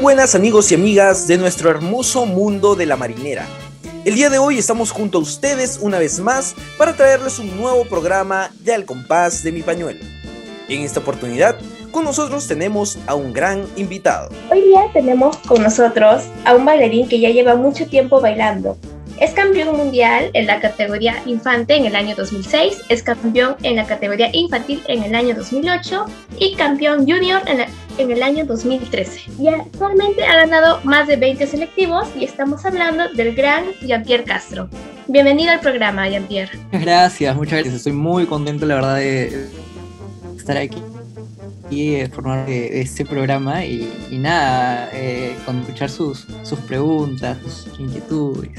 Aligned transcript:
Buenas 0.00 0.34
amigos 0.34 0.72
y 0.72 0.76
amigas 0.76 1.28
de 1.28 1.36
nuestro 1.36 1.68
hermoso 1.68 2.24
mundo 2.24 2.74
de 2.74 2.86
la 2.86 2.96
marinera. 2.96 3.46
El 4.06 4.14
día 4.14 4.30
de 4.30 4.38
hoy 4.38 4.56
estamos 4.56 4.92
junto 4.92 5.18
a 5.18 5.20
ustedes 5.20 5.78
una 5.82 5.98
vez 5.98 6.20
más 6.20 6.54
para 6.78 6.96
traerles 6.96 7.38
un 7.38 7.54
nuevo 7.54 7.84
programa 7.84 8.50
de 8.60 8.72
Al 8.72 8.86
compás 8.86 9.42
de 9.42 9.52
mi 9.52 9.60
pañuelo. 9.60 10.00
En 10.70 10.80
esta 10.80 11.00
oportunidad, 11.00 11.58
con 11.90 12.04
nosotros 12.04 12.48
tenemos 12.48 12.98
a 13.06 13.14
un 13.14 13.34
gran 13.34 13.66
invitado. 13.76 14.30
Hoy 14.50 14.62
día 14.62 14.84
tenemos 14.94 15.36
con 15.36 15.62
nosotros 15.62 16.22
a 16.46 16.54
un 16.54 16.64
bailarín 16.64 17.06
que 17.06 17.20
ya 17.20 17.28
lleva 17.28 17.54
mucho 17.54 17.86
tiempo 17.86 18.22
bailando, 18.22 18.78
es 19.20 19.32
campeón 19.32 19.76
mundial 19.76 20.30
en 20.32 20.46
la 20.46 20.60
categoría 20.60 21.22
infante 21.26 21.76
en 21.76 21.84
el 21.84 21.94
año 21.94 22.14
2006, 22.16 22.84
es 22.88 23.02
campeón 23.02 23.54
en 23.62 23.76
la 23.76 23.86
categoría 23.86 24.30
infantil 24.32 24.82
en 24.88 25.02
el 25.02 25.14
año 25.14 25.34
2008 25.34 26.06
y 26.38 26.54
campeón 26.54 27.00
junior 27.00 27.42
en, 27.46 27.66
el 28.08 28.22
año 28.22 28.46
2013. 28.46 29.32
Y 29.38 29.48
actualmente 29.48 30.24
ha 30.24 30.36
ganado 30.36 30.80
más 30.84 31.06
de 31.06 31.16
20 31.16 31.46
selectivos 31.46 32.08
y 32.18 32.24
estamos 32.24 32.64
hablando 32.64 33.12
del 33.12 33.34
gran 33.34 33.64
Jean-Pierre 33.82 34.24
Castro. 34.24 34.70
Bienvenido 35.08 35.52
al 35.52 35.60
programa, 35.60 36.08
Jean-Pierre. 36.08 36.56
Muchas 36.56 36.82
gracias, 36.82 37.36
muchas 37.36 37.52
gracias. 37.54 37.74
Estoy 37.74 37.92
muy 37.92 38.24
contento, 38.24 38.64
la 38.64 38.76
verdad, 38.76 38.96
de 38.96 39.48
estar 40.36 40.56
aquí 40.56 40.82
y 41.70 42.04
formar 42.06 42.46
de 42.46 42.80
este 42.80 43.04
programa 43.04 43.64
y, 43.64 43.88
nada, 44.12 44.88
eh, 44.92 45.36
con 45.44 45.60
escuchar 45.60 45.90
sus, 45.90 46.26
sus 46.42 46.58
preguntas, 46.60 47.38
sus 47.42 47.78
inquietudes. 47.78 48.50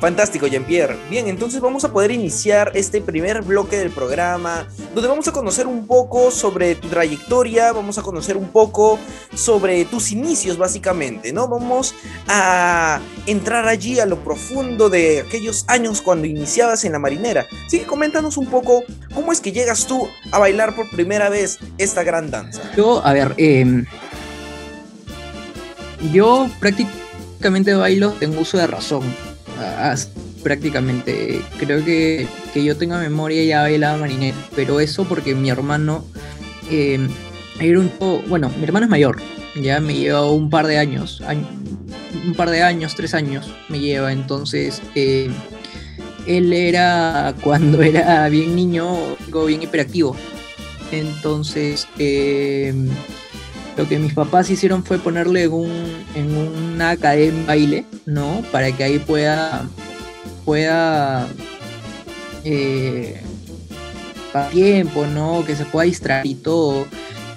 Fantástico, 0.00 0.46
Jean-Pierre. 0.46 0.96
Bien, 1.10 1.26
entonces 1.26 1.60
vamos 1.60 1.84
a 1.84 1.92
poder 1.92 2.12
iniciar 2.12 2.70
este 2.74 3.00
primer 3.00 3.42
bloque 3.42 3.76
del 3.76 3.90
programa, 3.90 4.68
donde 4.94 5.08
vamos 5.08 5.26
a 5.26 5.32
conocer 5.32 5.66
un 5.66 5.88
poco 5.88 6.30
sobre 6.30 6.76
tu 6.76 6.88
trayectoria, 6.88 7.72
vamos 7.72 7.98
a 7.98 8.02
conocer 8.02 8.36
un 8.36 8.48
poco 8.48 8.98
sobre 9.34 9.84
tus 9.86 10.12
inicios, 10.12 10.56
básicamente, 10.56 11.32
¿no? 11.32 11.48
Vamos 11.48 11.94
a 12.28 13.00
entrar 13.26 13.66
allí 13.66 13.98
a 13.98 14.06
lo 14.06 14.22
profundo 14.22 14.88
de 14.88 15.20
aquellos 15.20 15.64
años 15.66 16.00
cuando 16.00 16.28
iniciabas 16.28 16.84
en 16.84 16.92
la 16.92 17.00
marinera. 17.00 17.46
Sí, 17.66 17.80
coméntanos 17.80 18.36
un 18.36 18.46
poco 18.46 18.84
cómo 19.14 19.32
es 19.32 19.40
que 19.40 19.50
llegas 19.50 19.86
tú 19.86 20.08
a 20.30 20.38
bailar 20.38 20.76
por 20.76 20.88
primera 20.90 21.28
vez 21.28 21.58
esta 21.76 22.04
gran 22.04 22.30
danza. 22.30 22.62
Yo, 22.76 23.04
a 23.04 23.12
ver, 23.12 23.34
em, 23.36 23.84
yo 26.12 26.48
prácticamente 26.60 27.74
bailo 27.74 28.12
tengo 28.12 28.40
uso 28.42 28.58
de 28.58 28.68
razón. 28.68 29.27
Prácticamente. 30.42 31.40
Creo 31.58 31.84
que, 31.84 32.26
que 32.52 32.64
yo 32.64 32.76
tenga 32.76 32.98
memoria 32.98 33.44
ya 33.44 33.62
bailaba 33.62 33.98
marinero. 33.98 34.36
Pero 34.54 34.80
eso 34.80 35.04
porque 35.04 35.34
mi 35.34 35.50
hermano 35.50 36.04
em, 36.70 37.08
era 37.60 37.80
un 37.80 37.90
Bueno, 38.28 38.50
mi 38.56 38.64
hermano 38.64 38.86
es 38.86 38.90
mayor. 38.90 39.18
Ya 39.60 39.80
me 39.80 39.94
lleva 39.94 40.30
un 40.30 40.50
par 40.50 40.66
de 40.66 40.78
años. 40.78 41.22
un 42.26 42.34
par 42.34 42.50
de 42.50 42.62
años, 42.62 42.94
tres 42.94 43.14
años 43.14 43.50
me 43.68 43.80
lleva. 43.80 44.12
Entonces. 44.12 44.82
Em, 44.94 45.32
él 46.28 46.52
era 46.52 47.34
cuando 47.42 47.82
era 47.82 48.28
bien 48.28 48.54
niño, 48.54 48.86
bien 49.46 49.62
hiperactivo. 49.62 50.14
Entonces, 50.92 51.88
eh, 51.98 52.72
lo 53.78 53.88
que 53.88 53.98
mis 54.00 54.12
papás 54.12 54.50
hicieron 54.50 54.84
fue 54.84 54.98
ponerle 54.98 55.46
un, 55.46 55.70
en 56.16 56.36
una 56.36 56.90
academia 56.90 57.46
baile, 57.46 57.84
¿no? 58.06 58.42
Para 58.50 58.72
que 58.72 58.82
ahí 58.82 58.98
pueda, 58.98 59.68
pueda, 60.44 61.28
eh, 62.44 63.22
tiempo, 64.50 65.06
¿no? 65.06 65.44
Que 65.46 65.54
se 65.54 65.64
pueda 65.64 65.84
distraer 65.86 66.26
y 66.26 66.34
todo. 66.34 66.86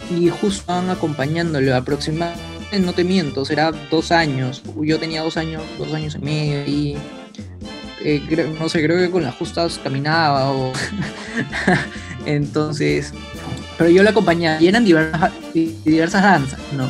Y 0.09 0.29
justo 0.29 0.63
van 0.67 0.89
acompañándolo 0.89 1.75
aproximadamente, 1.75 2.79
no 2.79 2.93
te 2.93 3.03
miento, 3.03 3.45
será 3.45 3.71
dos 3.71 4.11
años. 4.11 4.63
Yo 4.81 4.99
tenía 4.99 5.21
dos 5.21 5.37
años, 5.37 5.61
dos 5.77 5.93
años 5.93 6.15
y 6.15 6.19
medio 6.19 6.65
y... 6.65 6.97
Eh, 8.03 8.49
no 8.59 8.67
sé, 8.67 8.81
creo 8.83 8.97
que 8.97 9.11
con 9.11 9.21
las 9.21 9.35
justas 9.35 9.79
caminaba 9.83 10.51
o... 10.51 10.73
Entonces, 12.25 13.13
pero 13.81 13.93
yo 13.93 14.03
la 14.03 14.11
acompañaba 14.11 14.61
y 14.61 14.67
eran 14.67 14.85
diversas, 14.85 15.31
diversas 15.55 16.21
danzas, 16.21 16.59
¿no? 16.77 16.87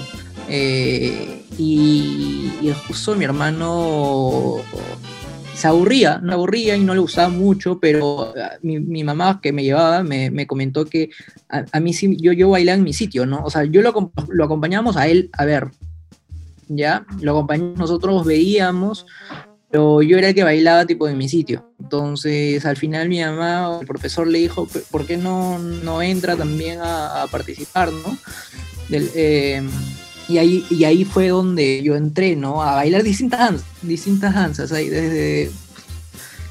Eh, 0.50 1.46
y, 1.58 2.52
justo 2.86 3.16
mi 3.16 3.24
hermano 3.24 4.58
se 5.56 5.68
aburría, 5.70 6.20
no 6.22 6.34
aburría 6.34 6.76
y 6.76 6.82
no 6.82 6.94
le 6.94 7.00
gustaba 7.00 7.30
mucho, 7.30 7.80
pero 7.80 8.34
ah, 8.38 8.58
mi, 8.62 9.06
mamá 9.06 9.40
que 9.42 9.54
me 9.54 9.64
llevaba 9.64 10.04
me, 10.04 10.46
comentó 10.48 10.84
que 10.84 11.12
a, 11.48 11.80
mí 11.80 11.94
sí, 11.94 12.18
yo, 12.20 12.34
yo 12.34 12.50
bailaba 12.50 12.78
en 12.78 12.84
mi 12.84 12.92
sitio, 12.92 13.26
¿no? 13.26 13.42
O 13.46 13.50
sea, 13.50 13.64
yo 13.64 13.82
lo, 13.82 14.12
lo 14.28 14.44
acompañábamos 14.44 14.98
a 14.98 15.08
él 15.08 15.30
a 15.32 15.46
ver, 15.46 15.70
¿ya? 16.68 17.06
Lo 17.22 17.32
acompañamos, 17.32 17.80
nosotros 17.80 18.26
veíamos, 18.26 19.06
pero 19.72 20.02
yo 20.02 20.18
era 20.18 20.30
el 20.30 20.36
que 20.36 20.44
bailaba 20.44 20.86
tipo 20.86 21.08
en 21.08 21.18
mi 21.18 21.30
sitio. 21.30 21.66
Entonces 21.80 22.66
al 22.66 22.76
final 22.76 23.08
mi 23.08 23.22
mamá 23.22 23.78
el 23.80 23.88
profesor 23.88 24.28
le 24.28 24.40
dijo, 24.40 24.68
¿por 24.92 25.06
qué 25.06 25.18
no, 25.18 25.60
no 25.60 26.02
entra 26.02 26.36
también 26.36 26.80
a, 26.82 27.26
participar, 27.32 27.92
no? 27.92 28.18
Eh, 28.92 29.62
y, 30.28 30.38
ahí, 30.38 30.66
y 30.70 30.84
ahí 30.84 31.06
fue 31.06 31.30
donde 31.30 31.82
yo 31.82 31.96
entré, 31.96 32.36
¿no? 32.36 32.62
A 32.62 32.76
bailar 32.76 33.04
distintas, 33.04 33.64
distintas 33.82 34.36
danzas. 34.36 34.74
Ahí 34.74 34.90
desde, 34.90 35.50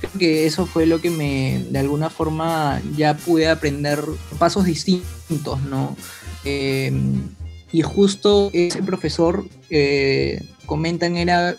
creo 0.00 0.12
que 0.18 0.46
eso 0.46 0.64
fue 0.64 0.86
lo 0.86 1.00
que 1.02 1.10
me, 1.10 1.64
de 1.70 1.78
alguna 1.78 2.08
forma, 2.08 2.80
ya 2.96 3.16
pude 3.16 3.48
aprender 3.48 4.02
pasos 4.38 4.64
distintos, 4.64 5.60
¿no? 5.62 5.94
Eh, 6.44 6.90
y 7.72 7.82
justo 7.82 8.50
ese 8.52 8.82
profesor, 8.82 9.44
eh, 9.68 10.42
comentan, 10.66 11.16
era 11.16 11.56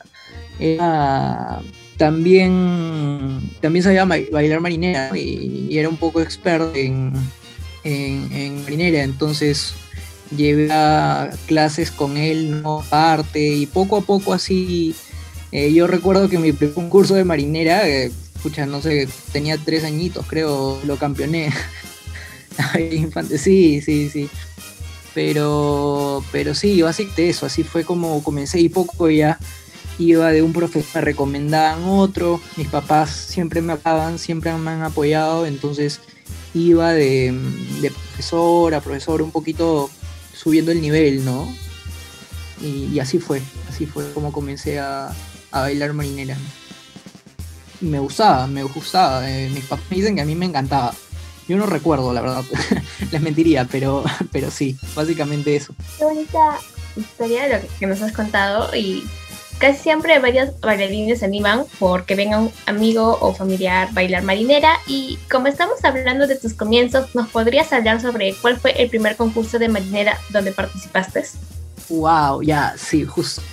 también, 1.98 3.52
también 3.62 3.84
sabía 3.84 4.06
bailar 4.06 4.60
marinera 4.60 5.16
y, 5.16 5.78
era 5.78 5.90
un 5.90 5.98
poco 5.98 6.22
experto 6.22 6.74
en, 6.76 7.14
en, 7.84 8.64
marinera, 8.64 9.04
entonces 9.04 9.74
llevé 10.36 10.72
a 10.72 11.30
clases 11.48 11.92
con 11.92 12.18
él, 12.18 12.62
¿no? 12.62 12.84
Parte, 12.90 13.48
y 13.48 13.66
poco 13.66 13.98
a 13.98 14.02
poco 14.02 14.34
así, 14.34 14.96
eh, 15.52 15.74
yo 15.74 15.88
recuerdo 15.88 16.30
que 16.30 16.40
mi 16.40 16.54
primer 16.54 16.74
concurso 16.74 17.16
de 17.16 17.26
marinera, 17.26 17.88
eh, 17.88 18.12
escucha, 18.36 18.66
no 18.66 18.82
sé, 18.82 19.08
tenía 19.32 19.58
tres 19.58 19.84
añitos, 19.84 20.26
creo, 20.28 20.80
lo 20.86 20.98
campeoné. 20.98 21.52
Infante, 22.92 23.38
sí, 23.38 23.82
sí, 23.82 24.10
sí. 24.10 24.30
Pero, 25.14 26.24
pero 26.32 26.56
sí, 26.56 26.82
básicamente 26.82 27.30
eso, 27.30 27.46
así 27.46 27.64
fue 27.64 27.84
como 27.84 28.24
comencé 28.24 28.60
y 28.60 28.70
poco 28.70 29.10
ya 29.10 29.38
iba 29.98 30.32
de 30.32 30.42
un 30.42 30.54
profesor, 30.54 30.96
me 30.96 31.02
recomendaban 31.02 31.84
otro, 31.86 32.42
mis 32.58 32.68
papás 32.68 33.12
siempre 33.12 33.62
me 33.62 33.74
apoyaban, 33.74 34.20
siempre 34.20 34.54
me 34.54 34.72
han 34.72 34.84
apoyado, 34.84 35.46
entonces 35.46 36.02
iba 36.54 36.92
de, 36.92 37.34
profesor 37.82 38.74
a 38.74 38.82
profesor 38.82 39.22
un 39.22 39.32
poquito 39.32 39.90
subiendo 40.34 40.72
el 40.72 40.82
nivel, 40.82 41.24
¿no? 41.24 41.48
Y, 42.62 43.00
así 43.00 43.20
fue, 43.20 43.42
así 43.70 43.86
fue 43.86 44.12
como 44.14 44.32
comencé 44.32 44.80
a, 44.80 45.14
bailar 45.52 45.94
marinera. 45.94 46.38
Y 47.82 47.86
me 47.86 48.00
gustaba, 48.00 48.46
me 48.48 48.64
gustaba, 48.64 49.30
eh, 49.30 49.50
mis 49.50 49.66
papás 49.66 49.86
me 49.90 49.98
dicen 49.98 50.16
que 50.16 50.22
a 50.22 50.26
mí 50.26 50.36
me 50.36 50.46
encantaba. 50.46 50.94
Yo 51.48 51.58
no 51.58 51.66
recuerdo, 51.66 52.14
la 52.14 52.22
verdad, 52.22 52.44
les 53.12 53.22
mentiría, 53.22 53.66
pero, 53.66 54.04
pero 54.32 54.52
sí, 54.52 54.78
básicamente 54.96 55.56
eso. 55.56 55.74
Qué 55.98 56.06
bonita 56.06 56.58
historia 56.96 57.44
de 57.44 57.62
lo 57.62 57.68
que 57.80 57.88
nos 57.88 58.02
has 58.02 58.12
contado 58.12 58.76
y 58.76 59.04
Casi 59.62 59.78
siempre 59.78 60.18
varios 60.18 60.60
bailarines 60.60 61.20
se 61.20 61.26
animan 61.26 61.66
porque 61.78 62.16
venga 62.16 62.40
un 62.40 62.52
amigo 62.66 63.20
o 63.22 63.32
familiar 63.36 63.94
bailar 63.94 64.24
marinera 64.24 64.80
y 64.88 65.20
como 65.30 65.46
estamos 65.46 65.86
hablando 65.86 66.26
de 66.26 66.36
tus 66.36 66.56
comienzos, 66.56 67.14
¿nos 67.14 67.30
podrías 67.30 67.72
hablar 67.72 68.02
sobre 68.02 68.34
cuál 68.42 68.60
fue 68.60 68.72
el 68.82 68.90
primer 68.90 69.16
concurso 69.18 69.60
de 69.60 69.70
marinera 69.70 70.18
donde 70.32 70.52
participaste? 70.52 71.26
Wow, 71.90 72.42
ya, 72.42 72.74
sí, 72.76 73.06
justo, 73.06 73.44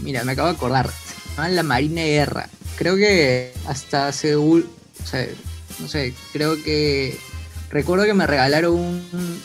mira, 0.00 0.24
me 0.24 0.32
acabo 0.32 0.48
de 0.48 0.54
acordar, 0.54 0.88
La 1.36 1.62
Marina 1.62 2.00
Guerra. 2.00 2.48
Creo 2.78 2.96
que 2.96 3.52
hasta 3.66 4.08
hace, 4.08 4.36
o 4.36 4.62
sea, 5.04 5.26
no 5.80 5.88
sé, 5.88 6.14
creo 6.32 6.62
que 6.62 7.18
recuerdo 7.68 8.06
que 8.06 8.14
me 8.14 8.26
regalaron 8.26 8.72
un, 8.72 9.42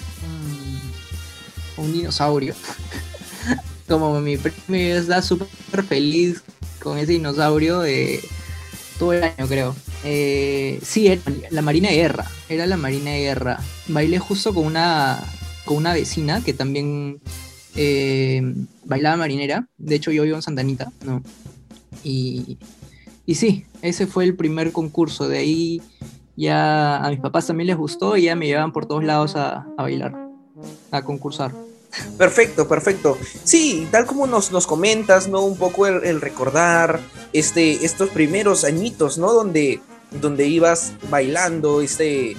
un 1.76 1.92
dinosaurio 1.92 2.56
como 3.88 4.20
mi 4.22 4.38
premio 4.38 4.98
está 4.98 5.22
súper 5.22 5.84
feliz 5.88 6.44
con 6.82 6.98
ese 6.98 7.14
dinosaurio 7.14 7.80
de 7.80 8.20
todo 9.00 9.14
el 9.14 9.24
año, 9.24 9.48
creo. 9.48 9.76
Eh, 10.04 10.80
sí, 10.84 11.08
era 11.08 11.22
la 11.50 11.62
Marina 11.62 11.90
de 11.90 11.96
Guerra. 11.96 12.26
Era 12.50 12.66
la 12.66 12.78
Marina 12.78 13.12
de 13.12 13.22
Guerra. 13.22 13.60
Bailé 13.88 14.20
justo 14.20 14.54
con 14.54 14.66
una, 14.66 15.20
con 15.66 15.78
una 15.78 15.94
vecina 15.94 16.44
que 16.44 16.54
también 16.54 17.20
eh, 17.76 18.42
bailaba 18.86 19.18
marinera. 19.18 19.68
De 19.78 19.96
hecho, 19.96 20.12
yo 20.12 20.24
vivo 20.24 20.36
en 20.36 20.42
Santanita, 20.42 20.92
¿no? 21.04 21.24
Y, 22.04 22.58
y 23.26 23.36
sí, 23.36 23.66
ese 23.82 24.08
fue 24.08 24.24
el 24.26 24.36
primer 24.36 24.72
concurso. 24.72 25.28
De 25.28 25.40
ahí 25.40 25.82
ya 26.36 26.98
a 26.98 27.10
mis 27.10 27.20
papás 27.20 27.48
también 27.48 27.68
les 27.68 27.78
gustó 27.78 28.18
y 28.18 28.24
ya 28.24 28.36
me 28.36 28.46
llevaban 28.46 28.72
por 28.72 28.86
todos 28.86 29.04
lados 29.04 29.36
a, 29.36 29.66
a 29.78 29.82
bailar, 29.82 30.16
a 30.92 31.02
concursar. 31.04 31.65
Perfecto, 32.18 32.68
perfecto. 32.68 33.18
Sí, 33.44 33.88
tal 33.92 34.06
como 34.06 34.28
nos, 34.28 34.52
nos 34.52 34.68
comentas, 34.68 35.28
¿no? 35.28 35.42
Un 35.42 35.58
poco 35.58 35.88
el, 35.88 36.22
recordar 36.22 37.00
este, 37.34 37.86
estos 37.86 38.10
primeros 38.10 38.64
añitos, 38.64 39.18
¿no? 39.18 39.34
Donde, 39.34 39.82
donde 40.12 40.48
ibas 40.48 40.94
bailando, 41.10 41.82
este, 41.82 42.36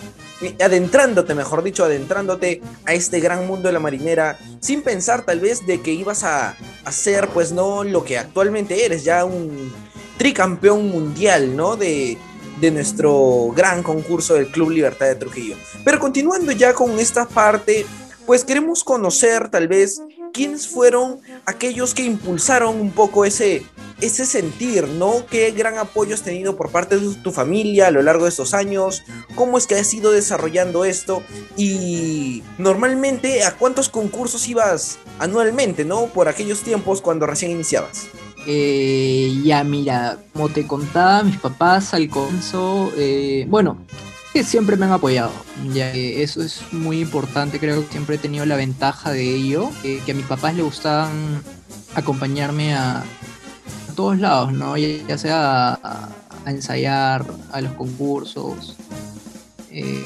adentrándote, 0.62 1.34
mejor 1.34 1.62
dicho, 1.62 1.84
adentrándote 1.84 2.62
a 2.84 2.94
este 2.94 3.20
gran 3.20 3.46
mundo 3.46 3.68
de 3.68 3.72
la 3.72 3.80
marinera, 3.80 4.38
sin 4.60 4.82
pensar 4.82 5.24
tal 5.24 5.40
vez 5.40 5.66
de 5.66 5.80
que 5.80 5.92
ibas 5.92 6.24
a 6.24 6.56
hacer, 6.84 7.28
pues 7.28 7.52
no 7.52 7.84
lo 7.84 8.04
que 8.04 8.18
actualmente 8.18 8.84
eres, 8.84 9.04
ya 9.04 9.24
un 9.24 9.72
tricampeón 10.18 10.88
mundial, 10.88 11.56
¿no? 11.56 11.76
De, 11.76 12.18
de 12.60 12.70
nuestro 12.70 13.52
gran 13.54 13.82
concurso 13.82 14.34
del 14.34 14.50
Club 14.50 14.70
Libertad 14.70 15.06
de 15.06 15.14
Trujillo. 15.16 15.56
Pero 15.84 15.98
continuando 15.98 16.52
ya 16.52 16.72
con 16.72 16.98
esta 16.98 17.26
parte, 17.26 17.86
pues 18.26 18.44
queremos 18.44 18.84
conocer 18.84 19.48
tal 19.48 19.68
vez 19.68 20.02
quiénes 20.32 20.68
fueron 20.68 21.20
aquellos 21.46 21.94
que 21.94 22.02
impulsaron 22.02 22.80
un 22.80 22.90
poco 22.90 23.24
ese, 23.24 23.64
ese 24.00 24.26
sentir, 24.26 24.86
¿no? 24.88 25.24
¿Qué 25.30 25.50
gran 25.52 25.78
apoyo 25.78 26.14
has 26.14 26.22
tenido 26.22 26.56
por 26.56 26.70
parte 26.70 26.98
de 26.98 27.14
tu 27.14 27.32
familia 27.32 27.86
a 27.86 27.90
lo 27.90 28.02
largo 28.02 28.24
de 28.24 28.30
estos 28.30 28.52
años? 28.52 29.02
¿Cómo 29.34 29.56
es 29.56 29.66
que 29.66 29.76
has 29.76 29.94
ido 29.94 30.12
desarrollando 30.12 30.84
esto? 30.84 31.22
Y 31.56 32.42
normalmente, 32.58 33.44
¿a 33.44 33.56
cuántos 33.56 33.88
concursos 33.88 34.46
ibas 34.48 34.98
anualmente, 35.18 35.84
¿no? 35.84 36.06
Por 36.06 36.28
aquellos 36.28 36.60
tiempos 36.60 37.00
cuando 37.00 37.26
recién 37.26 37.52
iniciabas. 37.52 38.08
Eh, 38.48 39.40
ya, 39.42 39.64
mira, 39.64 40.18
como 40.32 40.48
te 40.48 40.66
contaba, 40.66 41.22
mis 41.22 41.38
papás 41.38 41.94
al 41.94 42.08
comienzo, 42.08 42.92
eh, 42.96 43.44
bueno, 43.48 43.78
que 44.36 44.44
siempre 44.44 44.76
me 44.76 44.84
han 44.84 44.92
apoyado. 44.92 45.32
Ya 45.72 45.90
eso 45.92 46.42
es 46.42 46.60
muy 46.70 47.00
importante, 47.00 47.58
creo 47.58 47.86
que 47.86 47.92
siempre 47.92 48.16
he 48.16 48.18
tenido 48.18 48.44
la 48.44 48.56
ventaja 48.56 49.10
de 49.10 49.34
ello, 49.34 49.70
que 49.82 50.12
a 50.12 50.14
mis 50.14 50.26
papás 50.26 50.54
les 50.54 50.62
gustaban 50.62 51.42
acompañarme 51.94 52.74
a, 52.74 53.02
todos 53.94 54.18
lados, 54.18 54.52
¿no? 54.52 54.76
Ya, 54.76 55.16
sea 55.16 55.80
a, 55.82 56.10
ensayar, 56.44 57.24
a 57.50 57.62
los 57.62 57.72
concursos. 57.72 58.76
Eh, 59.70 60.04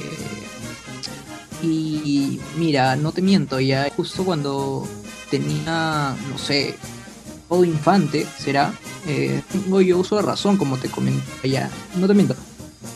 y 1.60 2.38
mira, 2.56 2.94
no 2.94 3.10
te 3.10 3.22
miento, 3.22 3.58
ya 3.58 3.90
justo 3.96 4.24
cuando 4.24 4.86
tenía, 5.28 6.14
no 6.30 6.38
sé, 6.38 6.76
todo 7.48 7.64
infante, 7.64 8.28
será, 8.38 8.72
eh, 9.08 9.42
tengo 9.50 9.80
yo 9.80 9.98
uso 9.98 10.14
de 10.14 10.22
razón, 10.22 10.56
como 10.56 10.76
te 10.76 10.88
comenté 10.88 11.50
ya, 11.50 11.68
no 11.96 12.06
te 12.06 12.14
miento. 12.14 12.36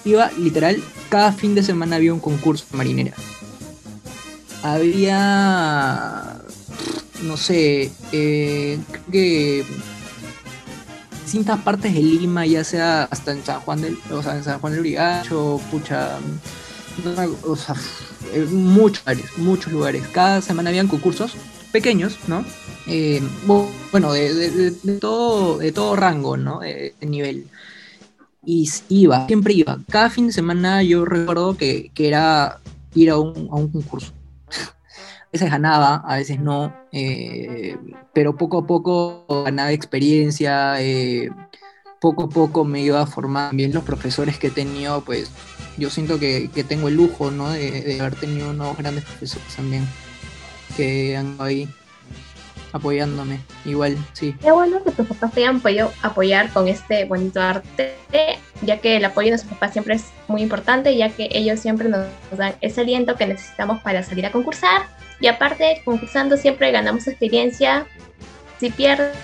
Iba 0.05 0.31
literal, 0.33 0.83
cada 1.09 1.33
fin 1.33 1.55
de 1.55 1.63
semana 1.63 1.97
había 1.97 2.13
un 2.13 2.21
concurso 2.21 2.65
de 2.71 2.77
marinera. 2.77 3.15
Había, 4.63 6.37
no 7.23 7.37
sé, 7.37 7.93
eh, 8.13 8.79
creo 8.91 9.05
que 9.11 9.65
distintas 11.23 11.61
partes 11.61 11.93
de 11.93 12.01
Lima, 12.01 12.47
ya 12.47 12.65
sea 12.65 13.05
hasta 13.05 13.33
en 13.33 13.45
San 13.45 13.61
Juan 13.61 13.81
del, 13.83 13.99
o 14.11 14.23
sea, 14.23 14.37
en 14.37 14.45
San 14.45 14.61
Juan 14.61 14.73
del 14.73 14.81
Urigacho, 14.81 15.61
pucha, 15.71 16.19
o 17.43 17.57
sea, 17.57 17.75
muchos 18.51 19.05
lugares, 19.05 19.39
muchos 19.39 19.73
lugares. 19.73 20.07
Cada 20.13 20.41
semana 20.41 20.71
habían 20.71 20.89
concursos 20.89 21.35
pequeños, 21.73 22.19
¿no? 22.29 22.45
Eh, 22.87 23.21
bueno, 23.91 24.13
de, 24.13 24.73
todo, 25.01 25.59
de 25.59 25.73
todo 25.73 25.97
rango, 25.97 26.37
¿no? 26.37 26.61
De, 26.61 26.95
nivel. 27.01 27.49
Y 28.47 28.69
iba, 28.89 29.27
siempre 29.27 29.55
iba. 29.55 29.79
Cada 29.91 30.11
fin 30.11 30.27
de 30.27 30.33
semana 30.33 30.83
yo 30.83 31.05
recuerdo 31.05 31.57
que, 31.57 31.91
que 31.95 32.09
era 32.09 32.61
ir 32.95 33.11
a 33.11 33.19
un, 33.19 33.49
a 33.51 33.57
un 33.57 33.69
concurso 33.69 34.13
veces 35.33 35.51
ganaba, 35.51 35.97
a 36.07 36.17
veces 36.17 36.39
no, 36.39 36.73
eh, 36.93 37.77
pero 38.13 38.37
poco 38.37 38.59
a 38.59 38.67
poco 38.67 39.25
ganaba 39.45 39.73
experiencia, 39.73 40.81
eh, 40.81 41.31
poco 42.01 42.25
a 42.25 42.29
poco 42.29 42.65
me 42.65 42.83
iba 42.83 43.01
a 43.01 43.07
formar 43.07 43.55
bien 43.55 43.73
los 43.73 43.83
profesores 43.83 44.39
que 44.39 44.49
he 44.49 44.51
tenido, 44.51 45.01
pues 45.01 45.31
yo 45.77 45.91
siento 45.91 46.21
que, 46.21 46.49
tengo 46.69 46.89
el 46.89 46.95
lujo, 46.95 47.31
¿no? 47.31 47.51
De, 47.51 47.99
haber 48.01 48.15
tenido 48.15 48.51
unos 48.51 48.77
grandes 48.77 49.05
profesores 49.05 49.57
también 49.57 49.87
que 50.77 51.17
han 51.17 51.37
ahí 51.39 51.69
apoyándome, 52.75 53.39
igual, 53.65 53.97
sí. 54.13 54.35
Qué 54.43 54.51
bueno 54.51 54.83
que 54.83 54.91
tus 54.91 55.07
papás 55.07 55.33
te 55.33 55.41
hayan 55.41 55.61
podido 55.61 55.93
apoyar 56.03 56.53
con 56.53 56.67
este 56.67 57.05
bonito 57.05 57.41
arte, 57.41 57.95
ya 58.63 58.79
que 58.81 58.97
el 58.97 59.05
apoyo 59.05 59.31
de 59.31 59.39
sus 59.39 59.49
papás 59.49 59.73
siempre 59.73 59.95
es 59.95 60.07
muy 60.27 60.43
importante, 60.43 60.97
ya 60.97 61.09
que 61.09 61.29
ellos 61.31 61.61
siempre 61.61 61.89
nos 61.89 62.07
dan 62.37 62.57
ese 62.61 62.81
aliento 62.81 63.15
que 63.15 63.27
necesitamos 63.27 63.81
para 63.81 64.03
salir 64.03 64.27
a 64.27 64.33
concursar 64.33 64.89
y 65.21 65.29
aparte, 65.29 65.83
concursando 65.85 66.37
siempre 66.37 66.73
ganamos 66.73 67.07
experiencia. 67.07 67.87
Si 68.59 68.71
pierdes, 68.71 69.15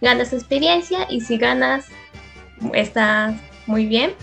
ganas 0.00 0.32
experiencia 0.32 1.06
y 1.10 1.20
si 1.20 1.36
ganas, 1.36 1.86
estás 2.74 3.34
muy 3.66 3.86
bien. 3.86 4.14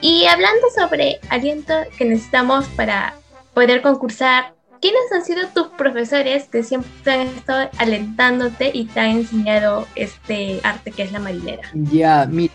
Y 0.00 0.26
hablando 0.26 0.68
sobre 0.74 1.18
aliento 1.28 1.74
que 1.98 2.04
necesitamos 2.04 2.66
para 2.68 3.14
poder 3.54 3.82
concursar, 3.82 4.54
¿quiénes 4.82 5.12
han 5.14 5.24
sido 5.24 5.48
tus 5.54 5.68
profesores 5.78 6.44
que 6.48 6.64
siempre 6.64 7.12
han 7.12 7.28
estado 7.28 7.70
alentándote 7.78 8.72
y 8.74 8.84
te 8.86 9.00
han 9.00 9.10
enseñado 9.18 9.86
este 9.94 10.60
arte 10.64 10.90
que 10.90 11.04
es 11.04 11.12
la 11.12 11.20
marinera? 11.20 11.62
Ya, 11.72 12.26
mira, 12.26 12.52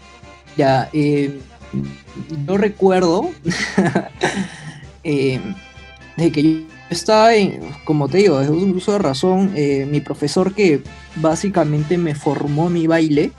eh, 0.94 1.40
yo 2.46 2.58
recuerdo 2.58 3.32
eh, 5.04 5.40
de 6.18 6.32
que 6.32 6.66
estaba 6.90 7.34
en, 7.34 7.62
como 7.86 8.10
te 8.10 8.18
digo, 8.18 8.42
es 8.42 8.50
un 8.50 8.76
uso 8.76 8.92
de 8.92 9.00
razón, 9.00 9.54
eh, 9.56 9.88
mi 9.90 10.02
profesor 10.02 10.54
que 10.54 10.84
básicamente 11.16 11.98
me 11.98 12.14
formó 12.14 12.70
mi 12.70 12.88
baile 12.88 13.32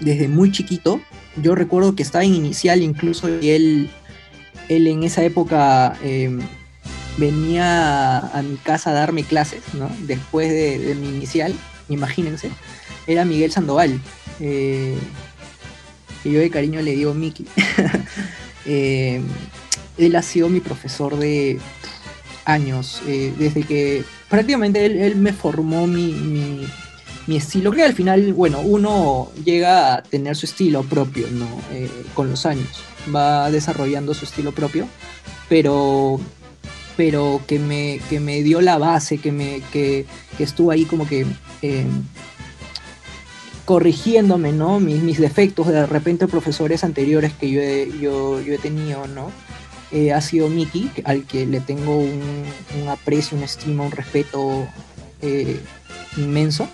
desde 0.00 0.28
muy 0.28 0.52
chiquito. 0.52 1.00
Yo 1.36 1.56
recuerdo 1.56 1.96
que 1.96 2.04
estaba 2.04 2.24
en 2.24 2.34
inicial 2.34 2.80
incluso 2.80 3.28
y 3.28 3.50
él, 3.50 3.90
él 4.68 4.86
en 4.86 5.02
esa 5.02 5.24
época 5.24 5.96
em, 6.02 6.40
venía 7.16 8.18
a, 8.18 8.42
mi 8.42 8.56
casa 8.56 8.90
a 8.90 8.94
darme 8.94 9.24
clases, 9.24 9.62
¿no? 9.74 9.90
Después 10.00 10.50
de, 10.50 10.94
mi 10.94 11.08
inicial, 11.08 11.54
imagínense, 11.88 12.50
era 13.06 13.24
Miguel 13.24 13.52
Sandoval. 13.52 14.00
Eh, 14.40 14.96
que 16.22 16.32
yo 16.32 16.40
de 16.40 16.50
cariño 16.50 16.80
le 16.80 16.92
digo 16.92 17.14
Miki. 17.14 17.46
Em, 18.66 19.22
él 19.98 20.16
ha 20.16 20.22
sido 20.22 20.48
mi 20.48 20.58
profesor 20.60 21.18
de 21.18 21.58
años, 22.46 23.02
eh, 23.06 23.34
desde 23.38 23.62
que 23.62 24.04
prácticamente 24.30 24.86
él, 24.86 25.16
me 25.16 25.34
formó 25.34 25.86
mi, 25.86 26.66
estilo. 27.28 27.70
Creo 27.72 27.84
que 27.84 27.90
al 27.90 27.94
final, 27.94 28.32
bueno, 28.32 28.60
uno 28.60 29.30
llega 29.44 29.96
a 29.96 30.02
tener 30.02 30.34
su 30.34 30.46
estilo 30.46 30.82
propio, 30.82 31.26
¿no? 31.30 31.46
Eh, 31.72 31.90
con 32.14 32.30
los 32.30 32.46
años, 32.46 32.82
va 33.14 33.50
desarrollando 33.50 34.14
su 34.14 34.24
estilo 34.24 34.52
propio, 34.52 34.88
pero 35.50 36.18
pero 36.96 37.40
que 37.46 37.58
me, 37.58 38.00
que 38.08 38.20
me 38.20 38.42
dio 38.42 38.60
la 38.60 38.78
base, 38.78 39.18
que, 39.18 39.32
me, 39.32 39.60
que, 39.72 40.06
estuvo 40.38 40.70
ahí 40.70 40.84
como 40.84 41.06
que 41.06 41.26
em, 41.62 42.02
corrigiéndome, 43.64 44.52
¿no? 44.52 44.80
Mis, 44.80 45.02
mis, 45.02 45.18
defectos 45.18 45.66
de 45.68 45.86
repente 45.86 46.28
profesores 46.28 46.84
anteriores 46.84 47.32
que 47.32 47.50
yo 47.50 47.60
yo, 47.98 48.40
yo 48.40 48.54
he 48.54 48.58
tenido, 48.58 49.06
¿no? 49.06 49.30
Eh, 49.94 50.12
ha 50.12 50.20
sido 50.20 50.48
Mickey, 50.48 50.90
al 51.04 51.24
que 51.24 51.46
le 51.46 51.60
tengo 51.60 51.96
un, 51.98 52.88
aprecio, 52.88 53.36
una 53.36 53.46
estima, 53.46 53.84
un 53.84 53.92
respeto 53.92 54.66
eh, 55.22 55.60
inmenso. 56.16 56.68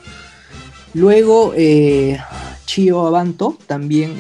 Luego, 0.95 1.53
eh, 1.55 2.19
Chio 2.65 3.07
Abanto 3.07 3.59
también 3.67 4.17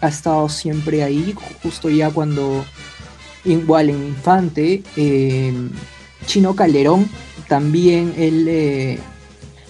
ha 0.00 0.08
estado 0.08 0.48
siempre 0.48 1.04
ahí, 1.04 1.36
justo 1.62 1.88
ya 1.88 2.10
cuando, 2.10 2.64
igual 3.44 3.90
en 3.90 4.04
Infante. 4.08 4.82
Chino 6.26 6.56
Calderón 6.56 7.08
también, 7.48 8.14
él... 8.16 8.98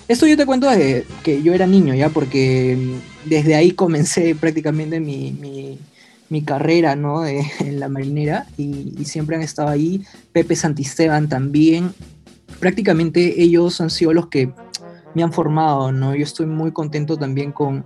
esto 0.06 0.26
yo 0.26 0.36
te 0.36 0.46
cuento 0.46 0.70
desde 0.70 1.04
que 1.22 1.42
yo 1.42 1.52
era 1.52 1.66
niño, 1.66 1.94
ya, 1.94 2.08
porque 2.08 2.78
desde 3.24 3.54
ahí 3.56 3.70
comencé 3.82 4.34
prácticamente 4.34 5.00
mi 5.00 5.78
mi 6.34 6.42
carrera 6.42 6.96
¿no? 6.96 7.24
en 7.26 7.80
la 7.80 7.88
marinera 7.88 8.46
y, 8.56 9.04
siempre 9.04 9.36
han 9.36 9.42
estado 9.42 9.68
ahí. 9.68 10.04
Pepe 10.32 10.56
Santisteban 10.56 11.28
también. 11.28 11.94
Prácticamente 12.60 13.42
ellos 13.42 13.80
han 13.80 13.90
sido 13.90 14.12
los 14.12 14.28
que 14.28 14.52
me 15.14 15.22
han 15.22 15.32
formado, 15.32 15.92
¿no? 15.92 16.14
Yo 16.14 16.24
estoy 16.24 16.46
muy 16.46 16.72
contento 16.72 17.16
también 17.16 17.52
con, 17.52 17.84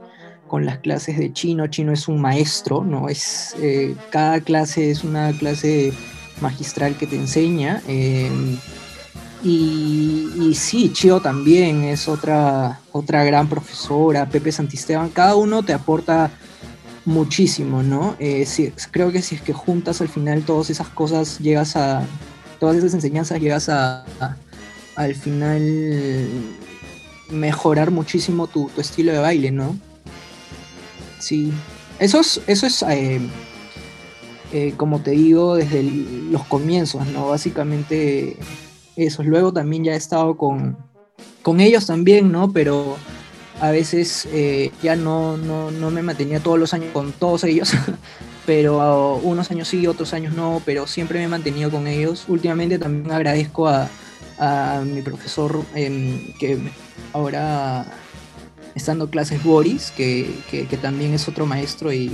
con 0.49 0.67
las 0.67 0.79
clases 0.79 1.19
de 1.19 1.33
chino. 1.33 1.67
Chino 1.69 1.93
es 1.93 2.09
un 2.09 2.21
maestro, 2.21 2.85
¿no? 2.85 3.09
Es, 3.09 3.55
eh, 3.61 3.95
cada 4.11 4.41
clase 4.41 4.91
es 4.91 5.05
una 5.05 5.33
clase 5.33 5.93
magistral 6.41 6.97
que 6.97 7.07
te 7.07 7.17
enseña. 7.17 7.83
Em, 7.87 8.59
y, 9.43 10.29
y, 10.41 10.55
sí, 10.55 10.93
Chio 10.93 11.21
también 11.21 11.85
es 11.85 12.09
otra, 12.09 12.81
otra 12.91 13.23
gran 13.25 13.49
profesora, 13.49 14.29
Pepe 14.29 14.51
Santisteban, 14.51 15.11
cada 15.11 15.37
uno 15.37 15.63
te 15.63 15.73
aporta 15.73 16.31
muchísimo, 17.05 17.83
¿no? 17.83 18.17
Eh, 18.19 18.47
creo 18.91 19.11
que 19.11 19.23
si 19.23 19.35
es 19.37 19.43
que 19.43 19.53
juntas 19.53 20.01
al 20.01 20.09
final 20.09 20.43
todas 20.43 20.71
esas 20.71 20.89
cosas, 20.89 21.39
llegas 21.39 21.77
a, 21.77 22.03
todas 22.61 22.77
esas 22.77 22.95
enseñanzas, 22.95 23.41
llegas 23.41 23.69
a, 23.69 24.05
al 24.95 25.15
final 25.15 26.29
mejorar 27.31 27.91
muchísimo 27.91 28.47
tu, 28.47 28.71
estilo 28.77 29.13
de 29.13 29.19
baile, 29.19 29.51
¿no? 29.51 29.77
Sí, 31.19 31.53
eso 31.99 32.21
es, 32.21 32.41
eso 32.47 32.67
es 32.67 32.83
eh, 32.83 33.21
eh, 34.53 34.75
como 34.77 35.01
te 35.01 35.11
digo, 35.13 35.57
desde 35.57 35.83
los 35.83 36.45
comienzos, 36.45 37.07
¿no? 37.09 37.29
Básicamente 37.29 38.37
eso. 38.97 39.23
Luego 39.23 39.53
también 39.53 39.85
ya 39.85 39.93
he 39.93 39.97
estado 39.97 40.37
con, 40.37 40.77
con 41.43 41.61
ellos 41.61 41.87
también, 41.87 42.31
¿no? 42.31 42.53
Pero 42.53 42.97
a 43.61 43.71
veces 43.71 44.29
eh, 44.33 44.71
ya 44.83 44.95
no, 44.95 45.37
no, 45.37 45.71
no, 45.71 45.91
me 45.91 46.03
mantenía 46.03 46.41
todos 46.41 46.59
los 46.59 46.73
años 46.73 46.91
con 46.93 47.13
todos 47.13 47.43
ellos, 47.43 47.73
pero 48.47 49.17
unos 49.17 49.51
años 49.51 49.69
sí, 49.69 49.87
otros 49.87 50.15
años 50.15 50.35
no, 50.35 50.63
pero 50.65 50.87
siempre 50.87 51.19
me 51.19 51.25
he 51.25 51.29
mantenido 51.29 51.71
con 51.71 51.89
ellos. 51.89 52.25
Últimamente 52.29 52.79
también 52.79 53.11
agradezco 53.11 53.69
a, 53.69 53.89
mi 54.85 55.03
profesor 55.03 55.65
que 55.75 56.59
ahora 57.13 57.85
está 58.79 58.93
dando 58.93 59.11
clases 59.11 59.43
Boris, 59.43 59.93
que, 59.97 60.31
que, 60.51 60.65
también 60.77 61.13
es 61.15 61.29
otro 61.29 61.47
maestro 61.47 61.93
y, 61.93 62.11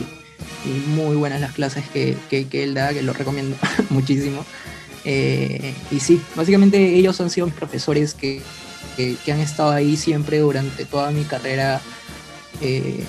muy 0.88 1.16
buenas 1.16 1.40
las 1.40 1.52
clases 1.52 1.85
que, 1.90 2.16
que, 2.28 2.64
él 2.64 2.75
da, 2.75 2.92
que 2.92 3.02
lo 3.02 3.12
recomiendo 3.12 3.56
muchísimo. 3.90 4.44
Eh, 5.04 5.75
y 5.90 6.00
sí, 6.00 6.21
básicamente 6.35 6.94
ellos 6.94 7.21
han 7.21 7.30
sido 7.30 7.47
mis 7.47 7.54
profesores 7.54 8.14
que, 8.14 8.42
han 8.99 9.40
estado 9.40 9.71
ahí 9.71 9.97
siempre 9.97 10.38
durante 10.38 10.85
toda 10.85 11.11
mi 11.11 11.25
carrera 11.25 11.80
eh, 12.64 13.04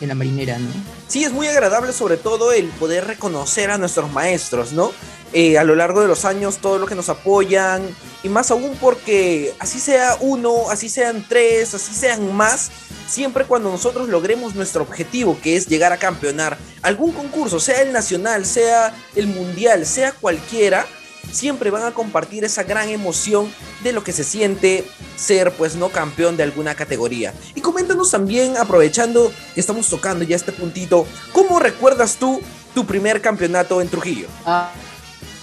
en 0.00 0.08
la 0.08 0.14
marinera, 0.14 0.58
¿no? 0.58 0.68
Sí, 1.08 1.24
es 1.24 1.32
muy 1.32 1.46
agradable 1.48 1.92
sobre 1.92 2.16
todo 2.16 2.52
el 2.52 2.66
poder 2.68 3.06
reconocer 3.06 3.70
a 3.70 3.78
nuestros 3.78 4.10
maestros, 4.12 4.72
¿no? 4.72 4.92
Eh, 5.32 5.58
a 5.58 5.64
lo 5.64 5.74
largo 5.74 6.00
de 6.00 6.08
los 6.08 6.24
años, 6.24 6.58
todo 6.58 6.78
lo 6.78 6.86
que 6.86 6.94
nos 6.94 7.08
apoyan, 7.08 7.82
y 8.22 8.28
más 8.28 8.50
aún 8.50 8.76
porque 8.80 9.54
así 9.58 9.78
sea 9.78 10.16
uno, 10.20 10.70
así 10.70 10.88
sean 10.88 11.24
tres, 11.28 11.74
así 11.74 11.94
sean 11.94 12.34
más, 12.34 12.70
siempre 13.08 13.44
cuando 13.44 13.70
nosotros 13.70 14.08
logremos 14.08 14.54
nuestro 14.54 14.82
objetivo, 14.82 15.38
que 15.40 15.56
es 15.56 15.66
llegar 15.66 15.92
a 15.92 15.98
campeonar 15.98 16.58
algún 16.82 17.12
concurso, 17.12 17.60
sea 17.60 17.82
el 17.82 17.92
nacional, 17.92 18.46
sea 18.46 18.94
el 19.14 19.26
mundial, 19.26 19.86
sea 19.86 20.12
cualquiera, 20.12 20.86
siempre 21.32 21.70
van 21.70 21.84
a 21.84 21.92
compartir 21.92 22.44
esa 22.44 22.62
gran 22.62 22.88
emoción 22.88 23.52
de 23.82 23.92
lo 23.92 24.04
que 24.04 24.12
se 24.12 24.24
siente 24.24 24.84
ser 25.16 25.52
pues 25.52 25.76
no 25.76 25.90
campeón 25.90 26.36
de 26.36 26.42
alguna 26.42 26.74
categoría. 26.74 27.32
Y 27.54 27.60
coméntanos 27.60 28.10
también, 28.10 28.56
aprovechando 28.56 29.32
que 29.54 29.60
estamos 29.60 29.88
tocando 29.88 30.24
ya 30.24 30.36
este 30.36 30.52
puntito, 30.52 31.06
¿cómo 31.32 31.58
recuerdas 31.58 32.16
tú 32.16 32.40
tu 32.74 32.86
primer 32.86 33.20
campeonato 33.20 33.80
en 33.80 33.88
Trujillo? 33.88 34.28
Ah, 34.44 34.72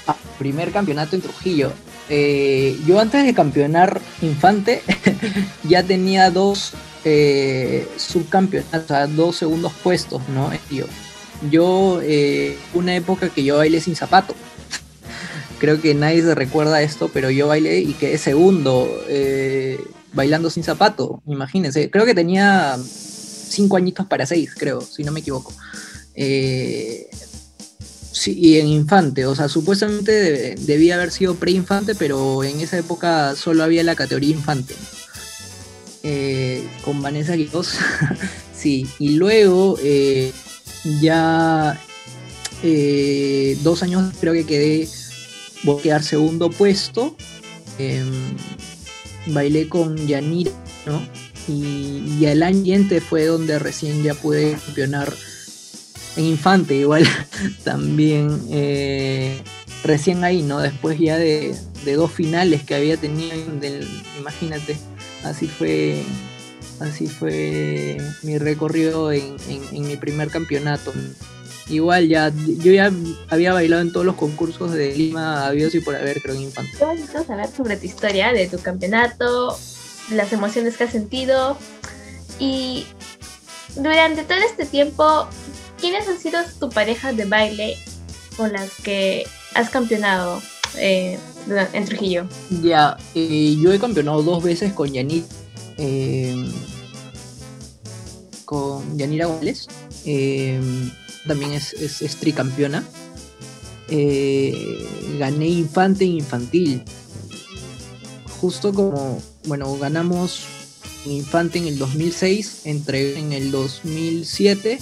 ah 0.08 0.16
primer 0.38 0.72
campeonato 0.72 1.16
en 1.16 1.22
Trujillo. 1.22 1.72
Eh, 2.10 2.80
yo 2.86 3.00
antes 3.02 3.26
de 3.26 3.34
campeonar 3.34 4.00
Infante 4.22 4.82
ya 5.64 5.84
tenía 5.84 6.32
dos 6.32 6.74
eh, 7.04 7.88
subcampeonatos, 7.98 8.84
o 8.84 8.88
sea, 8.88 9.08
dos 9.08 9.36
segundos 9.36 9.74
puestos, 9.84 10.22
¿no? 10.30 10.50
Yo, 10.72 10.86
yo 11.50 12.00
eh, 12.02 12.58
una 12.74 12.96
época 12.96 13.30
que 13.30 13.44
yo 13.44 13.58
bailé 13.58 13.82
sin 13.82 13.96
zapato 13.96 14.36
creo 15.60 15.82
que 15.82 15.94
nadie 15.94 16.22
se 16.22 16.36
recuerda 16.36 16.82
esto, 16.82 17.10
pero 17.14 17.30
yo 17.30 17.48
bailé 17.48 17.80
y 17.80 17.94
quedé 17.94 18.18
segundo 18.18 19.04
eh, 19.08 19.80
bailando 20.14 20.50
sin 20.50 20.64
zapato, 20.64 21.22
imagínense. 21.28 21.90
Creo 21.90 22.06
que 22.06 22.16
tenía 22.16 22.78
cinco 23.50 23.78
añitos 23.78 24.06
para 24.06 24.26
seis, 24.26 24.52
creo, 24.58 24.82
si 24.82 25.04
no 25.04 25.12
me 25.12 25.20
equivoco. 25.22 25.54
Eh, 26.16 27.10
y 28.26 28.58
en 28.58 28.68
infante, 28.68 29.26
o 29.26 29.36
sea, 29.36 29.48
supuestamente 29.48 30.56
debía 30.60 30.96
haber 30.96 31.12
sido 31.12 31.36
pre-infante, 31.36 31.94
pero 31.94 32.44
en 32.44 32.60
esa 32.62 32.78
época 32.78 33.36
solo 33.36 33.64
había 33.64 33.84
la 33.84 33.96
categoría 33.96 34.32
infante. 34.32 34.74
Eh, 36.04 36.68
con 36.84 37.02
Vanessa 37.02 37.36
Quiroz, 37.36 37.74
sí, 38.56 38.88
y 38.98 39.18
luego 39.18 39.78
ya 41.02 41.80
dos 43.62 43.84
años 43.84 44.14
creo 44.20 44.34
que 44.34 44.46
quedé 44.46 44.88
quedar 45.82 46.04
segundo 46.04 46.50
puesto. 46.50 47.16
Em, 47.80 48.36
bailé 49.28 49.68
con 49.68 49.96
Yanira, 50.08 50.52
¿no? 50.86 51.02
Y, 51.48 52.26
el 52.26 52.44
año 52.44 52.58
siguiente 52.58 53.02
fue 53.02 53.26
donde 53.26 53.60
recién 53.60 54.04
ya 54.04 54.14
pude 54.14 54.58
campeonar 54.66 55.14
en 56.18 56.26
Infante, 56.26 56.76
igual 56.76 57.08
también 57.64 58.42
eh, 58.50 59.42
recién 59.84 60.24
ahí, 60.24 60.42
¿no? 60.42 60.60
Después 60.60 61.00
ya 61.00 61.18
de, 61.18 61.56
dos 61.96 62.12
finales 62.12 62.64
que 62.64 62.76
había 62.76 62.98
tenido, 62.98 63.34
imagínate, 64.20 64.78
así 65.24 65.48
fue 65.48 66.04
así 66.82 67.08
fue 67.08 67.98
mi 68.24 68.38
recorrido 68.38 69.12
en, 69.14 69.38
en 69.48 69.88
mi 69.88 69.96
primer 69.96 70.30
campeonato 70.30 70.94
igual 71.70 72.08
ya, 72.08 72.32
yo 72.60 72.72
ya 72.72 72.92
había 73.30 73.54
bailado 73.54 73.82
en 73.82 73.92
todos 73.92 74.06
los 74.06 74.16
concursos 74.16 74.72
de 74.72 74.96
Lima, 74.96 75.48
habido 75.48 75.70
y 75.72 75.80
por 75.80 75.96
haber, 75.96 76.22
creo, 76.22 76.36
en 76.36 76.44
Infante. 76.44 76.72
Qué 76.78 76.86
bonito 76.86 77.24
saber 77.24 77.50
sobre 77.56 77.78
tu 77.78 77.86
historia, 77.86 78.32
de 78.34 78.48
tu 78.48 78.60
campeonato, 78.60 79.58
las 80.12 80.32
emociones 80.34 80.78
que 80.78 80.86
has 80.86 80.92
sentido. 80.92 81.58
Y 82.40 82.86
durante 83.76 84.24
todo 84.24 84.38
este 84.38 84.66
tiempo, 84.66 85.28
¿quiénes 85.80 86.08
han 86.08 86.20
sido 86.20 86.40
tu 86.60 86.70
pareja 86.70 87.14
de 87.14 87.26
baile 87.26 87.78
con 88.36 88.54
las 88.54 88.72
que 88.84 89.26
has 89.54 89.70
campeonado 89.70 90.42
eh, 90.78 91.18
en 91.74 91.86
Trujillo? 91.86 92.28
Ya, 92.62 92.98
eh, 93.16 93.58
yo 93.60 93.74
he 93.74 93.80
campeonado 93.80 94.24
dos 94.24 94.44
veces 94.44 94.74
con 94.74 94.92
Yanit. 94.92 95.26
Eh, 95.78 96.50
con 98.46 98.98
Yanira 98.98 99.26
González 99.26 99.68
también 101.28 101.54
es, 101.54 101.74
es, 101.74 102.16
tricampeona. 102.18 102.84
Eh, 103.90 104.88
gané 105.20 105.48
infante 105.48 106.04
e 106.04 106.08
infantil. 106.08 106.84
Justo 108.42 108.74
como, 108.74 109.22
bueno, 109.46 109.78
ganamos 109.78 110.46
infante 111.06 111.60
en 111.60 111.68
el 111.68 111.78
2006, 111.78 112.62
entre 112.66 113.18
en 113.18 113.34
el 113.34 113.52
2007 113.52 114.80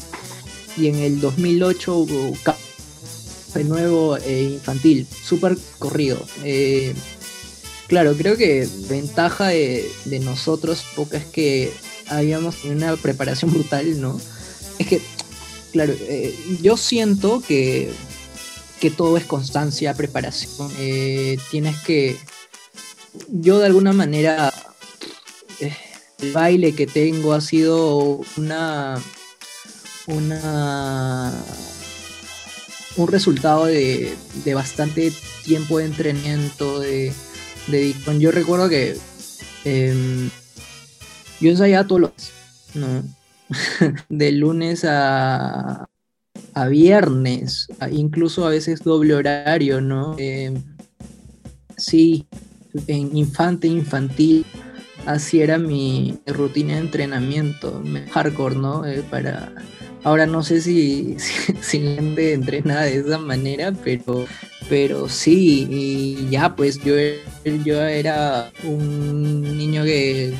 y 0.77 0.87
en 0.87 0.95
el 0.95 1.21
2008 1.21 1.95
hubo 1.95 2.33
de 3.53 3.63
nuevo 3.63 4.17
eh, 4.17 4.51
infantil, 4.53 5.07
súper 5.23 5.57
corrido. 5.79 6.23
Eh, 6.43 6.93
claro, 7.87 8.15
creo 8.17 8.35
que 8.35 8.67
ventaja 8.89 9.47
de, 9.47 9.89
de 10.05 10.19
nosotros, 10.19 10.83
poca 10.95 11.17
es 11.17 11.25
que 11.25 11.71
habíamos 12.07 12.57
tenido 12.57 12.77
una 12.77 12.95
preparación 12.97 13.51
brutal, 13.51 14.01
¿no? 14.01 14.19
Es 14.77 14.87
que 14.87 15.01
claro, 15.75 15.93
eh, 16.07 16.33
yo 16.61 16.77
siento 16.77 17.43
que, 17.45 17.91
que, 18.79 18.89
todo 18.89 19.17
es 19.17 19.25
constancia, 19.25 19.93
preparación. 19.93 20.71
Eh, 20.79 21.37
tienes 21.51 21.77
que, 21.81 22.17
yo 23.27 23.59
de 23.59 23.65
alguna 23.65 23.91
manera, 23.91 24.53
eh, 25.59 25.75
el 26.19 26.31
baile 26.31 26.73
que 26.73 26.87
tengo 26.87 27.33
ha 27.33 27.41
sido 27.41 28.21
una, 28.37 29.03
una, 30.07 31.33
un 32.95 33.07
resultado 33.09 33.65
de, 33.65 34.15
bastante 34.53 35.11
tiempo 35.43 35.79
de 35.79 35.87
entrenamiento, 35.87 36.79
de, 36.79 37.11
de 37.67 37.93
Yo 38.17 38.31
recuerdo 38.31 38.69
que 38.69 38.97
em, 39.65 40.29
yo 41.41 41.49
ensayaba 41.49 41.85
todos 41.85 41.99
los, 41.99 42.11
¿no? 42.75 43.03
de 44.09 44.31
lunes 44.31 44.85
a, 44.87 45.87
a 46.53 46.67
viernes, 46.67 47.67
incluso 47.91 48.45
a 48.45 48.49
veces 48.49 48.83
doble 48.83 49.13
horario, 49.13 49.81
¿no? 49.81 50.15
Eh, 50.17 50.53
sí, 51.77 52.25
en 52.87 53.15
infante, 53.15 53.67
infantil, 53.67 54.45
así 55.05 55.41
era 55.41 55.57
mi 55.57 56.17
rutina 56.25 56.73
de 56.75 56.79
entrenamiento, 56.79 57.83
hardcore, 58.11 58.55
¿no? 58.55 58.85
Eh, 58.85 59.03
para... 59.09 59.53
Ahora 60.03 60.27
no 60.27 60.43
sé 60.43 60.61
si, 60.61 61.17
si, 61.61 61.79
de 61.79 62.33
entrena 62.33 62.83
de 62.83 62.97
esa 62.97 63.17
manera, 63.17 63.73
pero, 63.83 64.25
pero 64.69 65.09
sí, 65.09 65.67
y 65.69 66.29
ya 66.29 66.55
pues 66.55 66.79
yo, 66.83 66.93
yo 67.65 67.81
era 67.81 68.51
un 68.63 69.41
niño 69.57 69.83
que 69.83 70.35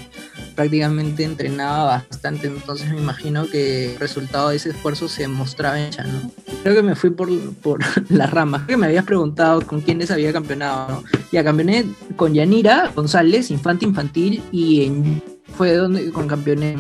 prácticamente 0.56 1.24
entrenaba 1.24 1.84
bastante, 2.10 2.48
entonces 2.48 2.90
me 2.92 3.00
imagino 3.00 3.48
que 3.48 3.94
el 3.94 4.00
resultado 4.00 4.50
de 4.50 4.56
ese 4.56 4.70
esfuerzo 4.70 5.08
se 5.08 5.28
mostraba 5.28 5.80
en 5.80 5.92
¿no? 5.92 6.32
Creo 6.64 6.76
que 6.76 6.82
me 6.82 6.96
fui 6.96 7.10
por, 7.10 7.30
por 7.56 7.80
las 8.10 8.32
ramas. 8.32 8.64
Creo 8.66 8.78
que 8.78 8.82
me 8.82 8.88
habías 8.88 9.06
preguntado 9.06 9.62
con 9.62 9.82
quiénes 9.82 10.12
había 10.12 10.32
campeonado, 10.34 10.90
¿no? 10.90 11.04
Ya 11.32 11.44
campeoné 11.44 11.86
con 12.16 12.34
Yanira 12.34 12.92
González, 12.96 13.52
infante 13.52 13.86
infantil, 13.86 14.42
y 14.52 14.86
en, 14.86 15.22
fue 15.58 15.74
donde 15.74 16.10
con 16.12 16.28
campeoné 16.28 16.78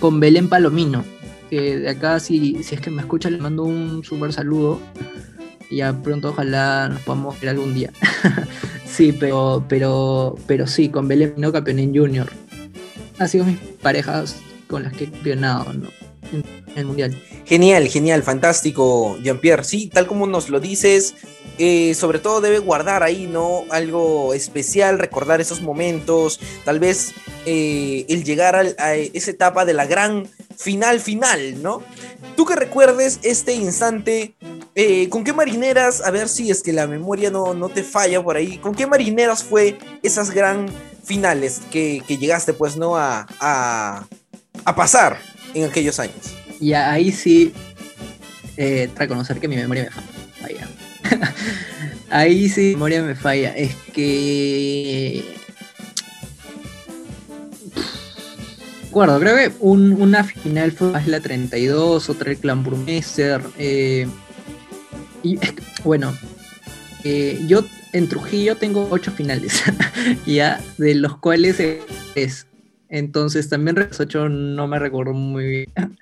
con 0.00 0.18
Belén 0.18 0.48
Palomino. 0.48 1.04
Que 1.50 1.78
de 1.78 1.90
acá, 1.90 2.18
si, 2.20 2.62
si 2.64 2.74
es 2.74 2.80
que 2.80 2.90
me 2.90 3.02
escucha, 3.02 3.30
le 3.30 3.38
mando 3.38 3.64
un 3.64 4.02
súper 4.02 4.32
saludo. 4.32 4.80
Ya 5.70 5.92
pronto 6.02 6.30
ojalá 6.30 6.88
nos 6.88 7.00
podamos 7.02 7.38
ver 7.40 7.50
algún 7.50 7.74
día. 7.74 7.92
Sí, 8.94 9.10
pero, 9.10 9.64
pero, 9.68 10.36
pero 10.46 10.68
sí, 10.68 10.88
con 10.88 11.08
Belén 11.08 11.34
no 11.36 11.50
campeoné 11.50 11.82
en 11.82 11.96
Junior. 11.96 12.30
Ha 13.18 13.28
sido 13.28 13.44
mis 13.44 13.58
parejas 13.80 14.36
con 14.66 14.82
las 14.82 14.92
que 14.92 15.04
he 15.04 15.10
campeonado, 15.10 15.72
¿no? 15.72 15.88
En, 16.32 16.44
el 16.76 16.86
Mundial. 16.86 17.16
Genial, 17.44 17.86
genial, 17.86 18.24
fantástico, 18.24 19.16
Jean-Pierre. 19.22 19.62
Sí, 19.62 19.88
tal 19.92 20.08
como 20.08 20.26
nos 20.26 20.48
lo 20.48 20.58
dices, 20.58 21.14
eh, 21.58 21.94
sobre 21.94 22.18
todo 22.18 22.40
debe 22.40 22.58
guardar 22.58 23.04
ahí, 23.04 23.28
¿no? 23.28 23.62
Algo 23.70 24.34
especial, 24.34 24.98
recordar 24.98 25.40
esos 25.40 25.62
momentos, 25.62 26.40
tal 26.64 26.80
vez 26.80 27.12
eh, 27.46 28.06
el 28.08 28.24
llegar 28.24 28.56
a, 28.56 28.94
esa 28.96 29.30
etapa 29.30 29.64
de 29.64 29.74
la 29.74 29.86
gran 29.86 30.26
final 30.56 30.98
final, 30.98 31.62
¿no? 31.62 31.82
Tú 32.36 32.44
que 32.44 32.56
recuerdes 32.56 33.20
este 33.22 33.52
instante, 33.52 34.34
eh, 34.74 35.08
¿con 35.08 35.22
qué 35.22 35.32
marineras, 35.32 36.00
a 36.00 36.10
ver 36.10 36.28
si 36.28 36.50
es 36.50 36.60
que 36.60 36.72
la 36.72 36.88
memoria 36.88 37.30
no, 37.30 37.54
no 37.54 37.68
te 37.68 37.84
falla 37.84 38.20
por 38.20 38.36
ahí, 38.36 38.58
¿con 38.58 38.74
qué 38.74 38.88
marineras 38.88 39.44
fue 39.44 39.78
esas 40.02 40.32
gran 40.32 40.66
finales 41.04 41.60
que, 41.70 42.02
llegaste, 42.08 42.52
pues, 42.52 42.76
¿no? 42.76 42.96
A, 42.96 43.26
a, 43.40 44.06
a 44.64 44.76
pasar 44.76 45.18
en 45.54 45.64
aquellos 45.64 46.00
años. 46.00 46.34
Y 46.60 46.72
ahí 46.72 47.12
sí, 47.12 47.52
reconocer 48.96 49.40
que 49.40 49.48
mi 49.48 49.56
memoria 49.56 49.84
me 49.84 49.90
falla. 49.90 50.68
Ahí 52.10 52.48
sí, 52.48 52.72
memoria 52.74 53.02
me 53.02 53.14
falla. 53.14 53.56
Es 53.56 53.74
que. 53.92 55.24
Recuerdo, 58.84 59.18
creo 59.18 59.36
que 59.36 59.52
una 59.58 60.22
final 60.22 60.70
fue 60.70 60.92
más 60.92 61.08
la 61.08 61.18
32, 61.18 62.08
otra 62.08 62.30
el 62.30 62.38
Clan 62.38 62.62
Burmester. 62.62 63.42
Eh, 63.58 64.06
y 65.24 65.38
bueno, 65.82 66.16
eh, 67.02 67.42
yo 67.48 67.64
en 67.94 68.08
Trujillo 68.08 68.56
tengo 68.56 68.88
ocho 68.90 69.12
finales, 69.12 69.62
ya, 70.26 70.60
de 70.78 70.96
los 70.96 71.16
cuales 71.18 71.60
es. 72.14 72.46
Entonces 72.88 73.48
también 73.48 73.76
los 73.76 73.98
ocho 74.00 74.28
no 74.28 74.66
me 74.66 74.78
recuerdo 74.80 75.12
muy 75.14 75.46
bien. 75.46 75.66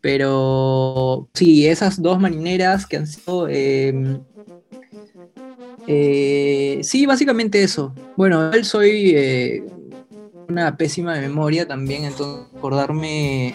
Pero 0.00 1.28
sí, 1.34 1.66
esas 1.66 2.00
dos 2.02 2.18
marineras 2.18 2.86
que 2.86 2.96
han 2.96 3.06
sido. 3.06 3.48
Eh, 3.48 4.18
eh, 5.86 6.80
sí, 6.82 7.06
básicamente 7.06 7.62
eso. 7.62 7.94
Bueno, 8.16 8.50
él 8.52 8.64
soy 8.64 9.12
eh, 9.14 9.64
una 10.48 10.76
pésima 10.76 11.14
memoria 11.14 11.66
también, 11.66 12.04
entonces 12.04 12.46
acordarme. 12.56 13.54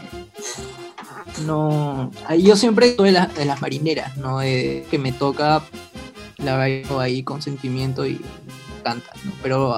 No. 1.46 2.12
Yo 2.40 2.56
siempre 2.56 2.88
estoy 2.88 3.12
de, 3.12 3.46
las 3.46 3.62
marineras, 3.62 4.18
¿no? 4.18 4.40
que 4.40 5.00
me 5.00 5.12
toca 5.12 5.64
la 6.44 6.58
bailo 6.58 7.00
ahí 7.00 7.24
con 7.24 7.42
sentimiento 7.42 8.06
y 8.06 8.20
canta, 8.84 9.12
¿no? 9.26 9.32
Pero 9.44 9.76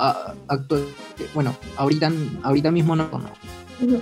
bueno, 1.33 1.55
ahorita, 1.77 2.11
ahorita 2.43 2.71
mismo 2.71 2.95
no. 2.95 3.09
no. 3.09 4.01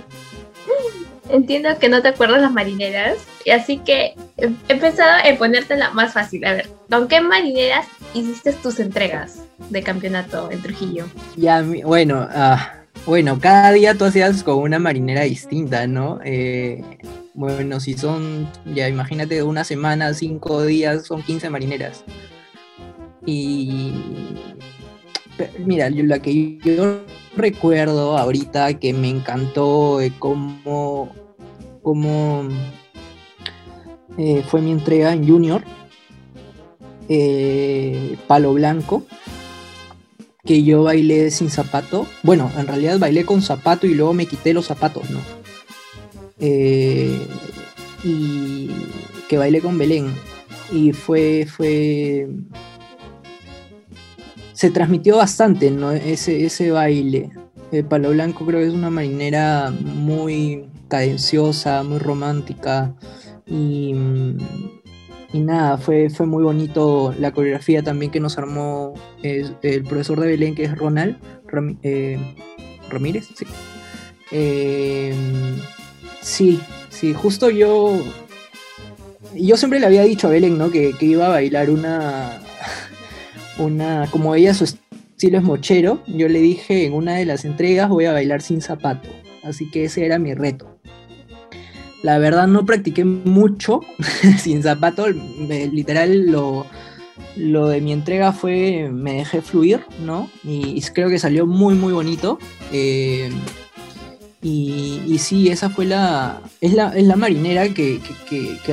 Entiendo 1.28 1.68
que 1.78 1.88
no 1.88 2.02
te 2.02 2.08
acuerdas 2.08 2.42
las 2.42 2.52
marineras, 2.52 3.18
y 3.44 3.50
así 3.50 3.78
que 3.78 4.14
he 4.36 4.50
empezado 4.68 5.10
a 5.10 5.38
ponértela 5.38 5.90
más 5.92 6.12
fácil. 6.12 6.44
A 6.44 6.54
ver, 6.54 6.68
¿con 6.90 7.06
qué 7.06 7.20
marineras 7.20 7.86
hiciste 8.14 8.52
tus 8.52 8.80
entregas 8.80 9.38
de 9.70 9.82
campeonato 9.82 10.50
en 10.50 10.60
Trujillo? 10.60 11.06
Ya, 11.36 11.62
bueno, 11.62 12.26
ah, 12.32 12.74
bueno, 13.06 13.38
cada 13.40 13.72
día 13.72 13.94
tú 13.94 14.04
hacías 14.04 14.42
con 14.42 14.58
una 14.58 14.78
marinera 14.78 15.22
distinta, 15.22 15.86
¿no? 15.86 16.18
Eh, 16.24 16.82
bueno, 17.34 17.78
si 17.78 17.94
son, 17.94 18.50
ya 18.66 18.88
imagínate, 18.88 19.42
una 19.42 19.64
semana, 19.64 20.12
cinco 20.14 20.64
días, 20.64 21.06
son 21.06 21.22
15 21.22 21.48
marineras. 21.48 22.04
Y 23.26 23.92
mira, 25.58 25.90
la 25.90 26.20
que 26.20 26.58
yo 26.58 27.00
recuerdo 27.36 28.16
ahorita 28.18 28.78
que 28.78 28.92
me 28.92 29.08
encantó 29.08 30.00
eh, 30.00 30.12
cómo, 30.18 31.08
eh, 34.18 34.42
fue 34.46 34.60
mi 34.60 34.72
entrega 34.72 35.12
en 35.12 35.28
Junior, 35.28 35.62
eh, 37.08 38.16
Palo 38.26 38.54
Blanco, 38.54 39.04
que 40.44 40.62
yo 40.62 40.84
bailé 40.84 41.30
sin 41.30 41.50
zapato. 41.50 42.06
Bueno, 42.22 42.50
en 42.56 42.66
realidad 42.66 42.98
bailé 42.98 43.24
con 43.24 43.42
zapato 43.42 43.86
y 43.86 43.94
luego 43.94 44.14
me 44.14 44.26
quité 44.26 44.52
los 44.52 44.66
zapatos, 44.66 45.10
¿no? 45.10 45.20
y 48.02 48.70
que 49.28 49.36
bailé 49.36 49.60
con 49.60 49.76
Belén. 49.76 50.06
Y 50.72 50.92
fue, 50.92 51.46
fue, 51.46 52.28
se 54.60 54.70
transmitió 54.70 55.16
bastante 55.16 55.70
¿no? 55.70 55.90
ese, 55.90 56.44
ese 56.44 56.70
baile. 56.70 57.30
Eh, 57.72 57.82
Palo 57.82 58.10
Blanco 58.10 58.44
creo 58.44 58.60
que 58.60 58.66
es 58.66 58.74
una 58.74 58.90
marinera 58.90 59.70
muy 59.70 60.68
cadenciosa, 60.88 61.82
muy 61.82 61.98
romántica 61.98 62.94
y, 63.46 63.94
nada, 65.32 65.78
fue, 65.78 66.10
fue 66.10 66.26
muy 66.26 66.42
bonito 66.42 67.14
la 67.18 67.32
coreografía 67.32 67.82
también 67.82 68.12
que 68.12 68.20
nos 68.20 68.36
armó 68.36 68.92
el 69.22 69.82
profesor 69.84 70.20
de 70.20 70.26
Belén 70.26 70.54
que 70.54 70.64
es 70.64 70.76
Ronald 70.76 71.16
eh, 71.82 72.18
Ramírez. 72.90 73.28
Sí. 73.34 73.46
Eh, 74.30 75.14
sí, 76.20 76.60
sí, 76.90 77.14
justo 77.14 77.48
yo 77.48 77.98
yo 79.34 79.56
siempre 79.56 79.80
le 79.80 79.86
había 79.86 80.02
dicho 80.02 80.26
a 80.26 80.30
Belén, 80.30 80.58
¿no? 80.58 80.70
Que, 80.70 80.94
iba 81.00 81.24
a 81.24 81.30
bailar 81.30 81.70
una, 81.70 82.42
una, 83.60 84.08
como 84.10 84.34
ella 84.34 84.54
su 84.54 84.64
estilo 84.64 85.38
es 85.38 85.44
mochero, 85.44 86.02
yo 86.06 86.28
le 86.28 86.40
dije 86.40 86.86
en 86.86 86.94
una 86.94 87.14
de 87.16 87.26
las 87.26 87.44
entregas 87.44 87.88
voy 87.88 88.06
a 88.06 88.12
bailar 88.12 88.42
sin 88.42 88.60
zapato, 88.60 89.08
así 89.42 89.70
que 89.70 89.84
ese 89.84 90.04
era 90.04 90.18
mi 90.18 90.34
reto. 90.34 90.76
La 92.02 92.18
verdad 92.18 92.46
no 92.46 92.64
practiqué 92.64 93.04
mucho 93.04 93.80
sin 94.38 94.62
zapato, 94.62 95.06
literal 95.08 96.26
lo, 96.26 96.66
lo 97.36 97.68
de 97.68 97.80
mi 97.80 97.92
entrega 97.92 98.32
fue, 98.32 98.88
me 98.92 99.14
dejé 99.14 99.42
fluir, 99.42 99.80
¿no? 100.04 100.30
Y, 100.44 100.80
creo 100.92 101.08
que 101.08 101.18
salió 101.18 101.46
muy, 101.46 101.74
muy 101.74 101.92
bonito. 101.92 102.38
Eh, 102.72 103.30
y, 104.42 105.02
y, 105.06 105.18
sí, 105.18 105.48
esa 105.50 105.68
fue 105.68 105.84
la. 105.84 106.40
Es 106.60 106.72
la, 106.72 106.96
es 106.96 107.04
la 107.04 107.16
marinera 107.16 107.68
que, 107.68 108.00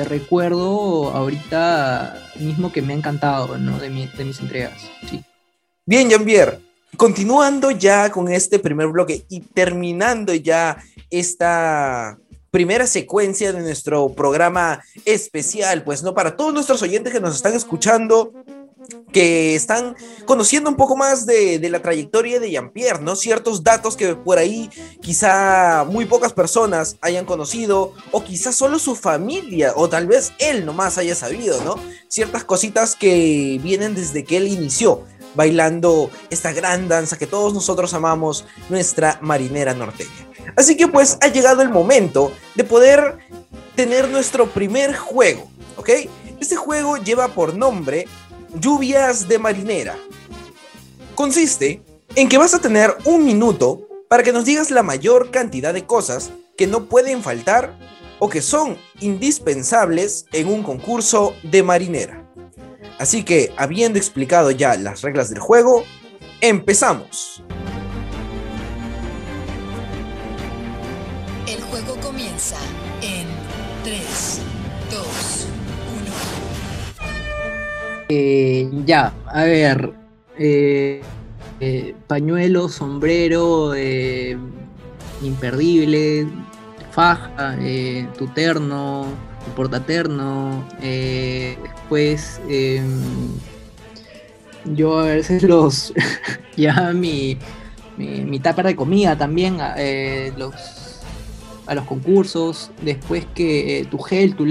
recuerdo 0.08 1.10
ahorita 1.10 2.27
mismo 2.38 2.72
que 2.72 2.82
me 2.82 2.92
ha 2.92 2.96
encantado, 2.96 3.58
¿no? 3.58 3.78
De, 3.78 3.88
de 3.88 4.24
mis 4.24 4.40
entregas. 4.40 4.80
Sí. 5.08 5.22
Bien, 5.86 6.08
Jean-Pierre. 6.08 6.60
Continuando 6.96 7.70
ya 7.70 8.10
con 8.10 8.30
este 8.32 8.58
primer 8.58 8.88
bloque 8.88 9.24
y 9.28 9.40
terminando 9.40 10.34
ya 10.34 10.78
esta 11.10 12.18
primera 12.50 12.86
secuencia 12.86 13.52
de 13.52 13.60
nuestro 13.60 14.08
programa 14.10 14.82
especial, 15.04 15.84
pues 15.84 16.02
no 16.02 16.14
para 16.14 16.36
todos 16.36 16.54
nuestros 16.54 16.82
oyentes 16.82 17.12
que 17.12 17.20
nos 17.20 17.36
están 17.36 17.54
escuchando 17.54 18.32
que 19.12 19.54
están 19.54 19.96
conociendo 20.24 20.70
un 20.70 20.76
poco 20.76 20.96
más 20.96 21.26
de, 21.26 21.66
la 21.68 21.82
trayectoria 21.82 22.40
de 22.40 22.50
Jean-Pierre, 22.50 23.02
¿no? 23.02 23.16
Ciertos 23.16 23.62
datos 23.62 23.96
que 23.96 24.14
por 24.14 24.38
ahí 24.38 24.70
quizá 25.00 25.84
muy 25.84 26.06
pocas 26.06 26.32
personas 26.32 26.96
hayan 27.00 27.24
conocido, 27.24 27.92
o 28.12 28.24
quizá 28.24 28.52
solo 28.52 28.78
su 28.78 28.94
familia, 28.94 29.72
o 29.76 29.88
tal 29.88 30.06
vez 30.06 30.32
él 30.38 30.64
nomás 30.64 30.98
haya 30.98 31.14
sabido, 31.14 31.62
¿no? 31.64 31.76
Ciertas 32.08 32.44
cositas 32.44 32.94
que 32.94 33.60
vienen 33.62 33.94
desde 33.94 34.24
que 34.24 34.38
él 34.38 34.48
inició 34.48 35.04
bailando 35.34 36.10
esta 36.30 36.52
gran 36.52 36.88
danza 36.88 37.18
que 37.18 37.26
todos 37.26 37.52
nosotros 37.54 37.94
amamos, 37.94 38.44
nuestra 38.68 39.18
marinera 39.20 39.74
norteña. 39.74 40.10
Así 40.56 40.76
que 40.76 40.88
pues 40.88 41.18
ha 41.20 41.28
llegado 41.28 41.62
el 41.62 41.68
momento 41.68 42.32
de 42.54 42.64
poder 42.64 43.18
tener 43.76 44.08
nuestro 44.08 44.48
primer 44.50 44.96
juego, 44.96 45.48
¿ok? 45.76 45.90
Este 46.40 46.56
juego 46.56 46.96
lleva 46.96 47.28
por 47.28 47.54
nombre 47.54 48.06
Lluvias 48.54 49.28
de 49.28 49.38
Marinera. 49.38 49.96
Consiste 51.14 51.82
en 52.14 52.28
que 52.28 52.38
vas 52.38 52.54
a 52.54 52.60
tener 52.60 52.96
un 53.04 53.24
minuto 53.24 53.86
para 54.08 54.22
que 54.22 54.32
nos 54.32 54.44
digas 54.44 54.70
la 54.70 54.82
mayor 54.82 55.30
cantidad 55.30 55.74
de 55.74 55.84
cosas 55.84 56.30
que 56.56 56.66
no 56.66 56.86
pueden 56.86 57.22
faltar 57.22 57.78
o 58.18 58.28
que 58.28 58.42
son 58.42 58.78
indispensables 59.00 60.26
en 60.32 60.48
un 60.48 60.62
concurso 60.62 61.34
de 61.42 61.62
marinera. 61.62 62.24
Así 62.98 63.22
que, 63.22 63.52
habiendo 63.56 63.98
explicado 63.98 64.50
ya 64.50 64.76
las 64.76 65.02
reglas 65.02 65.30
del 65.30 65.38
juego, 65.38 65.84
empezamos. 66.40 67.44
El 71.46 71.62
juego 71.62 71.96
comienza 72.00 72.56
eh, 78.08 78.70
ya, 78.86 79.12
a 79.26 79.44
ver. 79.44 79.92
Eh, 80.38 81.02
eh, 81.60 81.94
pañuelo, 82.06 82.68
sombrero, 82.68 83.72
imperdible, 85.22 86.28
faja, 86.92 87.58
tu 88.16 88.28
terno, 88.28 89.06
tu 89.44 89.50
portaterno, 89.56 90.64
después 90.80 92.40
em, 92.48 93.00
yo 94.76 95.00
a 95.00 95.06
veces 95.06 95.42
los, 95.42 95.92
ya 96.56 96.92
mi, 96.92 97.36
mi, 97.96 98.20
mi 98.20 98.38
de 98.38 98.76
comida 98.76 99.18
también, 99.18 99.58
los, 100.36 100.54
a 101.66 101.74
los 101.74 101.84
concursos, 101.84 102.70
después 102.82 103.26
que 103.34 103.86
tu 103.90 103.98
gel, 103.98 104.36
tu 104.36 104.46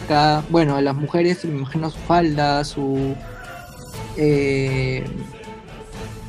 laca, 0.00 0.44
bueno, 0.50 0.76
a 0.76 0.82
las 0.82 0.94
mujeres 0.94 1.44
me 1.44 1.58
imagino 1.58 1.90
su 1.90 1.98
falda, 1.98 2.64
su 2.64 3.14
eh, 4.16 5.04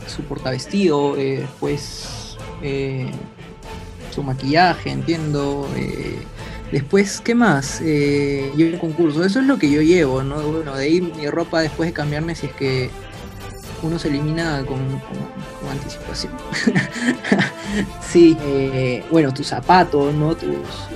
su 0.08 0.24
portavestido, 0.24 1.18
eh, 1.18 1.40
después 1.42 2.38
eh, 2.62 3.10
su 4.14 4.24
maquillaje, 4.24 4.92
entiendo. 4.92 5.70
eh, 5.76 6.20
después, 6.72 7.22
¿qué 7.22 7.36
más? 7.36 7.82
Eh, 7.84 8.52
yo 8.56 8.66
el 8.66 8.80
concurso, 8.80 9.24
eso 9.24 9.40
es 9.40 9.46
lo 9.46 9.58
que 9.58 9.70
yo 9.70 9.82
llevo, 9.82 10.24
¿no? 10.24 10.42
Bueno, 10.42 10.76
de 10.76 10.86
ahí 10.86 11.02
mi 11.02 11.28
ropa 11.28 11.62
después 11.62 11.90
de 11.90 11.94
cambiarme 11.94 12.36
si 12.36 12.48
es 12.48 12.54
que 12.54 12.90
uno 13.84 13.98
se 14.00 14.10
elimina 14.10 14.64
con, 14.66 14.80
anticipación. 15.70 16.34
sí, 18.02 18.38
eh, 18.42 19.04
bueno, 19.12 19.34
tus 19.34 19.48
zapatos, 19.48 20.14
¿no? 20.14 20.36
Tus 20.36 20.50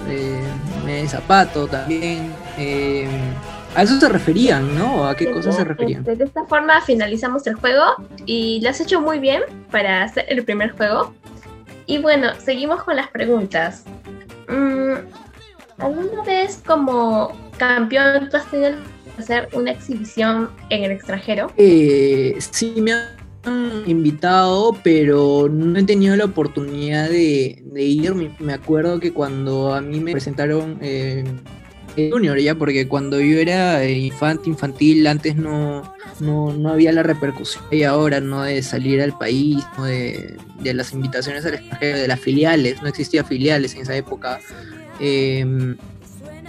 eh, 0.07 0.39
medias 0.85 1.03
de 1.03 1.17
zapato 1.17 1.67
también. 1.67 2.31
Eh, 2.57 3.07
a 3.75 3.83
eso 3.83 3.99
se 3.99 4.07
referían, 4.07 4.77
¿no? 4.77 5.07
¿A 5.07 5.15
qué 5.15 5.29
cosas 5.29 5.55
se 5.57 5.63
referían? 5.63 6.01
Este, 6.01 6.15
de 6.15 6.23
esta 6.23 6.45
forma 6.45 6.81
finalizamos 6.81 7.45
el 7.47 7.55
juego 7.55 7.83
y 8.25 8.61
lo 8.61 8.69
has 8.69 8.79
hecho 8.79 9.01
muy 9.01 9.19
bien 9.19 9.41
para 9.69 10.03
hacer 10.03 10.25
el 10.29 10.43
primer 10.43 10.71
juego. 10.71 11.13
Y 11.85 11.97
bueno, 11.97 12.29
seguimos 12.39 12.83
con 12.83 12.95
las 12.95 13.09
preguntas. 13.09 13.83
Mm, 14.47 14.93
¿Alguna 15.77 16.23
vez 16.23 16.61
como 16.65 17.35
campeón 17.57 18.29
tú 18.29 18.37
has 18.37 18.49
tenido 18.49 18.71
que 19.15 19.21
hacer 19.21 19.49
una 19.53 19.71
exhibición 19.71 20.49
en 20.69 20.83
el 20.83 20.91
extranjero? 20.91 21.51
Eh, 21.57 22.37
sí 22.39 22.75
me 22.77 22.93
han 22.93 23.83
invitado, 23.85 24.77
pero 24.83 25.49
no 25.49 25.77
he 25.77 25.83
tenido 25.83 26.15
la 26.15 26.25
oportunidad 26.25 27.09
de, 27.09 27.61
de 27.65 27.83
ir. 27.83 28.15
Me, 28.39 28.53
acuerdo 28.53 28.99
que 28.99 29.11
cuando 29.11 29.73
a 29.73 29.81
mí 29.81 29.99
me 29.99 30.13
presentaron 30.13 30.77
eh, 30.81 31.25
junior, 31.95 32.37
ya, 32.39 32.55
porque 32.55 32.87
cuando 32.87 33.19
yo 33.19 33.39
era 33.39 33.87
infante, 33.87 34.49
infantil, 34.49 35.07
antes 35.07 35.35
no, 35.35 35.93
no, 36.19 36.53
no 36.53 36.69
había 36.69 36.91
la 36.91 37.03
repercusión 37.03 37.63
hay 37.71 37.83
ahora, 37.83 38.19
¿no? 38.19 38.43
De 38.43 38.61
salir 38.61 39.01
al 39.01 39.17
país, 39.17 39.63
¿no? 39.77 39.85
de, 39.85 40.37
de 40.59 40.73
las 40.73 40.93
invitaciones 40.93 41.45
al 41.45 41.55
extranjero, 41.55 41.99
de 41.99 42.07
las 42.07 42.19
filiales, 42.19 42.81
no 42.81 42.87
existía 42.87 43.23
filiales 43.23 43.75
en 43.75 43.81
esa 43.81 43.95
época. 43.95 44.39
Em, 44.99 45.75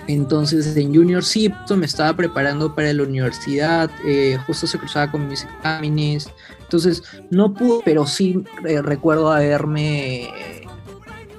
entonces 0.06 0.76
en 0.76 0.94
Junior 0.94 1.24
sí, 1.24 1.52
me 1.76 1.86
estaba 1.86 2.14
preparando 2.16 2.74
para 2.74 2.92
la 2.92 3.02
universidad, 3.02 3.90
eh, 4.06 4.38
justo 4.46 4.66
se 4.66 4.78
cruzaba 4.78 5.10
con 5.10 5.26
mis 5.28 5.44
exámenes, 5.44 6.30
entonces 6.60 7.02
no 7.30 7.52
pude, 7.52 7.80
pero 7.84 8.06
sí 8.06 8.44
eh, 8.66 8.82
recuerdo 8.82 9.32
haberme 9.32 10.30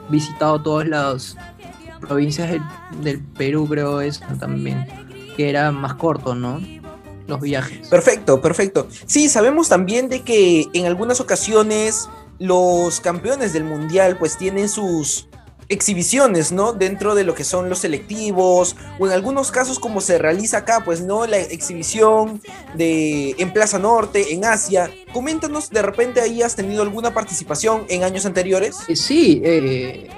visitado 0.10 0.62
todas 0.62 0.88
las 0.88 1.38
provincias 2.08 2.50
del, 2.50 2.62
del 3.02 3.20
Perú, 3.20 3.68
creo 3.70 4.02
eso 4.02 4.24
también, 4.40 4.86
que 5.36 5.50
era 5.50 5.72
más 5.72 5.96
corto, 5.96 6.36
¿no? 6.36 6.60
Los 7.28 7.42
viajes. 7.42 7.90
Perfecto, 7.90 8.42
perfecto. 8.42 8.88
Sí, 9.06 9.30
sabemos 9.30 9.70
también 9.70 10.10
de 10.10 10.22
que 10.22 10.66
en 10.74 10.86
algunas 10.86 11.20
ocasiones 11.20 12.10
los 12.40 13.02
campeones 13.02 13.54
del 13.54 13.64
mundial 13.64 14.18
pues 14.18 14.38
tienen 14.38 14.70
sus 14.70 15.28
exhibiciones, 15.70 16.52
¿no? 16.52 16.74
Dentro 16.74 17.16
de 17.16 17.24
lo 17.24 17.36
que 17.36 17.44
son 17.44 17.70
los 17.70 17.80
selectivos 17.80 18.76
o 19.00 19.08
en 19.08 19.14
algunos 19.14 19.52
casos 19.52 19.80
como 19.80 20.02
se 20.02 20.18
realiza 20.18 20.60
acá, 20.60 20.82
pues, 20.86 21.02
¿no? 21.02 21.26
La 21.28 21.38
exhibición 21.38 22.42
de 22.76 23.36
en 23.38 23.52
Plaza 23.52 23.78
Norte, 23.80 24.34
en 24.34 24.46
Asia. 24.46 24.90
Coméntanos, 25.14 25.70
de 25.70 25.82
repente 25.82 26.22
ahí 26.22 26.42
has 26.42 26.56
tenido 26.56 26.84
alguna 26.84 27.14
participación 27.14 27.86
en 27.90 28.04
años 28.04 28.26
anteriores. 28.26 28.78
Eh, 28.88 28.96
sí, 28.96 29.42
eh, 29.44 30.10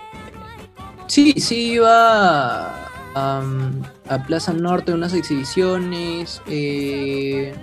sí, 1.10 1.34
sí 1.38 1.74
iba 1.74 2.86
a, 3.16 4.24
Plaza 4.28 4.54
Norte 4.54 4.94
unas 4.94 5.14
exhibiciones. 5.14 6.42
eh, 6.48 7.54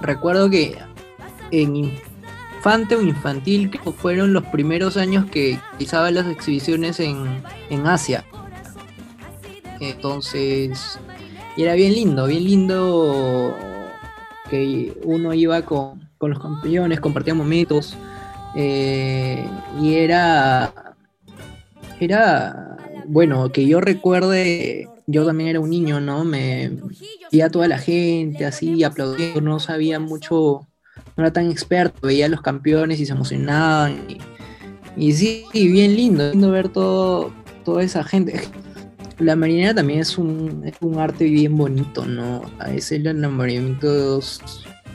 recuerdo 0.00 0.48
que 0.48 0.78
en 1.50 1.76
infante 1.76 2.94
o 2.94 3.02
infantil 3.02 3.70
que 3.70 3.78
fueron 3.92 4.32
los 4.32 4.44
primeros 4.44 4.96
años 4.96 5.24
que 5.30 5.58
realizaba 5.72 6.10
las 6.10 6.26
exhibiciones 6.26 7.00
en, 7.00 7.42
en 7.70 7.86
Asia. 7.86 8.24
Entonces, 9.80 10.98
y 11.56 11.62
era 11.62 11.74
bien 11.74 11.94
lindo, 11.94 12.26
bien 12.26 12.44
lindo 12.44 13.56
que 14.50 14.92
uno 15.04 15.32
iba 15.32 15.62
con, 15.62 16.08
con 16.18 16.30
los 16.30 16.38
campeones, 16.38 17.00
compartía 17.00 17.34
momentos. 17.34 17.96
eh, 18.54 19.44
y 19.80 19.94
era 19.94 20.72
era 22.00 22.76
bueno 23.10 23.50
que 23.50 23.66
yo 23.66 23.80
recuerde 23.80 24.88
yo 25.06 25.26
también 25.26 25.50
era 25.50 25.60
un 25.60 25.70
niño 25.70 26.00
no 26.00 26.24
me 26.24 26.70
veía 27.32 27.46
a 27.46 27.50
toda 27.50 27.66
la 27.66 27.78
gente 27.78 28.46
así 28.46 28.84
aplaudiendo 28.84 29.40
no 29.40 29.58
sabía 29.58 29.98
mucho 29.98 30.68
no 31.16 31.24
era 31.24 31.32
tan 31.32 31.50
experto 31.50 32.06
veía 32.06 32.26
a 32.26 32.28
los 32.28 32.40
campeones 32.40 33.00
y 33.00 33.06
se 33.06 33.12
emocionaban 33.12 34.04
y, 34.08 34.18
y 34.96 35.12
sí 35.12 35.44
bien 35.52 35.96
lindo 35.96 36.30
lindo 36.30 36.50
ver 36.50 36.68
todo 36.68 37.32
toda 37.64 37.82
esa 37.82 38.04
gente. 38.04 38.40
La 39.18 39.36
marinera 39.36 39.74
también 39.74 40.00
es 40.00 40.16
un, 40.16 40.62
es 40.64 40.76
un 40.80 40.98
arte 40.98 41.24
bien 41.24 41.54
bonito 41.54 42.06
no 42.06 42.40
es 42.72 42.90
el 42.90 43.06
enamoramiento 43.06 43.92
de 43.92 44.00
dos 44.00 44.40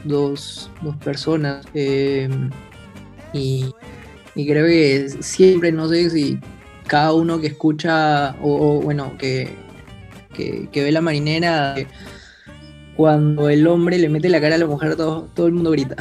dos, 0.05 0.71
dos 0.81 0.95
personas 0.97 1.65
eh, 1.73 2.29
y, 3.33 3.65
y 4.33 4.47
creo 4.47 4.65
que 4.65 5.09
siempre 5.21 5.71
no 5.71 5.87
sé 5.89 6.09
si 6.09 6.39
cada 6.87 7.13
uno 7.13 7.39
que 7.39 7.47
escucha 7.47 8.35
o, 8.41 8.81
bueno 8.81 9.17
que, 9.17 9.53
que, 10.33 10.69
ve 10.83 10.91
la 10.91 11.01
marinera 11.01 11.73
que 11.75 11.87
cuando 12.95 13.49
el 13.49 13.67
hombre 13.67 13.97
le 13.97 14.07
mete 14.07 14.29
la 14.29 14.39
cara 14.39 14.55
a 14.55 14.57
la 14.57 14.65
mujer 14.67 14.95
todo, 14.95 15.27
todo 15.33 15.47
el 15.47 15.53
mundo 15.53 15.71
grita 15.71 15.95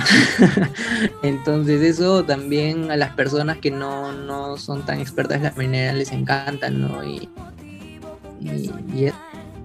entonces 1.22 1.82
eso 1.82 2.24
también 2.24 2.90
a 2.90 2.96
las 2.96 3.10
personas 3.14 3.58
que 3.58 3.70
no, 3.70 4.12
no 4.12 4.56
son 4.56 4.84
tan 4.86 5.00
expertas 5.00 5.38
en 5.38 5.42
la 5.44 5.52
marinera 5.56 5.92
les 5.92 6.12
encanta 6.12 6.70
no 6.70 7.04
y, 7.04 7.28
y, 8.40 8.70
y 8.94 9.04
es- 9.06 9.14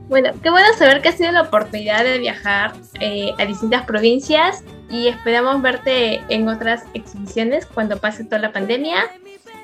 Bueno, 0.08 0.32
qué 0.42 0.50
bueno 0.50 0.68
saber 0.78 1.02
que 1.02 1.10
has 1.10 1.18
tenido 1.18 1.34
la 1.34 1.44
oportunidad 1.44 2.04
de 2.04 2.18
viajar 2.18 2.74
eh, 3.00 3.32
a 3.38 3.46
distintas 3.46 3.86
provincias 3.86 4.64
y 4.90 5.08
esperamos 5.08 5.62
verte 5.62 6.22
en 6.30 6.48
otras 6.48 6.84
exhibiciones 6.96 7.68
cuando 7.68 7.98
pase 7.98 8.24
toda 8.24 8.40
la 8.40 8.52
pandemia. 8.52 9.04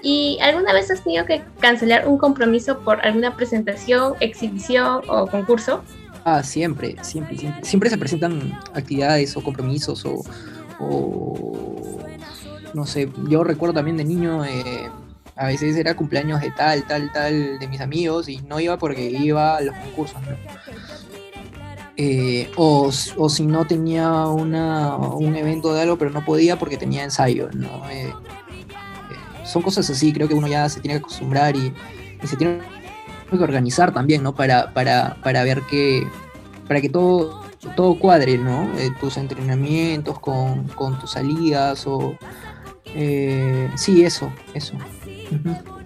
¿Y 0.05 0.37
alguna 0.39 0.71
vez 0.71 0.91
has 0.91 1.03
tenido 1.03 1.25
que 1.25 1.41
cancelar 1.59 2.07
un 2.07 2.19
compromiso 2.19 2.77
por 2.81 3.03
alguna 3.03 3.35
presentación, 3.35 4.13
exhibición 4.19 5.01
o 5.07 5.25
concurso? 5.25 5.81
Ah, 6.23 6.43
siempre, 6.43 6.95
siempre, 7.01 7.35
siempre. 7.35 7.65
Siempre 7.65 7.89
se 7.89 7.97
presentan 7.97 8.53
actividades 8.75 9.35
o 9.35 9.41
compromisos 9.41 10.05
o, 10.05 10.23
no 12.75 12.85
sé, 12.85 13.09
yo 13.27 13.43
recuerdo 13.43 13.73
también 13.73 13.97
de 13.97 14.03
niño, 14.03 14.45
eh, 14.45 14.91
a 15.35 15.47
veces 15.47 15.75
era 15.75 15.95
cumpleaños 15.95 16.39
de 16.39 16.51
tal, 16.51 16.85
tal, 16.85 17.11
tal, 17.11 17.57
de 17.57 17.67
mis 17.67 17.81
amigos 17.81 18.29
y 18.29 18.37
no 18.43 18.59
iba 18.59 18.77
porque 18.77 19.09
iba 19.09 19.57
a 19.57 19.61
los 19.61 19.75
concursos, 19.75 20.21
¿no? 20.21 20.37
Eh, 21.97 22.51
o, 22.57 22.91
o 23.17 23.29
si 23.29 23.45
no 23.47 23.65
tenía 23.65 24.27
una, 24.27 24.97
un 24.97 25.35
evento 25.35 25.73
de 25.73 25.81
algo, 25.81 25.97
pero 25.97 26.11
no 26.11 26.23
podía 26.23 26.59
porque 26.59 26.77
tenía 26.77 27.03
ensayo, 27.03 27.49
¿no? 27.53 27.89
Eh, 27.89 28.13
son 29.55 29.61
cosas 29.61 29.89
así, 29.89 30.11
creo 30.11 30.27
que 30.27 30.33
uno 30.33 30.47
ya 30.47 30.67
se 30.67 30.81
tiene 30.81 30.95
que 30.95 31.05
acostumbrar 31.05 31.55
y, 31.55 31.73
se 32.25 32.35
tiene 32.35 32.59
que 33.31 33.37
organizar 33.37 33.93
también, 33.93 34.21
¿no? 34.21 34.35
Para, 34.35 34.73
para, 34.73 35.15
para 35.23 35.45
ver 35.45 35.61
que, 35.61 36.05
para 36.67 36.81
que 36.81 36.89
todo, 36.89 37.41
todo 37.73 37.97
cuadre, 37.97 38.37
¿no? 38.37 38.77
Eh, 38.77 38.91
tus 38.99 39.15
entrenamientos 39.15 40.19
con, 40.19 40.67
con 40.69 40.99
tus 40.99 41.11
salidas 41.11 41.87
o... 41.87 42.17
eh, 42.87 43.69
sí, 43.77 44.03
eso, 44.03 44.29
eso. 44.53 44.73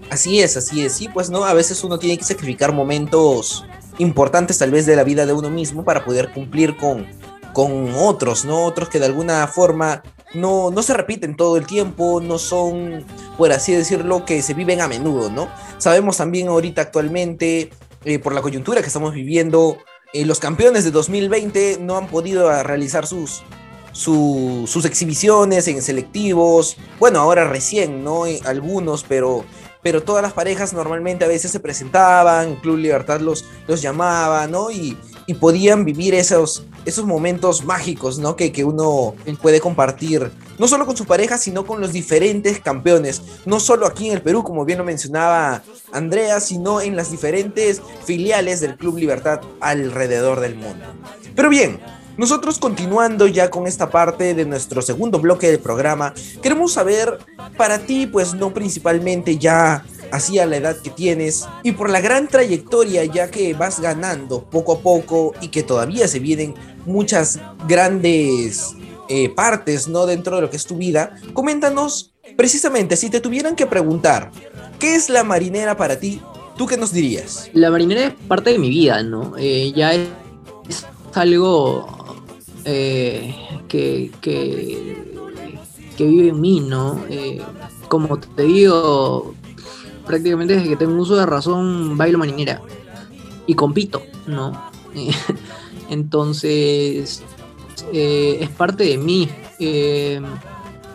Así 0.09 0.39
es, 0.39 0.57
así 0.57 0.83
es. 0.83 0.93
Sí, 0.93 1.07
pues 1.07 1.29
no, 1.29 1.45
a 1.45 1.53
veces 1.53 1.83
uno 1.83 1.99
tiene 1.99 2.17
que 2.17 2.23
sacrificar 2.23 2.73
momentos 2.73 3.65
importantes 3.99 4.57
tal 4.57 4.71
vez 4.71 4.87
de 4.87 4.95
la 4.95 5.03
vida 5.03 5.27
de 5.27 5.33
uno 5.33 5.51
mismo 5.51 5.83
para 5.83 6.03
poder 6.03 6.31
cumplir 6.31 6.75
con, 6.75 7.05
con 7.53 7.93
otros, 7.93 8.45
¿no? 8.45 8.63
Otros 8.63 8.89
que 8.89 8.97
de 8.97 9.05
alguna 9.05 9.45
forma 9.45 10.01
no, 10.33 10.71
no 10.71 10.83
se 10.83 10.93
repiten 10.93 11.35
todo 11.35 11.57
el 11.57 11.65
tiempo, 11.65 12.21
no 12.21 12.37
son, 12.37 13.05
por 13.37 13.51
así 13.51 13.73
decirlo, 13.73 14.25
que 14.25 14.41
se 14.41 14.53
viven 14.53 14.81
a 14.81 14.87
menudo, 14.87 15.29
¿no? 15.29 15.49
Sabemos 15.77 16.17
también 16.17 16.47
ahorita 16.49 16.81
actualmente, 16.83 17.69
eh, 18.05 18.19
por 18.19 18.33
la 18.33 18.41
coyuntura 18.41 18.81
que 18.81 18.87
estamos 18.87 19.13
viviendo, 19.13 19.77
eh, 20.13 20.25
los 20.25 20.39
campeones 20.39 20.83
de 20.83 20.91
2020 20.91 21.77
no 21.81 21.97
han 21.97 22.07
podido 22.07 22.49
ah, 22.49 22.63
realizar 22.63 23.05
sus, 23.07 23.43
su- 23.91 24.65
sus 24.67 24.85
exhibiciones 24.85 25.67
en 25.67 25.81
selectivos. 25.81 26.77
Bueno, 26.99 27.19
ahora 27.19 27.47
recién, 27.47 28.03
¿no? 28.03 28.25
Eh, 28.25 28.39
algunos, 28.45 29.03
pero, 29.07 29.45
pero 29.83 30.03
todas 30.03 30.21
las 30.23 30.33
parejas 30.33 30.73
normalmente 30.73 31.25
a 31.25 31.27
veces 31.27 31.51
se 31.51 31.59
presentaban, 31.59 32.55
Club 32.57 32.77
Libertad 32.77 33.19
los, 33.21 33.45
los 33.67 33.81
llamaba, 33.81 34.47
¿no? 34.47 34.71
Y 34.71 34.97
podían 35.39 35.85
vivir 35.85 36.15
esos, 36.15 36.65
esos 36.89 37.05
momentos 37.05 37.63
mágicos, 37.63 38.19
¿no? 38.19 38.35
Que, 38.35 38.51
que 38.51 38.63
uno 38.63 39.15
puede 39.41 39.59
compartir, 39.59 40.31
no 40.57 40.67
solo 40.67 40.85
con 40.85 40.97
su 40.97 41.05
pareja, 41.05 41.37
sino 41.37 41.65
con 41.65 41.81
los 41.81 41.93
diferentes 41.93 42.59
campeones, 42.59 43.21
no 43.45 43.59
solo 43.59 43.85
aquí 43.85 44.07
en 44.07 44.13
el 44.13 44.21
Perú, 44.21 44.43
como 44.43 44.65
bien 44.65 44.79
lo 44.79 44.83
mencionaba 44.83 45.63
Andrea, 45.91 46.39
sino 46.39 46.81
en 46.81 46.95
las 46.95 47.11
diferentes 47.11 47.81
filiales 48.05 48.59
del 48.59 48.77
Club 48.77 48.97
Libertad 48.97 49.41
alrededor 49.61 50.39
del 50.39 50.55
mundo. 50.55 50.85
Pero 51.35 51.49
bien, 51.49 51.79
nosotros 52.19 52.59
continuando 52.59 53.27
ya 53.27 53.49
con 53.49 53.65
esta 53.65 53.89
parte 53.89 54.33
de 54.33 54.43
nuestro 54.43 54.81
segundo 54.81 55.19
bloque 55.19 55.47
del 55.47 55.59
programa, 55.59 56.13
queremos 56.41 56.73
saber 56.73 57.17
para 57.55 57.79
ti, 57.79 58.07
pues 58.07 58.33
no 58.33 58.53
principalmente 58.53 59.37
ya 59.37 59.85
así 60.11 60.37
a 60.37 60.45
la 60.45 60.57
edad 60.57 60.75
que 60.83 60.89
tienes 60.89 61.47
y 61.63 61.71
por 61.71 61.89
la 61.89 62.01
gran 62.01 62.27
trayectoria 62.27 63.05
ya 63.05 63.31
que 63.31 63.53
vas 63.53 63.79
ganando 63.79 64.43
poco 64.43 64.73
a 64.73 64.79
poco 64.79 65.33
y 65.39 65.47
que 65.47 65.63
todavía 65.63 66.09
se 66.09 66.19
vienen 66.19 66.55
muchas 66.85 67.39
grandes 67.69 68.75
eh, 69.07 69.29
partes 69.29 69.87
no 69.87 70.05
dentro 70.05 70.35
de 70.35 70.41
lo 70.41 70.49
que 70.49 70.57
es 70.57 70.65
tu 70.65 70.75
vida, 70.75 71.15
coméntanos 71.31 72.13
precisamente 72.35 72.97
si 72.97 73.09
te 73.09 73.21
tuvieran 73.21 73.55
que 73.55 73.65
preguntar 73.65 74.29
qué 74.77 74.95
es 74.95 75.07
la 75.07 75.23
marinera 75.23 75.77
para 75.77 75.97
ti, 75.97 76.21
¿tú 76.57 76.67
qué 76.67 76.75
nos 76.75 76.91
dirías? 76.91 77.49
La 77.53 77.71
marinera 77.71 78.07
es 78.07 78.13
parte 78.27 78.49
de 78.49 78.59
mi 78.59 78.67
vida, 78.67 79.03
¿no? 79.03 79.35
Eh, 79.37 79.71
ya 79.73 79.93
es 79.93 80.09
algo 81.13 81.98
eh, 82.65 83.35
que, 83.67 84.11
que, 84.21 84.95
vive 85.97 86.29
en 86.29 86.39
mí, 86.39 86.61
¿no? 86.61 87.03
Eh, 87.09 87.41
como 87.87 88.17
te 88.19 88.43
digo, 88.43 89.33
prácticamente 90.05 90.55
desde 90.55 90.69
que 90.69 90.75
tengo 90.77 91.01
uso 91.01 91.15
de 91.17 91.25
razón 91.25 91.97
bailo 91.97 92.17
marinera 92.17 92.61
y 93.47 93.53
compito, 93.53 94.01
¿no? 94.27 94.69
entonces, 95.89 97.21
eh, 97.91 98.37
es 98.41 98.49
parte 98.49 98.85
de 98.85 98.97
mí. 98.97 99.29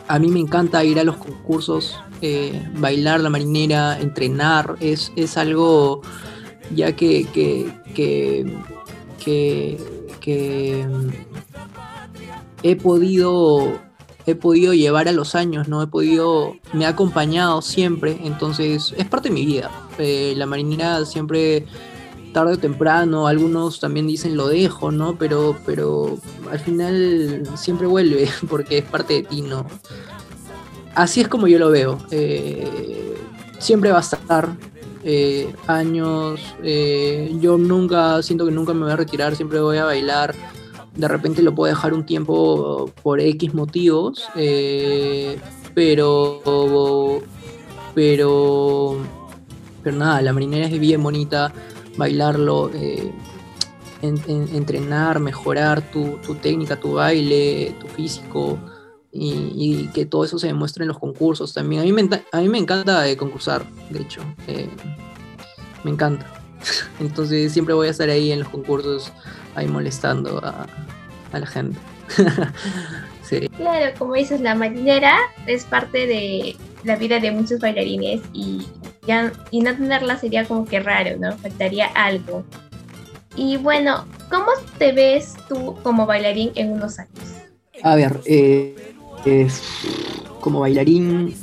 a 0.08 0.18
mí 0.18 0.28
me 0.28 0.40
encanta 0.40 0.84
ir 0.84 0.98
a 0.98 1.04
los 1.04 1.16
concursos, 1.16 1.98
bailar 2.78 3.20
la 3.20 3.28
marinera, 3.28 4.00
entrenar, 4.00 4.76
es, 4.80 5.12
es 5.16 5.36
algo 5.36 6.00
ya 6.74 6.92
que, 6.92 7.26
que, 7.26 7.70
que, 7.94 8.56
que 10.20 10.86
he 12.64 12.74
podido 12.74 13.78
he 14.26 14.34
podido 14.34 14.72
llevar 14.72 15.06
a 15.06 15.12
los 15.12 15.34
años, 15.34 15.68
¿no? 15.68 15.82
He 15.82 15.86
podido, 15.86 16.56
me 16.72 16.86
ha 16.86 16.88
acompañado 16.88 17.60
siempre, 17.60 18.18
entonces 18.24 18.94
es 18.96 19.06
parte 19.06 19.28
de 19.28 19.34
mi 19.34 19.44
vida. 19.44 19.70
Eh, 19.98 20.32
la 20.36 20.46
marinera 20.46 21.04
siempre, 21.04 21.66
tarde 22.32 22.54
o 22.54 22.58
temprano, 22.58 23.26
algunos 23.26 23.80
también 23.80 24.06
dicen 24.06 24.34
lo 24.34 24.48
dejo, 24.48 24.90
¿no? 24.90 25.16
Pero, 25.18 25.58
pero 25.66 26.16
al 26.50 26.58
final 26.58 27.42
siempre 27.54 27.86
vuelve, 27.86 28.28
porque 28.48 28.78
es 28.78 28.84
parte 28.84 29.12
de 29.14 29.22
ti, 29.24 29.42
¿no? 29.42 29.66
Así 30.94 31.20
es 31.20 31.28
como 31.28 31.46
yo 31.46 31.58
lo 31.58 31.70
veo. 31.70 31.98
Eh, 32.10 33.16
siempre 33.58 33.90
va 33.90 33.98
a 33.98 34.00
estar 34.00 34.56
eh, 35.02 35.54
años, 35.66 36.40
yo 36.62 37.58
nunca, 37.58 38.22
siento 38.22 38.46
que 38.46 38.52
nunca 38.52 38.72
me 38.72 38.84
voy 38.84 38.92
a 38.92 38.96
retirar, 38.96 39.36
siempre 39.36 39.60
voy 39.60 39.76
a 39.76 39.84
bailar 39.84 40.34
de 40.96 41.08
repente 41.08 41.42
lo 41.42 41.54
puedo 41.54 41.72
dejar 41.72 41.92
un 41.92 42.06
tiempo 42.06 42.90
por 43.02 43.20
X 43.20 43.52
motivos, 43.54 44.24
eh, 44.36 45.38
pero, 45.74 47.20
pero, 47.94 48.98
pero 49.82 49.96
nada, 49.96 50.22
la 50.22 50.32
marinera 50.32 50.66
es 50.66 50.78
bien 50.78 51.02
bonita, 51.02 51.52
bailarlo, 51.96 52.70
eh, 52.74 53.12
entrenar, 54.02 55.18
mejorar 55.18 55.82
tu, 55.90 56.18
técnica, 56.40 56.78
tu 56.78 56.94
baile, 56.94 57.74
tu 57.80 57.88
físico. 57.88 58.58
Y, 59.16 59.90
que 59.94 60.06
todo 60.06 60.24
eso 60.24 60.40
se 60.40 60.48
demuestre 60.48 60.82
en 60.82 60.88
los 60.88 60.98
concursos 60.98 61.54
también. 61.54 61.82
A 61.82 61.84
mí 61.84 61.92
me, 61.92 62.08
a 62.32 62.40
mí 62.40 62.48
me 62.48 62.58
encanta 62.58 63.08
eh, 63.08 63.16
concursar, 63.16 63.64
de 63.90 64.00
hecho. 64.00 64.22
me 65.84 65.90
encanta. 65.92 66.43
Entonces 67.00 67.52
siempre 67.52 67.74
voy 67.74 67.88
a 67.88 67.90
estar 67.90 68.08
ahí 68.10 68.32
en 68.32 68.40
los 68.40 68.48
concursos 68.48 69.12
ahí 69.54 69.66
molestando 69.66 70.38
a, 70.44 70.66
la 71.32 71.46
gente. 71.46 71.78
Claro, 73.56 73.92
como 73.98 74.14
dices, 74.14 74.40
la 74.40 74.54
marinera 74.54 75.16
es 75.46 75.64
parte 75.64 76.06
de 76.06 76.56
la 76.84 76.94
vida 76.94 77.18
de 77.18 77.32
muchos 77.32 77.58
bailarines 77.58 78.20
y, 78.32 78.68
ya, 79.08 79.32
y 79.50 79.60
no 79.60 79.74
tenerla 79.74 80.18
sería 80.18 80.44
como 80.44 80.66
que 80.66 80.78
raro, 80.78 81.16
¿no? 81.18 81.36
Faltaría 81.38 81.86
algo. 81.86 82.44
Y 83.34 83.56
bueno, 83.56 84.06
¿cómo 84.30 84.46
te 84.78 84.92
ves 84.92 85.34
tú 85.48 85.74
como 85.82 86.06
bailarín 86.06 86.52
en 86.54 86.72
unos 86.72 86.98
años? 86.98 87.24
A 87.82 87.96
ver, 87.96 88.20
eh, 88.26 88.94
como 90.40 90.60
bailarín, 90.60 91.34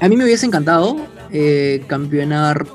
a 0.00 0.08
mí 0.08 0.16
me 0.16 0.24
hubiese 0.24 0.46
encantado 0.46 0.96
eh, 1.30 1.84
campeonar 1.86 2.66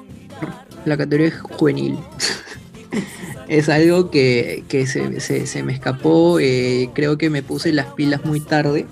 la 0.87 0.97
categoría 0.97 1.37
juvenil. 1.39 1.97
es 3.47 3.69
algo 3.69 4.09
que, 4.09 4.63
se, 4.87 5.63
me 5.63 5.73
escapó, 5.73 6.39
eh, 6.39 6.89
creo 6.93 7.17
que 7.17 7.29
me 7.29 7.43
puse 7.43 7.71
las 7.73 7.87
pilas 7.87 8.25
muy 8.25 8.39
tarde. 8.39 8.85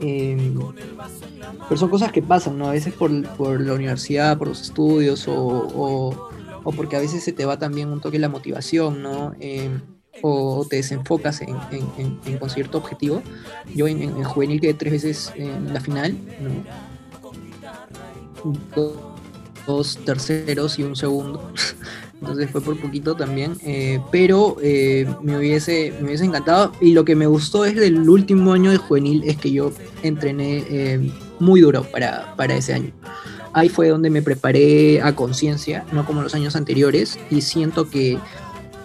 Em, 0.00 0.58
pero 1.68 1.78
son 1.78 1.88
cosas 1.88 2.12
que 2.12 2.22
pasan, 2.22 2.58
¿no? 2.58 2.68
A 2.68 2.72
veces 2.72 2.94
por, 2.94 3.10
la 3.10 3.72
universidad, 3.74 4.36
por 4.38 4.48
los 4.48 4.62
estudios 4.62 5.24
o, 5.28 6.30
porque 6.76 6.96
a 6.96 7.00
veces 7.00 7.22
se 7.22 7.32
te 7.32 7.44
va 7.44 7.58
también 7.58 7.88
un 7.88 8.00
toque 8.00 8.18
la 8.18 8.28
motivación, 8.28 9.02
¿no? 9.02 9.34
Em, 9.40 9.80
o 10.22 10.66
te 10.68 10.76
desenfocas 10.76 11.42
en, 11.42 12.38
conseguir 12.38 12.68
tu 12.68 12.78
objetivo. 12.78 13.22
Yo 13.74 13.86
en, 13.86 14.22
juvenil 14.24 14.60
quedé 14.60 14.74
tres 14.74 14.92
veces 14.92 15.32
en 15.36 15.72
la 15.72 15.80
final, 15.80 16.16
dos 19.66 19.98
terceros 20.04 20.78
y 20.78 20.82
un 20.82 20.96
segundo. 20.96 21.50
entonces 22.20 22.50
fue 22.50 22.60
por 22.60 22.78
poquito 22.78 23.14
también, 23.14 23.56
eh, 23.62 24.00
pero 24.10 24.56
eh, 24.62 25.06
me, 25.22 25.36
hubiese, 25.36 25.92
me 26.00 26.08
hubiese 26.08 26.24
encantado 26.24 26.72
y 26.80 26.92
lo 26.92 27.04
que 27.04 27.14
me 27.14 27.26
gustó 27.26 27.64
es 27.64 27.76
del 27.76 28.08
último 28.08 28.52
año 28.52 28.70
de 28.70 28.78
juvenil 28.78 29.22
es 29.24 29.36
que 29.36 29.52
yo 29.52 29.72
entrené 30.02 30.64
eh, 30.68 31.10
muy 31.38 31.60
duro 31.60 31.84
para, 31.84 32.34
para 32.36 32.54
ese 32.56 32.74
año. 32.74 32.92
Ahí 33.52 33.68
fue 33.68 33.88
donde 33.88 34.10
me 34.10 34.22
preparé 34.22 35.00
a 35.02 35.14
conciencia, 35.14 35.84
no 35.92 36.04
como 36.04 36.22
los 36.22 36.34
años 36.34 36.56
anteriores, 36.56 37.18
y 37.30 37.40
siento 37.40 37.88
que, 37.88 38.18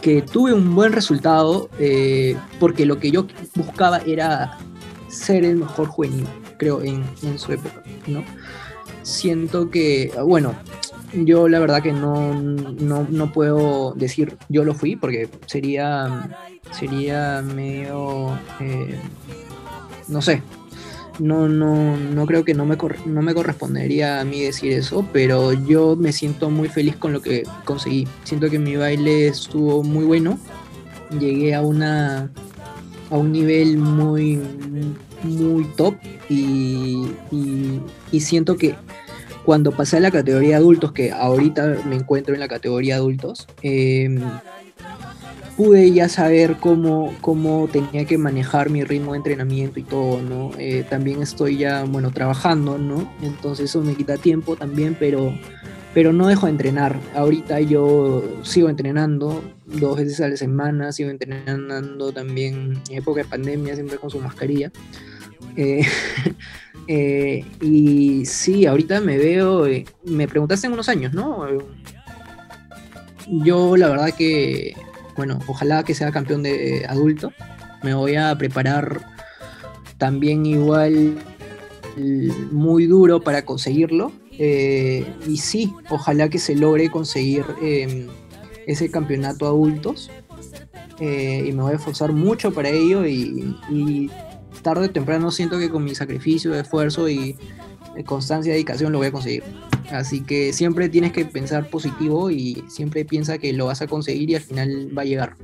que 0.02 0.22
tuve 0.22 0.54
un 0.54 0.76
buen 0.76 0.94
resultado 0.94 1.70
porque 2.58 2.86
lo 2.86 2.98
que 2.98 3.12
yo 3.12 3.28
buscaba 3.54 3.98
era 4.00 4.58
ser 5.10 5.44
el 5.44 5.58
mejor 5.58 5.88
juvenil, 5.88 6.26
creo, 6.58 6.82
en, 6.82 7.04
en 7.22 7.38
su 7.38 7.52
época, 7.52 7.84
¿no? 8.08 8.24
Siento 9.04 9.70
que, 9.70 10.12
bueno, 10.24 10.56
yo 11.14 11.48
la 11.48 11.60
verdad 11.60 11.82
que 11.82 11.94
no, 11.94 12.34
no, 12.34 13.32
puedo 13.34 13.94
decir 13.94 14.38
yo 14.50 14.64
lo 14.64 14.74
fui 14.74 14.96
porque 14.96 15.30
sería, 15.46 16.30
sería 16.72 17.42
medio, 17.42 18.38
eh, 18.60 19.00
no 20.08 20.22
sé, 20.22 20.42
no, 21.20 21.50
no, 21.50 21.98
no 21.98 22.26
creo 22.26 22.46
que 22.46 22.54
no 22.54 22.66
me, 22.66 22.78
no 23.06 23.22
me 23.22 23.34
correspondería 23.34 24.22
a 24.22 24.26
mí 24.26 24.42
decir 24.42 24.72
eso, 24.72 25.06
pero 25.12 25.54
yo 25.54 25.96
me 25.96 26.14
siento 26.14 26.50
muy 26.50 26.70
feliz 26.70 26.96
con 26.96 27.14
lo 27.14 27.22
que 27.22 27.44
conseguí. 27.66 28.08
Siento 28.24 28.50
que 28.50 28.60
mi 28.60 28.76
baile 28.76 29.28
estuvo 29.28 29.84
muy 29.84 30.06
bueno, 30.06 30.40
llegué 31.20 31.54
a 31.54 31.62
una 31.62 32.32
a 33.10 33.18
un 33.18 33.32
nivel 33.34 33.78
muy 33.78 34.40
muy 35.24 35.66
top 35.76 35.96
y, 36.30 37.08
y 38.12 38.20
siento 38.20 38.58
que 38.58 38.76
cuando 39.46 39.72
pasé 39.72 39.98
a 39.98 40.00
la 40.00 40.12
categoría 40.12 40.58
adultos, 40.58 40.92
que 40.92 41.12
ahorita 41.12 41.78
me 41.88 41.96
encuentro 41.96 42.34
en 42.34 42.40
la 42.40 42.48
categoría 42.48 42.96
adultos, 42.96 43.48
em, 43.62 44.20
pude 45.58 45.92
ya 45.92 46.10
saber 46.10 46.58
cómo, 46.60 47.14
cómo 47.22 47.68
tenía 47.72 48.06
que 48.06 48.18
manejar 48.18 48.70
mi 48.70 48.84
ritmo 48.84 49.12
de 49.12 49.18
entrenamiento 49.18 49.80
y 49.80 49.84
todo, 49.84 50.22
¿no? 50.22 50.52
Eh, 50.58 50.86
también 50.90 51.22
estoy 51.22 51.58
ya, 51.58 51.84
bueno, 51.84 52.12
trabajando, 52.12 52.78
¿no? 52.78 53.12
Entonces 53.22 53.70
eso 53.70 53.82
me 53.82 53.96
quita 53.96 54.18
tiempo 54.18 54.56
también, 54.56 54.96
pero, 55.00 55.34
pero 55.94 56.14
no 56.14 56.28
dejo 56.28 56.46
de 56.46 56.52
entrenar. 56.52 57.00
Ahorita 57.16 57.60
yo 57.62 58.24
sigo 58.44 58.70
entrenando 58.70 59.44
dos 59.66 59.98
veces 59.98 60.22
a 60.22 60.30
la 60.30 60.38
semana, 60.38 60.92
sigo 60.92 61.10
entrenando 61.10 62.12
también 62.12 62.82
en 62.90 62.98
época 62.98 63.24
de 63.24 63.28
pandemia, 63.28 63.76
siempre 63.76 63.98
con 63.98 64.10
su 64.10 64.20
mascarilla. 64.20 64.72
Eh, 65.56 65.86
Eh, 66.88 67.46
y 67.62 68.26
sí, 68.26 68.66
ahorita 68.66 69.00
me 69.00 69.18
veo, 69.18 69.66
eh, 69.66 69.86
me 70.04 70.28
preguntaste 70.28 70.68
en 70.68 70.74
unos 70.74 70.90
años, 70.90 71.14
¿no? 71.14 71.48
Yo 73.30 73.78
la 73.78 73.88
verdad 73.88 74.14
que, 74.14 74.76
bueno, 75.16 75.40
ojalá 75.48 75.84
que 75.84 75.94
sea 75.94 76.12
campeón 76.12 76.44
de 76.44 76.86
adulto. 76.90 77.32
Me 77.82 77.94
voy 77.94 78.16
a 78.16 78.38
preparar 78.38 79.06
también 79.98 80.46
igual 80.46 81.18
muy 82.52 82.88
duro 82.88 83.22
para 83.22 83.46
conseguirlo. 83.46 84.12
Y 84.32 85.38
sí, 85.38 85.72
ojalá 85.90 86.30
que 86.30 86.40
se 86.40 86.56
logre 86.56 86.90
conseguir 86.90 87.46
em, 87.62 88.08
ese 88.68 88.92
campeonato 88.92 89.46
adultos. 89.46 90.10
y 91.00 91.52
me 91.54 91.62
voy 91.62 91.72
a 91.72 91.76
esforzar 91.76 92.12
mucho 92.12 92.52
para 92.52 92.70
ello 92.70 93.06
y 93.06 94.10
tarde 94.62 94.86
o 94.86 94.90
temprano 94.92 95.32
siento 95.32 95.60
que 95.60 95.70
con 95.70 95.84
mi 95.84 95.96
sacrificio, 95.96 96.54
esfuerzo 96.56 97.10
y 97.10 97.38
eh, 97.96 98.04
constancia 98.04 98.52
y 98.52 98.54
dedicación 98.54 98.92
lo 98.92 99.00
voy 99.00 99.08
a 99.08 99.12
conseguir. 99.12 99.44
Así 99.92 100.22
que 100.22 100.54
siempre 100.54 100.90
tienes 100.90 101.12
que 101.12 101.26
pensar 101.26 101.70
positivo 101.70 102.32
y 102.32 102.64
siempre 102.70 103.04
piensa 103.06 103.38
que 103.38 103.52
lo 103.54 103.66
vas 103.66 103.82
a 103.82 103.88
conseguir 103.88 104.30
y 104.30 104.36
al 104.36 104.42
final 104.42 104.98
va 104.98 105.02
a 105.02 105.06
llegar. 105.06 105.36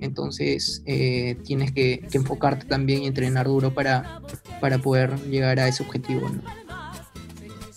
Entonces 0.00 0.82
eh, 0.84 1.36
tienes 1.44 1.72
que, 1.72 2.06
enfocarte 2.12 2.66
también 2.66 3.02
y 3.02 3.06
entrenar 3.06 3.46
duro 3.46 3.72
para, 3.72 4.20
para 4.60 4.78
poder 4.78 5.18
llegar 5.30 5.58
a 5.58 5.68
ese 5.68 5.82
objetivo. 5.82 6.30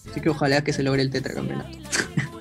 Así 0.09 0.19
que 0.19 0.29
ojalá 0.29 0.63
que 0.63 0.73
se 0.73 0.83
logre 0.83 1.01
el 1.01 1.09
tetracampeonato. 1.09 1.77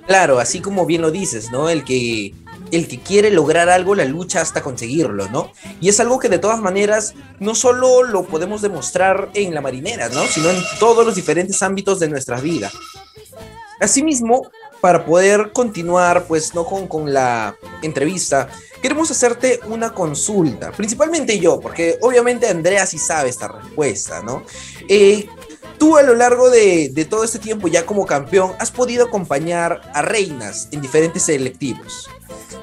Claro, 0.06 0.38
así 0.38 0.60
como 0.60 0.86
bien 0.86 1.02
lo 1.02 1.10
dices, 1.10 1.50
¿no? 1.50 1.68
El 1.68 1.82
que 1.82 2.32
el 2.70 2.88
que 2.88 3.00
quiere 3.00 3.30
lograr 3.30 3.68
algo 3.68 3.94
la 3.94 4.04
lucha 4.04 4.40
hasta 4.40 4.62
conseguirlo, 4.62 5.28
¿no? 5.28 5.52
Y 5.80 5.88
es 5.88 6.00
algo 6.00 6.18
que 6.18 6.28
de 6.28 6.38
todas 6.38 6.60
maneras 6.60 7.14
no 7.38 7.54
solo 7.54 8.02
lo 8.02 8.24
podemos 8.24 8.62
demostrar 8.62 9.30
en 9.34 9.54
la 9.54 9.60
marinera, 9.60 10.08
¿no? 10.08 10.24
Sino 10.26 10.50
en 10.50 10.58
todos 10.78 11.06
los 11.06 11.14
diferentes 11.14 11.62
ámbitos 11.62 12.00
de 12.00 12.08
nuestra 12.08 12.40
vida. 12.40 12.70
Asimismo, 13.80 14.50
para 14.80 15.04
poder 15.04 15.52
continuar, 15.52 16.26
pues, 16.26 16.54
¿no? 16.54 16.64
Con, 16.64 16.86
con 16.86 17.12
la 17.12 17.56
entrevista, 17.82 18.48
queremos 18.80 19.10
hacerte 19.10 19.60
una 19.68 19.92
consulta, 19.92 20.72
principalmente 20.72 21.38
yo, 21.38 21.60
porque 21.60 21.98
obviamente 22.00 22.48
Andrea 22.48 22.86
sí 22.86 22.98
sabe 22.98 23.28
esta 23.28 23.48
respuesta, 23.48 24.22
¿no? 24.22 24.44
Eh, 24.88 25.28
Tú 25.78 25.96
a 25.96 26.02
lo 26.02 26.14
largo 26.14 26.50
de, 26.50 27.06
todo 27.08 27.24
este 27.24 27.38
tiempo 27.38 27.68
ya 27.68 27.84
como 27.84 28.06
campeón 28.06 28.52
has 28.58 28.70
podido 28.70 29.06
acompañar 29.06 29.80
a 29.92 30.02
reinas 30.02 30.68
en 30.72 30.80
diferentes 30.80 31.24
selectivos. 31.24 32.08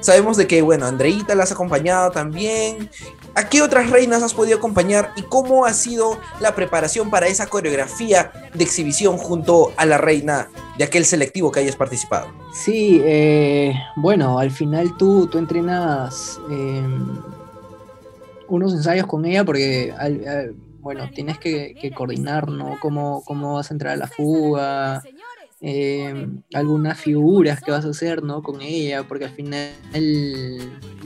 Sabemos 0.00 0.36
de 0.36 0.46
que, 0.46 0.60
bueno, 0.60 0.86
Andreita 0.86 1.34
la 1.34 1.44
has 1.44 1.52
acompañado 1.52 2.10
también. 2.10 2.90
¿A 3.34 3.48
qué 3.48 3.62
otras 3.62 3.90
reinas 3.90 4.22
has 4.22 4.34
podido 4.34 4.58
acompañar 4.58 5.12
y 5.16 5.22
cómo 5.22 5.64
ha 5.64 5.72
sido 5.72 6.18
la 6.40 6.54
preparación 6.54 7.10
para 7.10 7.26
esa 7.26 7.46
coreografía 7.46 8.30
de 8.52 8.64
exhibición 8.64 9.16
junto 9.16 9.72
a 9.76 9.86
la 9.86 9.98
reina 9.98 10.48
de 10.76 10.84
aquel 10.84 11.04
selectivo 11.04 11.50
que 11.50 11.60
hayas 11.60 11.76
participado? 11.76 12.28
Sí, 12.52 13.00
eh, 13.02 13.74
bueno, 13.96 14.38
al 14.38 14.50
final 14.50 14.96
tú, 14.96 15.26
tú 15.26 15.38
entrenas 15.38 16.38
eh, 16.50 16.82
unos 18.48 18.74
ensayos 18.74 19.06
con 19.06 19.24
ella 19.24 19.44
porque, 19.44 19.92
al, 19.98 20.54
bueno, 20.84 21.08
tienes 21.10 21.38
que, 21.38 21.74
que 21.80 21.92
coordinar, 21.92 22.50
¿no? 22.50 22.76
Cómo, 22.78 23.24
cómo 23.24 23.54
vas 23.54 23.70
a 23.70 23.74
entrar 23.74 23.94
a 23.94 23.96
la 23.96 24.06
fuga, 24.06 25.02
eh, 25.62 26.28
algunas 26.52 27.00
figuras 27.00 27.62
que 27.62 27.70
vas 27.70 27.86
a 27.86 27.88
hacer 27.88 28.22
¿no? 28.22 28.42
con 28.42 28.60
ella, 28.60 29.02
porque 29.04 29.24
al 29.24 29.30
final 29.30 29.70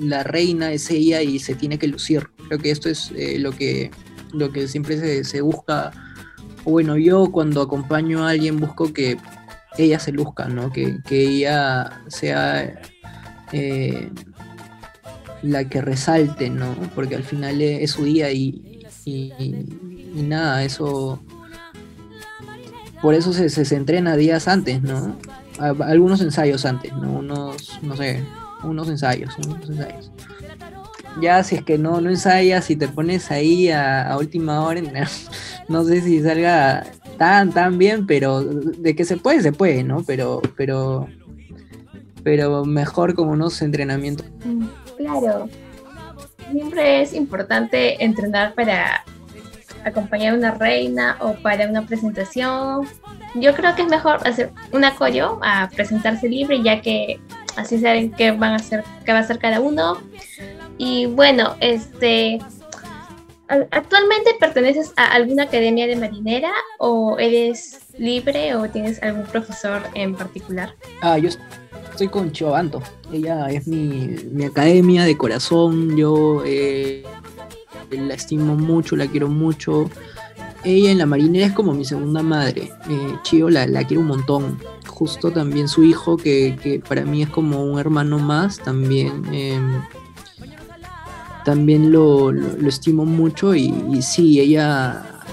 la 0.00 0.24
reina 0.24 0.72
es 0.72 0.90
ella 0.90 1.22
y 1.22 1.38
se 1.38 1.54
tiene 1.54 1.78
que 1.78 1.86
lucir. 1.86 2.28
Creo 2.48 2.58
que 2.58 2.72
esto 2.72 2.88
es 2.88 3.12
eh, 3.14 3.38
lo, 3.38 3.52
que, 3.52 3.92
lo 4.32 4.50
que 4.50 4.66
siempre 4.66 4.98
se, 4.98 5.22
se, 5.22 5.42
busca. 5.42 5.92
Bueno, 6.64 6.96
yo 6.96 7.30
cuando 7.30 7.62
acompaño 7.62 8.26
a 8.26 8.30
alguien 8.30 8.58
busco 8.58 8.92
que 8.92 9.16
ella 9.76 10.00
se 10.00 10.10
luzca, 10.10 10.48
¿no? 10.48 10.72
que, 10.72 10.98
que 11.06 11.20
ella 11.20 12.02
sea 12.08 12.82
eh, 13.52 14.10
la 15.42 15.68
que 15.68 15.80
resalte, 15.82 16.50
¿no? 16.50 16.74
porque 16.96 17.14
al 17.14 17.22
final 17.22 17.62
es 17.62 17.92
su 17.92 18.02
día 18.02 18.32
y, 18.32 18.77
y, 19.08 20.22
nada, 20.22 20.64
eso 20.64 21.20
por 23.00 23.14
eso 23.14 23.32
se, 23.32 23.48
se, 23.48 23.76
entrena 23.76 24.16
días 24.16 24.48
antes, 24.48 24.82
¿no? 24.82 25.16
Algunos 25.58 26.20
ensayos 26.20 26.64
antes, 26.64 26.92
¿no? 26.92 27.18
Unos, 27.18 27.78
no 27.82 27.96
sé, 27.96 28.24
unos 28.64 28.88
ensayos, 28.88 29.36
unos 29.38 29.68
ensayos. 29.68 30.10
Ya 31.20 31.42
si 31.42 31.56
es 31.56 31.64
que 31.64 31.78
no, 31.78 32.00
no 32.00 32.10
ensayas 32.10 32.70
y 32.70 32.76
te 32.76 32.88
pones 32.88 33.30
ahí 33.30 33.70
a, 33.70 34.10
a 34.10 34.18
última 34.18 34.64
hora, 34.64 34.80
no 35.68 35.84
sé 35.84 36.00
si 36.00 36.22
salga 36.22 36.86
tan, 37.18 37.52
tan 37.52 37.78
bien, 37.78 38.06
pero 38.06 38.42
de 38.42 38.94
que 38.96 39.04
se 39.04 39.16
puede, 39.16 39.42
se 39.42 39.52
puede, 39.52 39.84
¿no? 39.84 40.02
Pero, 40.04 40.40
pero, 40.56 41.08
pero 42.22 42.64
mejor 42.64 43.14
como 43.14 43.32
unos 43.32 43.60
entrenamientos. 43.62 44.26
Claro. 44.96 45.48
Siempre 46.50 47.02
es 47.02 47.12
importante 47.12 48.02
entrenar 48.02 48.54
para 48.54 49.04
acompañar 49.84 50.34
a 50.34 50.36
una 50.36 50.50
reina 50.52 51.16
o 51.20 51.34
para 51.34 51.68
una 51.68 51.86
presentación. 51.86 52.88
Yo 53.34 53.54
creo 53.54 53.74
que 53.74 53.82
es 53.82 53.88
mejor 53.88 54.26
hacer 54.26 54.50
un 54.72 54.84
acollo 54.84 55.38
a 55.42 55.68
presentarse 55.74 56.28
libre, 56.28 56.62
ya 56.62 56.80
que 56.80 57.20
así 57.56 57.78
saben 57.78 58.10
qué 58.12 58.30
van 58.32 58.52
a 58.52 58.56
hacer, 58.56 58.84
qué 59.04 59.12
va 59.12 59.18
a 59.18 59.22
hacer 59.22 59.38
cada 59.38 59.60
uno. 59.60 59.98
Y 60.78 61.06
bueno, 61.06 61.56
este 61.60 62.38
¿actualmente 63.48 64.34
perteneces 64.38 64.92
a 64.96 65.06
alguna 65.12 65.44
academia 65.44 65.86
de 65.86 65.96
marinera 65.96 66.52
o 66.78 67.18
eres 67.18 67.80
libre 67.98 68.54
o 68.54 68.68
tienes 68.68 69.02
algún 69.02 69.24
profesor 69.24 69.82
en 69.94 70.14
particular? 70.14 70.74
Ah, 71.00 71.18
yo 71.18 71.30
estoy 71.98 72.08
con 72.08 72.30
Chovanto. 72.30 72.80
Ella 73.12 73.48
es 73.50 73.66
mi, 73.66 74.14
mi 74.30 74.44
academia 74.44 75.02
de 75.02 75.16
corazón. 75.16 75.96
Yo 75.96 76.44
eh, 76.46 77.02
la 77.90 78.14
estimo 78.14 78.54
mucho, 78.54 78.94
la 78.94 79.08
quiero 79.08 79.26
mucho. 79.26 79.90
Ella 80.62 80.92
en 80.92 80.98
la 80.98 81.06
marinera 81.06 81.46
es 81.46 81.52
como 81.54 81.74
mi 81.74 81.84
segunda 81.84 82.22
madre. 82.22 82.70
Eh, 82.88 83.16
Chio 83.24 83.50
la, 83.50 83.66
la, 83.66 83.82
quiero 83.82 84.02
un 84.02 84.06
montón. 84.06 84.60
Justo 84.86 85.32
también 85.32 85.66
su 85.66 85.82
hijo, 85.82 86.16
que, 86.16 86.56
que 86.62 86.78
para 86.78 87.02
mí 87.02 87.22
es 87.22 87.30
como 87.30 87.64
un 87.64 87.80
hermano 87.80 88.20
más, 88.20 88.58
también, 88.58 89.24
eh, 89.32 89.60
también 91.44 91.90
lo, 91.90 92.30
lo, 92.30 92.68
estimo 92.68 93.06
mucho. 93.06 93.56
Y, 93.56 93.72
sí, 94.02 94.38
ella 94.38 95.24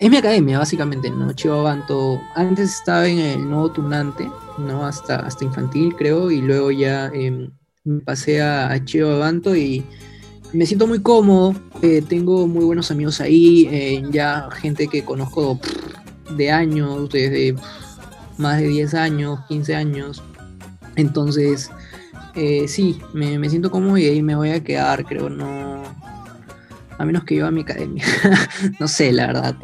es 0.00 0.10
mi 0.10 0.16
academia, 0.16 0.58
básicamente, 0.58 1.10
¿no? 1.10 1.32
Chio 1.32 1.60
Abanto. 1.60 2.20
Antes 2.34 2.74
estaba 2.74 3.06
en 3.06 3.20
el 3.20 3.48
nuevo 3.48 3.70
tunante, 3.70 4.28
¿no? 4.58 4.86
Hasta, 4.86 5.16
hasta 5.16 5.44
infantil, 5.44 5.94
creo, 5.96 6.30
y 6.30 6.40
luego 6.40 6.70
ya 6.70 7.10
eh, 7.14 7.50
me 7.84 8.00
pasé 8.00 8.42
a, 8.42 8.70
a 8.70 8.84
Chio 8.84 9.10
Abanto 9.14 9.54
y 9.56 9.84
me 10.52 10.66
siento 10.66 10.86
muy 10.86 11.00
cómodo, 11.00 11.54
eh, 11.82 12.02
tengo 12.06 12.46
muy 12.46 12.64
buenos 12.64 12.90
amigos 12.90 13.20
ahí, 13.20 13.68
eh, 13.70 14.02
ya 14.10 14.48
gente 14.50 14.88
que 14.88 15.04
conozco 15.04 15.58
de 16.36 16.50
años, 16.50 17.10
desde 17.10 17.54
más 18.38 18.58
de 18.58 18.68
10 18.68 18.94
años, 18.94 19.40
15 19.48 19.74
años. 19.74 20.22
Entonces, 20.96 21.70
eh, 22.34 22.66
sí, 22.68 23.00
me, 23.12 23.38
me, 23.38 23.50
siento 23.50 23.70
cómodo 23.70 23.98
y 23.98 24.06
ahí 24.06 24.22
me 24.22 24.34
voy 24.34 24.50
a 24.50 24.62
quedar, 24.62 25.04
creo, 25.04 25.28
no... 25.28 25.82
A 26.98 27.04
menos 27.04 27.24
que 27.24 27.36
yo 27.36 27.46
a 27.46 27.50
mi 27.50 27.60
academia. 27.60 28.04
no 28.80 28.88
sé, 28.88 29.12
la 29.12 29.26
verdad. 29.26 29.56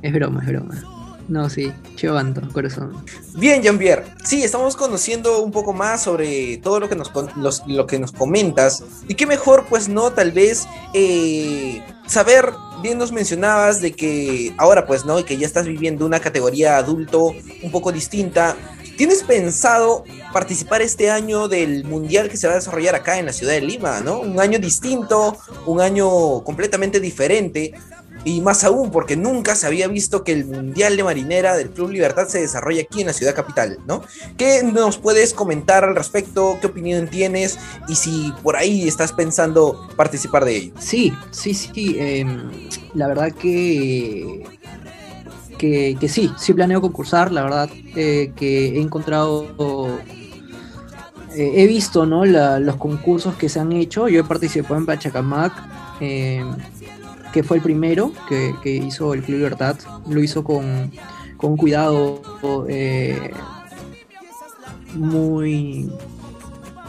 Es 0.00 0.12
broma, 0.14 0.40
es 0.40 0.46
broma. 0.46 0.99
No, 1.30 1.48
sí, 1.48 1.72
Chivanto, 1.94 2.42
corazón. 2.52 3.04
Bien, 3.34 3.62
Jean-Pierre. 3.62 4.04
Sí, 4.24 4.42
estamos 4.42 4.74
conociendo 4.74 5.40
un 5.42 5.52
poco 5.52 5.72
más 5.72 6.02
sobre 6.02 6.56
todo 6.56 6.80
lo 6.80 6.88
que 6.88 6.96
nos, 6.96 7.12
los, 7.36 7.62
lo 7.68 7.86
que 7.86 8.00
nos 8.00 8.10
comentas. 8.10 8.82
Y 9.06 9.14
qué 9.14 9.26
mejor, 9.26 9.66
pues, 9.68 9.88
no, 9.88 10.10
tal 10.10 10.32
vez 10.32 10.66
eh, 10.92 11.84
saber, 12.08 12.50
bien 12.82 12.98
nos 12.98 13.12
mencionabas 13.12 13.80
de 13.80 13.92
que 13.92 14.52
ahora, 14.58 14.88
pues, 14.88 15.04
no, 15.04 15.20
y 15.20 15.22
que 15.22 15.36
ya 15.36 15.46
estás 15.46 15.68
viviendo 15.68 16.04
una 16.04 16.18
categoría 16.18 16.76
adulto 16.76 17.32
un 17.62 17.70
poco 17.70 17.92
distinta. 17.92 18.56
¿Tienes 18.96 19.22
pensado 19.22 20.02
participar 20.32 20.82
este 20.82 21.12
año 21.12 21.46
del 21.46 21.84
mundial 21.84 22.28
que 22.28 22.36
se 22.36 22.48
va 22.48 22.54
a 22.54 22.56
desarrollar 22.56 22.96
acá 22.96 23.20
en 23.20 23.26
la 23.26 23.32
ciudad 23.32 23.52
de 23.52 23.60
Lima, 23.60 24.00
¿no? 24.00 24.20
Un 24.20 24.40
año 24.40 24.58
distinto, 24.58 25.38
un 25.64 25.80
año 25.80 26.42
completamente 26.42 26.98
diferente. 26.98 27.72
Y 28.24 28.40
más 28.42 28.64
aún 28.64 28.90
porque 28.90 29.16
nunca 29.16 29.54
se 29.54 29.66
había 29.66 29.88
visto 29.88 30.24
que 30.24 30.32
el 30.32 30.44
Mundial 30.44 30.96
de 30.96 31.04
Marinera 31.04 31.56
del 31.56 31.70
Club 31.70 31.90
Libertad 31.90 32.28
se 32.28 32.40
desarrolla 32.40 32.82
aquí 32.82 33.00
en 33.00 33.06
la 33.06 33.12
ciudad 33.12 33.34
capital, 33.34 33.78
¿no? 33.86 34.02
¿Qué 34.36 34.62
nos 34.62 34.98
puedes 34.98 35.32
comentar 35.32 35.84
al 35.84 35.96
respecto? 35.96 36.58
¿Qué 36.60 36.66
opinión 36.66 37.08
tienes? 37.08 37.58
Y 37.88 37.94
si 37.94 38.32
por 38.42 38.56
ahí 38.56 38.86
estás 38.86 39.12
pensando 39.12 39.88
participar 39.96 40.44
de 40.44 40.56
ello. 40.56 40.74
Sí, 40.78 41.12
sí, 41.30 41.54
sí. 41.54 41.96
Eh, 41.98 42.26
la 42.94 43.08
verdad 43.08 43.32
que, 43.32 44.44
que, 45.58 46.08
sí, 46.08 46.30
sí 46.36 46.52
planeo 46.52 46.80
concursar. 46.82 47.32
La 47.32 47.42
verdad 47.42 47.70
eh, 47.96 48.32
que 48.36 48.76
he 48.76 48.80
encontrado... 48.80 49.98
Eh, 51.32 51.62
he 51.62 51.66
visto 51.68 52.06
¿no? 52.06 52.24
La, 52.24 52.58
los 52.58 52.74
concursos 52.76 53.36
que 53.36 53.48
se 53.48 53.60
han 53.60 53.72
hecho. 53.72 54.08
Yo 54.08 54.20
he 54.20 54.24
participado 54.24 54.76
en 54.76 54.84
Pachacamac. 54.84 55.52
Que 57.32 57.42
fue 57.42 57.58
el 57.58 57.62
primero 57.62 58.12
que, 58.28 58.54
que, 58.62 58.74
hizo 58.74 59.14
el 59.14 59.22
Club 59.22 59.38
Libertad, 59.38 59.76
lo 60.08 60.20
hizo 60.20 60.42
con, 60.42 60.90
con 61.36 61.56
cuidado 61.56 62.22
eh, 62.68 63.30
muy... 64.94 65.90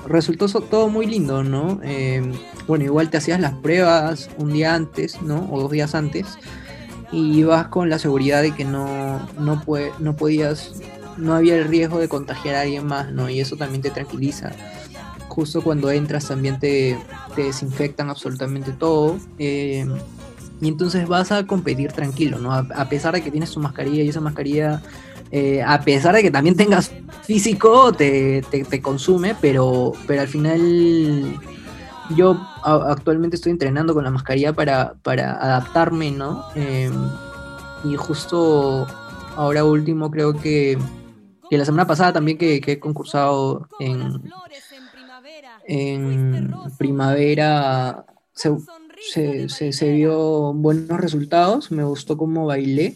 Resultó 0.08 0.48
todo 0.48 0.90
muy 0.90 1.06
lindo, 1.06 1.44
¿no? 1.44 1.80
Eh, 1.84 2.24
bueno, 2.68 2.84
igual 2.86 3.10
te 3.10 3.18
hacías 3.18 3.40
las 3.40 3.54
pruebas 3.54 4.30
un 4.38 4.52
día 4.52 4.74
antes, 4.74 5.22
¿no? 5.22 5.48
O 5.52 5.62
dos 5.62 5.72
días 5.72 5.94
antes, 5.94 6.40
y 7.12 7.40
ibas 7.40 7.68
con 7.68 7.90
la 7.90 8.00
seguridad 8.00 8.42
de 8.42 8.54
que 8.56 8.66
no, 8.66 9.20
no, 9.40 9.62
puede, 9.62 9.92
no 10.00 10.16
podías, 10.16 10.74
no 11.18 11.36
había 11.36 11.56
el 11.56 11.66
riesgo 11.66 12.00
de 12.00 12.10
contagiar 12.10 12.56
a 12.56 12.62
alguien 12.62 12.88
más, 12.88 13.12
¿no? 13.12 13.30
Y 13.30 13.40
eso 13.40 13.58
también 13.58 13.84
te 13.84 13.92
tranquiliza 13.92 14.52
justo 15.32 15.64
cuando 15.64 15.90
entras 15.92 16.28
también 16.28 16.60
te, 16.60 16.98
te 17.36 17.44
desinfectan 17.44 18.10
absolutamente 18.10 18.74
todo. 18.74 19.18
eh, 19.40 19.88
y 20.62 20.68
entonces 20.68 21.08
vas 21.08 21.32
a 21.32 21.46
competir 21.48 21.92
tranquilo, 21.92 22.38
¿no? 22.38 22.54
A, 22.54 22.86
pesar 22.88 23.16
de 23.16 23.24
que 23.24 23.32
tienes 23.32 23.52
tu 23.52 23.60
mascarilla 23.60 24.04
y 24.04 24.10
esa 24.10 24.22
mascarilla, 24.22 24.82
eh, 25.32 25.64
a 25.64 25.82
pesar 25.82 26.14
de 26.14 26.22
que 26.22 26.30
también 26.30 26.56
tengas 26.56 26.92
físico, 27.24 27.92
te, 27.92 28.44
te- 28.44 28.82
consume, 28.82 29.36
pero, 29.42 29.94
pero 30.06 30.22
al 30.22 30.28
final 30.28 31.40
yo 32.16 32.40
actualmente 32.64 33.38
estoy 33.38 33.52
entrenando 33.52 33.96
con 33.96 34.04
la 34.04 34.12
mascarilla 34.12 34.54
para, 34.54 34.94
para 35.02 35.34
adaptarme, 35.34 36.12
¿no? 36.12 36.46
Eh, 36.54 36.92
y 37.84 37.96
justo 37.96 38.86
ahora 39.36 39.66
último 39.66 40.12
creo 40.12 40.34
que, 40.34 40.78
que 41.50 41.58
la 41.58 41.66
semana 41.66 41.88
pasada 41.88 42.14
también 42.14 42.38
que, 42.38 42.62
he 42.64 42.80
concursado 42.80 43.68
en, 43.80 44.32
en 45.66 46.56
primavera 46.78 48.06
se, 49.10 49.50
se- 49.74 49.92
vio 49.92 50.54
buenos 50.54 51.00
resultados, 51.00 51.72
me 51.72 51.84
gustó 51.84 52.18
cómo 52.18 52.46
bailé. 52.46 52.96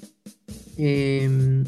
eh, 0.77 1.63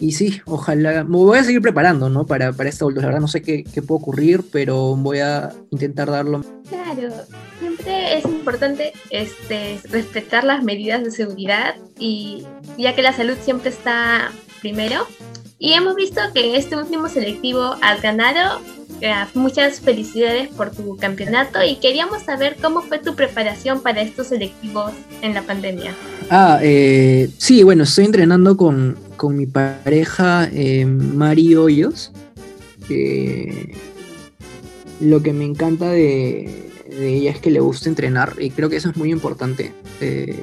y 0.00 0.12
sí, 0.12 0.40
ojalá, 0.46 1.02
me 1.02 1.16
voy 1.16 1.38
a 1.38 1.44
seguir 1.44 1.60
preparando, 1.60 2.08
¿no? 2.08 2.24
Para, 2.24 2.52
para 2.52 2.68
esta 2.68 2.84
vuelta. 2.84 3.00
La 3.00 3.08
verdad 3.08 3.20
no 3.20 3.26
sé 3.26 3.42
qué, 3.42 3.64
qué 3.64 3.82
puede 3.82 4.00
ocurrir, 4.00 4.44
pero 4.52 4.94
voy 4.94 5.18
a 5.18 5.52
intentar 5.72 6.08
darlo. 6.08 6.44
Claro, 6.68 7.12
siempre 7.58 8.16
es 8.18 8.24
importante 8.24 8.92
este, 9.10 9.80
respetar 9.90 10.44
las 10.44 10.62
medidas 10.62 11.02
de 11.02 11.10
seguridad 11.10 11.74
y 11.98 12.44
ya 12.78 12.94
que 12.94 13.02
la 13.02 13.12
salud 13.12 13.36
siempre 13.42 13.70
está 13.70 14.30
primero. 14.60 15.04
Y 15.58 15.72
hemos 15.72 15.96
visto 15.96 16.20
que 16.32 16.56
este 16.56 16.76
último 16.76 17.08
selectivo 17.08 17.74
has 17.82 18.00
ganado. 18.00 18.60
Eh, 19.00 19.12
muchas 19.34 19.80
felicidades 19.80 20.48
por 20.48 20.70
tu 20.70 20.96
campeonato 20.96 21.62
y 21.62 21.76
queríamos 21.76 22.22
saber 22.22 22.56
cómo 22.60 22.82
fue 22.82 22.98
tu 22.98 23.14
preparación 23.14 23.80
para 23.80 24.02
estos 24.02 24.28
selectivos 24.28 24.92
en 25.22 25.34
la 25.34 25.42
pandemia. 25.42 25.94
Ah, 26.30 26.58
eh, 26.62 27.30
sí, 27.38 27.62
bueno, 27.62 27.84
estoy 27.84 28.06
entrenando 28.06 28.56
con, 28.56 28.96
con 29.16 29.36
mi 29.36 29.46
pareja 29.46 30.48
eh, 30.52 30.84
Mari 30.84 31.54
Hoyos. 31.54 32.10
lo 35.00 35.22
que 35.22 35.32
me 35.32 35.44
encanta 35.44 35.90
de, 35.90 36.72
ella 36.90 37.30
es 37.30 37.38
que 37.38 37.52
le 37.52 37.60
gusta 37.60 37.88
entrenar 37.88 38.34
y 38.40 38.50
creo 38.50 38.68
que 38.68 38.76
eso 38.76 38.90
es 38.90 38.96
muy 38.96 39.12
importante. 39.12 39.72
eh, 40.00 40.34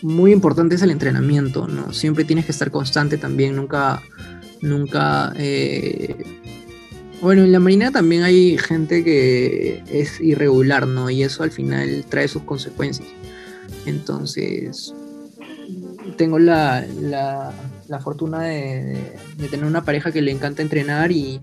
muy 0.00 0.32
importante 0.32 0.74
es 0.74 0.82
el 0.82 0.90
entrenamiento, 0.90 1.68
¿no? 1.68 1.92
Siempre 1.92 2.24
tienes 2.24 2.44
que 2.44 2.50
estar 2.50 2.72
constante 2.72 3.18
también, 3.18 3.54
nunca, 3.54 4.02
nunca... 4.60 5.32
bueno, 7.22 7.42
en 7.44 7.52
la 7.52 7.60
marina 7.60 7.90
también 7.90 8.22
hay 8.24 8.58
gente 8.58 9.02
que 9.04 9.82
es 9.90 10.20
irregular, 10.20 10.86
¿no? 10.86 11.08
Y 11.08 11.22
eso 11.22 11.42
al 11.42 11.50
final 11.52 12.04
trae 12.08 12.28
sus 12.28 12.42
consecuencias. 12.42 13.08
Entonces, 13.86 14.92
tengo 16.16 16.38
la, 16.38 16.84
la- 17.00 17.52
la 17.88 18.00
fortuna 18.00 18.42
de, 18.42 18.96
de- 19.36 19.48
tener 19.48 19.66
una 19.66 19.84
pareja 19.84 20.12
que 20.12 20.22
le 20.22 20.30
encanta 20.30 20.62
entrenar 20.62 21.12
y, 21.12 21.40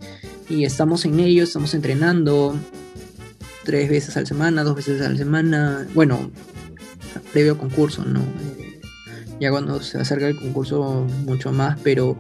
y 0.50 0.64
estamos 0.66 1.06
en 1.06 1.20
ello, 1.20 1.44
estamos 1.44 1.74
entrenando 1.74 2.56
tres 3.64 3.90
veces 3.90 4.18
a 4.18 4.26
semana, 4.26 4.64
dos 4.64 4.76
veces 4.76 5.02
a 5.02 5.10
la 5.10 5.18
semana, 5.18 5.88
bueno, 5.94 6.32
previo 7.34 7.58
concurso, 7.58 8.04
¿no? 8.06 8.22
Eh, 8.22 8.82
ya 9.40 9.52
cuando 9.52 9.82
se 9.82 9.98
acerca 10.00 10.28
el 10.28 10.38
concurso 10.38 11.06
mucho 11.26 11.52
más, 11.52 11.78
pero, 11.84 12.18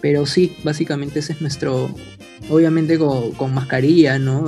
pero 0.00 0.24
sí, 0.24 0.56
básicamente 0.62 1.18
ese 1.18 1.32
es 1.32 1.40
nuestro, 1.40 1.90
obviamente 2.50 2.98
con, 2.98 3.32
con 3.32 3.54
mascarilla, 3.54 4.18
¿no? 4.18 4.46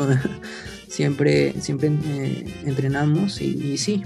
siempre 0.89 1.55
siempre 1.61 1.91
eh, 2.07 2.45
entrenamos 2.65 3.41
y, 3.41 3.77
sí, 3.77 4.03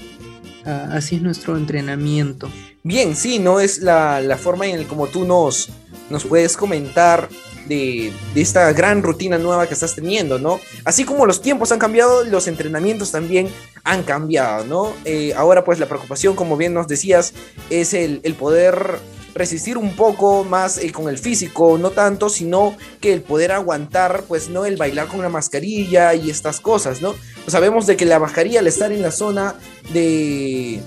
así 0.64 1.16
es 1.16 1.22
nuestro 1.22 1.56
entrenamiento. 1.56 2.50
Bien, 2.82 3.14
sí, 3.14 3.38
¿no? 3.38 3.60
Es 3.60 3.80
la, 3.80 4.20
la 4.20 4.36
forma 4.36 4.66
en 4.66 4.80
la 4.80 4.88
como 4.88 5.06
tú 5.06 5.24
nos, 5.24 5.68
nos 6.08 6.24
puedes 6.24 6.56
comentar 6.56 7.28
de, 7.68 8.12
de 8.34 8.40
esta 8.40 8.72
gran 8.72 9.02
rutina 9.02 9.38
nueva 9.38 9.66
que 9.66 9.74
estás 9.74 9.94
teniendo, 9.94 10.38
¿no? 10.38 10.60
Así 10.84 11.04
como 11.04 11.26
los 11.26 11.40
tiempos 11.40 11.70
han 11.72 11.78
cambiado, 11.78 12.24
los 12.24 12.48
entrenamientos 12.48 13.12
también 13.12 13.48
han 13.84 14.02
cambiado, 14.02 14.64
¿no? 14.64 14.92
Eh, 15.04 15.32
ahora 15.36 15.64
pues 15.64 15.78
la 15.78 15.86
preocupación, 15.86 16.34
como 16.34 16.56
bien 16.56 16.74
nos 16.74 16.88
decías, 16.88 17.32
es 17.70 17.94
el, 17.94 18.20
el 18.24 18.34
poder 18.34 18.98
resistir 19.34 19.78
un 19.78 19.94
poco 19.96 20.44
más 20.44 20.78
eh, 20.78 20.92
con 20.92 21.08
el 21.08 21.18
físico, 21.18 21.78
no 21.78 21.90
tanto, 21.90 22.28
sino 22.28 22.76
que 23.00 23.12
el 23.12 23.22
poder 23.22 23.52
aguantar, 23.52 24.24
pues, 24.26 24.48
¿no? 24.48 24.64
El 24.64 24.76
bailar 24.76 25.08
con 25.08 25.22
la 25.22 25.28
mascarilla 25.28 26.14
y 26.14 26.30
estas 26.30 26.60
cosas, 26.60 27.00
¿no? 27.00 27.14
Pues 27.44 27.52
sabemos 27.52 27.86
de 27.86 27.96
que 27.96 28.04
la 28.04 28.18
mascarilla 28.18 28.60
al 28.60 28.66
estar 28.66 28.92
en 28.92 29.02
la 29.02 29.10
zona 29.10 29.54
de 29.92 30.80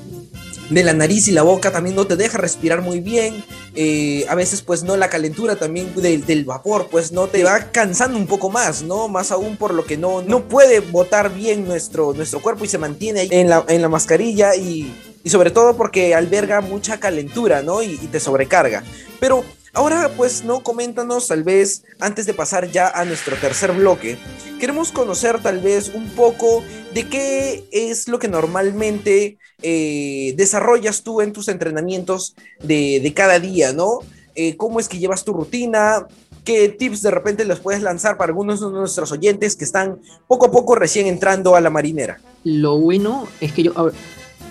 de 0.69 0.83
la 0.83 0.93
nariz 0.93 1.27
y 1.27 1.31
la 1.31 1.43
boca 1.43 1.71
también 1.71 1.95
no 1.95 2.07
te 2.07 2.15
deja 2.15 2.37
respirar 2.37 2.81
muy 2.81 2.99
bien. 2.99 3.43
eh, 3.75 4.25
a 4.29 4.35
veces 4.35 4.61
pues 4.61 4.83
no 4.83 4.95
la 4.97 5.09
calentura 5.09 5.55
también 5.55 5.93
del, 5.95 6.25
del 6.25 6.45
vapor 6.45 6.87
pues 6.91 7.11
no 7.11 7.27
te 7.27 7.43
va 7.43 7.71
cansando 7.71 8.17
un 8.17 8.27
poco 8.27 8.49
más, 8.49 8.83
¿no? 8.83 9.07
Más 9.07 9.31
aún 9.31 9.57
por 9.57 9.73
lo 9.73 9.85
que 9.85 9.97
no, 9.97 10.21
no 10.21 10.47
puede 10.47 10.79
botar 10.79 11.33
bien 11.33 11.65
nuestro, 11.65 12.13
nuestro 12.13 12.41
cuerpo 12.41 12.65
y 12.65 12.67
se 12.67 12.77
mantiene 12.77 13.27
en 13.31 13.49
la, 13.49 13.65
en 13.67 13.81
la 13.81 13.89
mascarilla 13.89 14.55
y, 14.55 14.93
y 15.23 15.29
sobre 15.29 15.51
todo 15.51 15.75
porque 15.77 16.13
alberga 16.13 16.61
mucha 16.61 16.99
calentura, 16.99 17.61
¿no? 17.61 17.81
Y, 17.81 17.99
y 18.01 18.07
te 18.07 18.19
sobrecarga. 18.19 18.83
Pero 19.19 19.43
ahora 19.73 20.11
pues 20.15 20.43
no, 20.43 20.63
coméntanos 20.63 21.27
tal 21.27 21.43
vez 21.43 21.83
antes 21.99 22.25
de 22.25 22.33
pasar 22.33 22.69
ya 22.69 22.89
a 22.89 23.05
nuestro 23.05 23.35
tercer 23.37 23.71
bloque. 23.71 24.17
Queremos 24.59 24.91
conocer 24.91 25.41
tal 25.41 25.59
vez 25.59 25.91
un 25.93 26.09
poco 26.09 26.63
de 26.93 27.07
qué 27.07 27.67
es 27.71 28.07
lo 28.07 28.19
que 28.19 28.27
normalmente 28.27 29.37
eh, 29.61 30.33
desarrollas 30.37 31.03
tú 31.03 31.21
en 31.21 31.33
tus 31.33 31.47
entrenamientos 31.47 32.35
de, 32.61 32.99
de 33.01 33.13
cada 33.13 33.39
día, 33.39 33.73
¿no? 33.73 33.99
Eh, 34.35 34.57
¿Cómo 34.57 34.79
es 34.79 34.87
que 34.87 34.99
llevas 34.99 35.23
tu 35.23 35.33
rutina? 35.33 36.05
¿Qué 36.43 36.67
tips 36.67 37.01
de 37.01 37.11
repente 37.11 37.45
les 37.45 37.59
puedes 37.59 37.81
lanzar 37.81 38.17
para 38.17 38.31
algunos 38.31 38.59
de 38.59 38.69
nuestros 38.69 39.11
oyentes 39.11 39.55
que 39.55 39.63
están 39.63 39.99
poco 40.27 40.47
a 40.47 40.51
poco 40.51 40.75
recién 40.75 41.07
entrando 41.07 41.55
a 41.55 41.61
la 41.61 41.69
marinera? 41.69 42.19
Lo 42.43 42.77
bueno 42.77 43.27
es 43.39 43.53
que 43.53 43.63
yo 43.63 43.73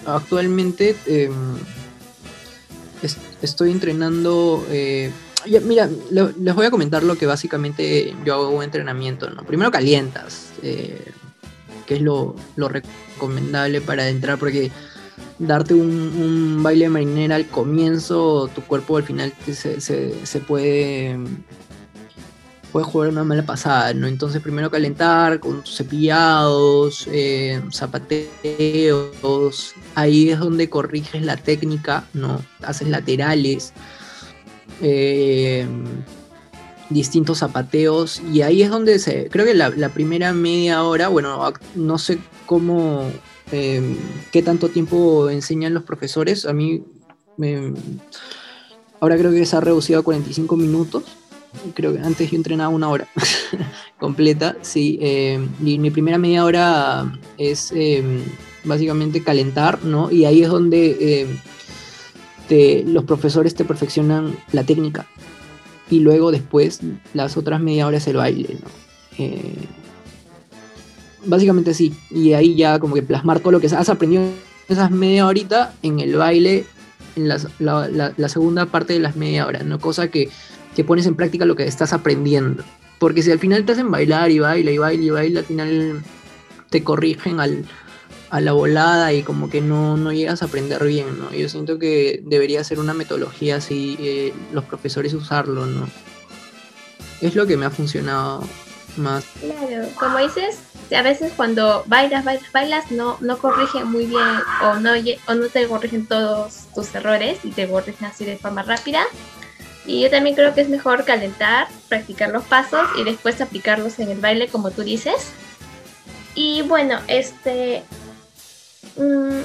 actualmente 0.07 0.97
es- 3.03 3.17
estoy 3.43 3.71
entrenando. 3.71 4.65
eh, 4.71 5.11
mira, 5.65 5.89
les 6.11 6.55
voy 6.55 6.67
a 6.67 6.71
comentar 6.71 7.03
lo 7.03 7.17
que 7.17 7.27
básicamente 7.27 8.15
yo 8.25 8.35
hago 8.35 8.51
un 8.51 8.63
entrenamiento. 8.63 9.29
¿no? 9.31 9.45
Primero 9.45 9.71
calientas, 9.71 10.51
eh, 10.63 11.05
que 11.87 11.97
es 11.97 12.01
lo, 12.03 12.37
recomendable 12.57 13.81
para 13.81 14.09
entrar, 14.09 14.39
porque 14.39 14.71
darte 15.39 15.75
un, 15.75 15.91
un 15.91 16.63
baile 16.63 16.89
marinera 16.89 17.37
al 17.37 17.47
comienzo, 17.49 18.49
tu 18.55 18.63
cuerpo 18.63 18.97
al 18.97 19.03
final 19.03 19.33
se, 19.53 20.41
puede 20.41 21.19
puede 22.73 22.87
jugar 22.87 23.11
una 23.11 23.23
mala 23.23 23.45
pasada, 23.45 23.93
¿no? 23.93 24.07
Entonces 24.07 24.41
primero 24.41 24.71
calentar 24.71 25.41
con 25.41 25.63
cepillados, 25.67 27.07
eh, 27.13 27.61
zapateos, 27.71 29.75
ahí 29.95 30.31
es 30.31 30.39
donde 30.39 30.71
corriges 30.71 31.23
la 31.23 31.37
técnica, 31.37 32.05
¿no? 32.15 32.41
Haces 32.63 32.89
laterales, 32.89 33.75
eh, 34.81 35.67
distintos 36.89 37.39
zapateos, 37.39 38.23
y 38.33 38.41
ahí 38.41 38.63
es 38.63 38.71
donde 38.71 38.99
se, 38.99 39.29
creo 39.29 39.45
que 39.45 39.55
la, 39.55 39.89
primera 39.91 40.33
media 40.33 40.83
hora, 40.83 41.09
bueno, 41.09 41.53
no 41.75 41.99
sé 41.99 42.19
cómo, 42.47 43.11
eh, 43.51 43.97
qué 44.31 44.43
tanto 44.43 44.71
tiempo 44.71 45.29
enseñan 45.29 45.75
los 45.75 45.83
profesores, 45.85 46.47
a 46.47 46.55
mí, 46.55 46.83
me- 47.37 47.75
ahora 49.01 49.19
creo 49.19 49.31
que 49.31 49.45
se 49.45 49.57
ha 49.57 49.61
reducido 49.61 50.01
a 50.01 50.03
45 50.03 50.57
minutos, 50.57 51.05
creo 51.75 51.93
que 51.95 52.01
antes 52.01 52.31
yo 52.31 52.37
entrenaba 52.37 52.69
una 52.71 52.89
hora 52.89 53.07
completa, 53.99 54.57
sí. 54.63 54.99
eh, 55.01 55.45
y 55.65 55.79
mi 55.79 55.91
primera 55.91 56.19
media 56.19 56.45
hora 56.45 57.13
es 57.39 57.73
eh, 57.75 58.03
básicamente 58.65 59.23
calentar, 59.23 59.85
¿no? 59.85 60.11
Y 60.11 60.25
ahí 60.25 60.43
es 60.43 60.49
donde 60.49 61.27
te- 62.49 62.85
los 62.87 63.05
profesores 63.05 63.55
te 63.55 63.65
perfeccionan 63.65 64.37
la 64.53 64.65
técnica. 64.65 65.07
Y 65.91 66.01
luego 66.01 66.31
después 66.31 66.81
las 67.13 67.37
otras 67.37 67.61
media 67.61 67.87
horas 67.87 68.07
el 68.07 68.17
baile, 68.17 68.57
¿no? 68.63 68.69
Eh, 69.19 69.55
básicamente 71.27 71.75
sí. 71.75 71.95
Y 72.11 72.33
ahí 72.33 72.55
ya 72.55 72.79
como 72.79 72.95
que 72.95 73.03
plasmar 73.03 73.41
todo 73.41 73.53
lo 73.53 73.61
que 73.61 73.67
has 73.67 73.89
aprendido 73.89 74.23
en 74.23 74.33
esas 74.69 74.91
media 74.91 75.27
horita 75.27 75.75
en 75.83 76.01
el 76.01 76.17
baile 76.17 76.65
en 77.17 77.29
la, 77.29 77.39
la- 77.59 78.29
segunda 78.29 78.65
parte 78.67 78.95
de 78.95 79.01
las 79.01 79.17
media 79.17 79.47
hora, 79.47 79.63
¿no? 79.65 79.79
Cosa 79.79 80.09
que 80.09 80.31
que 80.75 80.85
pones 80.85 81.07
en 81.07 81.15
práctica 81.15 81.45
lo 81.45 81.57
que 81.57 81.65
estás 81.65 81.93
aprendiendo. 81.93 82.65
Porque 82.99 83.23
si 83.23 83.31
al 83.31 83.39
final 83.39 83.65
te 83.65 83.73
hacen 83.73 83.91
bailar 83.91 84.31
y 84.31 84.39
baila 84.39 84.71
y 84.71 84.79
baila 84.79 85.05
y 85.05 85.11
baila, 85.11 85.41
al 85.41 85.47
final 85.47 86.03
te 86.71 86.85
corrigen 86.85 87.41
al, 87.41 87.65
a 88.33 88.41
la 88.41 88.53
volada 88.53 89.13
y 89.13 89.23
como 89.23 89.51
que 89.51 89.61
no, 89.61 89.99
no 89.99 90.11
llegas 90.11 90.41
a 90.41 90.47
aprender 90.47 90.83
bien, 90.85 91.19
¿no? 91.19 91.33
Yo 91.33 91.51
siento 91.51 91.79
que 91.79 92.23
debería 92.25 92.65
ser 92.65 92.79
una 92.79 92.95
metodología 92.95 93.57
así, 93.57 93.97
eh, 94.01 94.33
los 94.53 94.65
profesores 94.65 95.13
usarlo, 95.13 95.67
¿no? 95.67 95.87
Es 97.21 97.35
lo 97.35 97.47
que 97.47 97.59
me 97.59 97.67
ha 97.67 97.71
funcionado 97.71 98.43
más. 98.97 99.25
Claro, 99.39 99.87
como 100.01 100.17
dices, 100.19 100.61
a 100.97 101.03
veces 101.03 101.33
cuando 101.37 101.85
bailas, 101.87 102.25
bailas, 102.25 102.53
bailas, 102.53 102.91
no, 102.91 103.19
no 103.21 103.37
corrigen 103.37 103.91
muy 103.91 104.07
bien 104.07 104.23
o 104.63 104.77
no, 104.77 104.93
o 105.27 105.35
no 105.35 105.49
te 105.49 105.67
corrigen 105.67 106.07
todos 106.07 106.67
tus 106.75 106.95
errores 106.95 107.39
y 107.45 107.51
te 107.51 107.69
corrigen 107.69 108.07
así 108.07 108.25
de 108.25 108.39
forma 108.39 108.63
rápida. 108.63 109.03
Y 109.87 110.03
yo 110.03 110.11
también 110.11 110.37
creo 110.37 110.55
que 110.55 110.61
es 110.61 110.69
mejor 110.69 111.05
calentar, 111.05 111.69
practicar 111.89 112.31
los 112.31 112.45
pasos 112.45 112.87
y 112.99 113.05
después 113.05 113.41
aplicarlos 113.41 113.99
en 113.99 114.11
el 114.11 114.21
baile 114.21 114.49
como 114.49 114.71
tú 114.71 114.83
dices. 114.83 115.33
Y 116.35 116.63
bueno, 116.63 116.99
este... 117.09 117.83
Mm, 118.97 119.43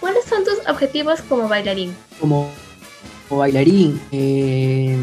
¿Cuáles 0.00 0.24
son 0.26 0.44
tus 0.44 0.58
objetivos 0.68 1.22
como 1.22 1.48
bailarín? 1.48 1.94
Como, 2.20 2.50
bailarín, 3.30 4.00
eh, 4.12 4.96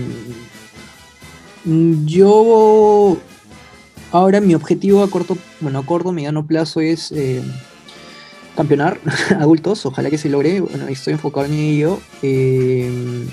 yo 2.05 3.17
ahora 4.11 4.41
mi 4.41 4.55
objetivo 4.55 5.03
a 5.03 5.09
corto, 5.09 5.37
bueno, 5.59 5.79
a 5.79 5.85
corto, 5.85 6.11
mediano 6.11 6.45
plazo 6.45 6.81
es 6.81 7.11
eh, 7.11 7.41
campeonar 8.55 8.99
adultos, 9.39 9.85
ojalá 9.85 10.09
que 10.09 10.17
se 10.17 10.29
logre, 10.29 10.61
bueno, 10.61 10.87
estoy 10.87 11.13
enfocado 11.13 11.45
en 11.47 11.53
ello. 11.53 11.99
Eh, 12.21 13.27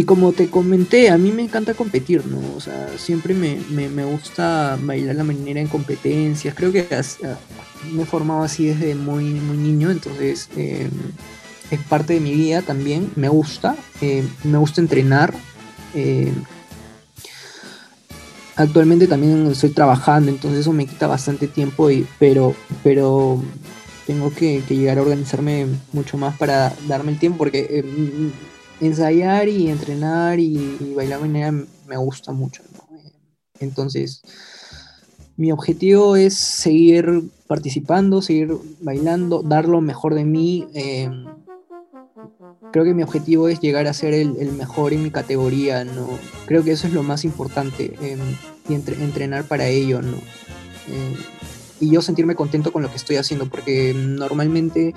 y 0.00 0.04
como 0.04 0.32
te 0.32 0.48
comenté, 0.48 1.10
a 1.10 1.18
mí 1.18 1.30
me 1.30 1.42
encanta 1.42 1.74
competir, 1.74 2.24
¿no? 2.24 2.40
O 2.56 2.60
sea, 2.60 2.88
siempre 2.96 3.34
me, 3.34 4.04
gusta 4.06 4.78
bailar 4.80 5.14
la 5.14 5.24
marinera 5.24 5.60
en 5.60 5.68
competencias. 5.68 6.54
Creo 6.54 6.72
que 6.72 6.88
me 7.92 8.04
he 8.04 8.06
formado 8.06 8.42
así 8.42 8.64
desde 8.64 8.94
muy, 8.94 9.24
muy 9.24 9.58
niño, 9.58 9.90
entonces 9.90 10.48
eh, 10.56 10.88
es 11.70 11.80
parte 11.80 12.14
de 12.14 12.20
mi 12.20 12.32
vida 12.32 12.62
también. 12.62 13.12
Me 13.14 13.28
gusta, 13.28 13.76
eh, 14.00 14.26
me 14.42 14.56
gusta 14.56 14.80
entrenar. 14.80 15.34
Eh, 15.94 16.32
actualmente 18.56 19.06
también 19.06 19.48
estoy 19.48 19.68
trabajando, 19.68 20.30
entonces 20.30 20.60
eso 20.60 20.72
me 20.72 20.86
quita 20.86 21.08
bastante 21.08 21.46
tiempo, 21.46 21.90
y, 21.90 22.06
pero, 22.18 22.54
pero 22.82 23.38
tengo 24.06 24.32
que, 24.32 24.62
llegar 24.66 24.96
a 24.96 25.02
organizarme 25.02 25.66
mucho 25.92 26.16
más 26.16 26.38
para 26.38 26.72
darme 26.88 27.12
el 27.12 27.18
tiempo, 27.18 27.36
porque 27.36 27.84
ensayar 28.80 29.48
y 29.48 29.68
entrenar 29.68 30.38
y, 30.38 30.94
bailar 30.94 31.20
manera 31.20 31.52
me 31.52 31.96
gusta 31.96 32.32
mucho. 32.32 32.62
Entonces, 33.58 34.22
mi 35.36 35.52
objetivo 35.52 36.16
es 36.16 36.34
seguir 36.34 37.30
participando, 37.46 38.22
seguir 38.22 38.56
bailando, 38.80 39.42
dar 39.42 39.68
lo 39.68 39.80
mejor 39.80 40.14
de 40.14 40.24
mí. 40.24 40.66
Em, 40.74 41.26
creo 42.72 42.84
que 42.84 42.94
mi 42.94 43.02
objetivo 43.02 43.48
es 43.48 43.60
llegar 43.60 43.86
a 43.86 43.92
ser 43.92 44.14
el, 44.14 44.52
mejor 44.52 44.92
en 44.92 45.02
mi 45.02 45.10
categoría, 45.10 45.84
¿no? 45.84 46.08
Creo 46.46 46.64
que 46.64 46.72
eso 46.72 46.86
es 46.86 46.92
lo 46.92 47.02
más 47.02 47.24
importante 47.24 47.94
em, 48.00 48.20
y 48.68 48.74
entrenar 48.74 49.44
para 49.44 49.66
ello, 49.66 50.00
¿no? 50.00 50.16
Em, 50.88 51.14
y 51.80 51.90
yo 51.90 52.02
sentirme 52.02 52.34
contento 52.34 52.72
con 52.72 52.82
lo 52.82 52.90
que 52.90 52.96
estoy 52.96 53.16
haciendo, 53.16 53.46
porque 53.46 53.94
normalmente 53.94 54.94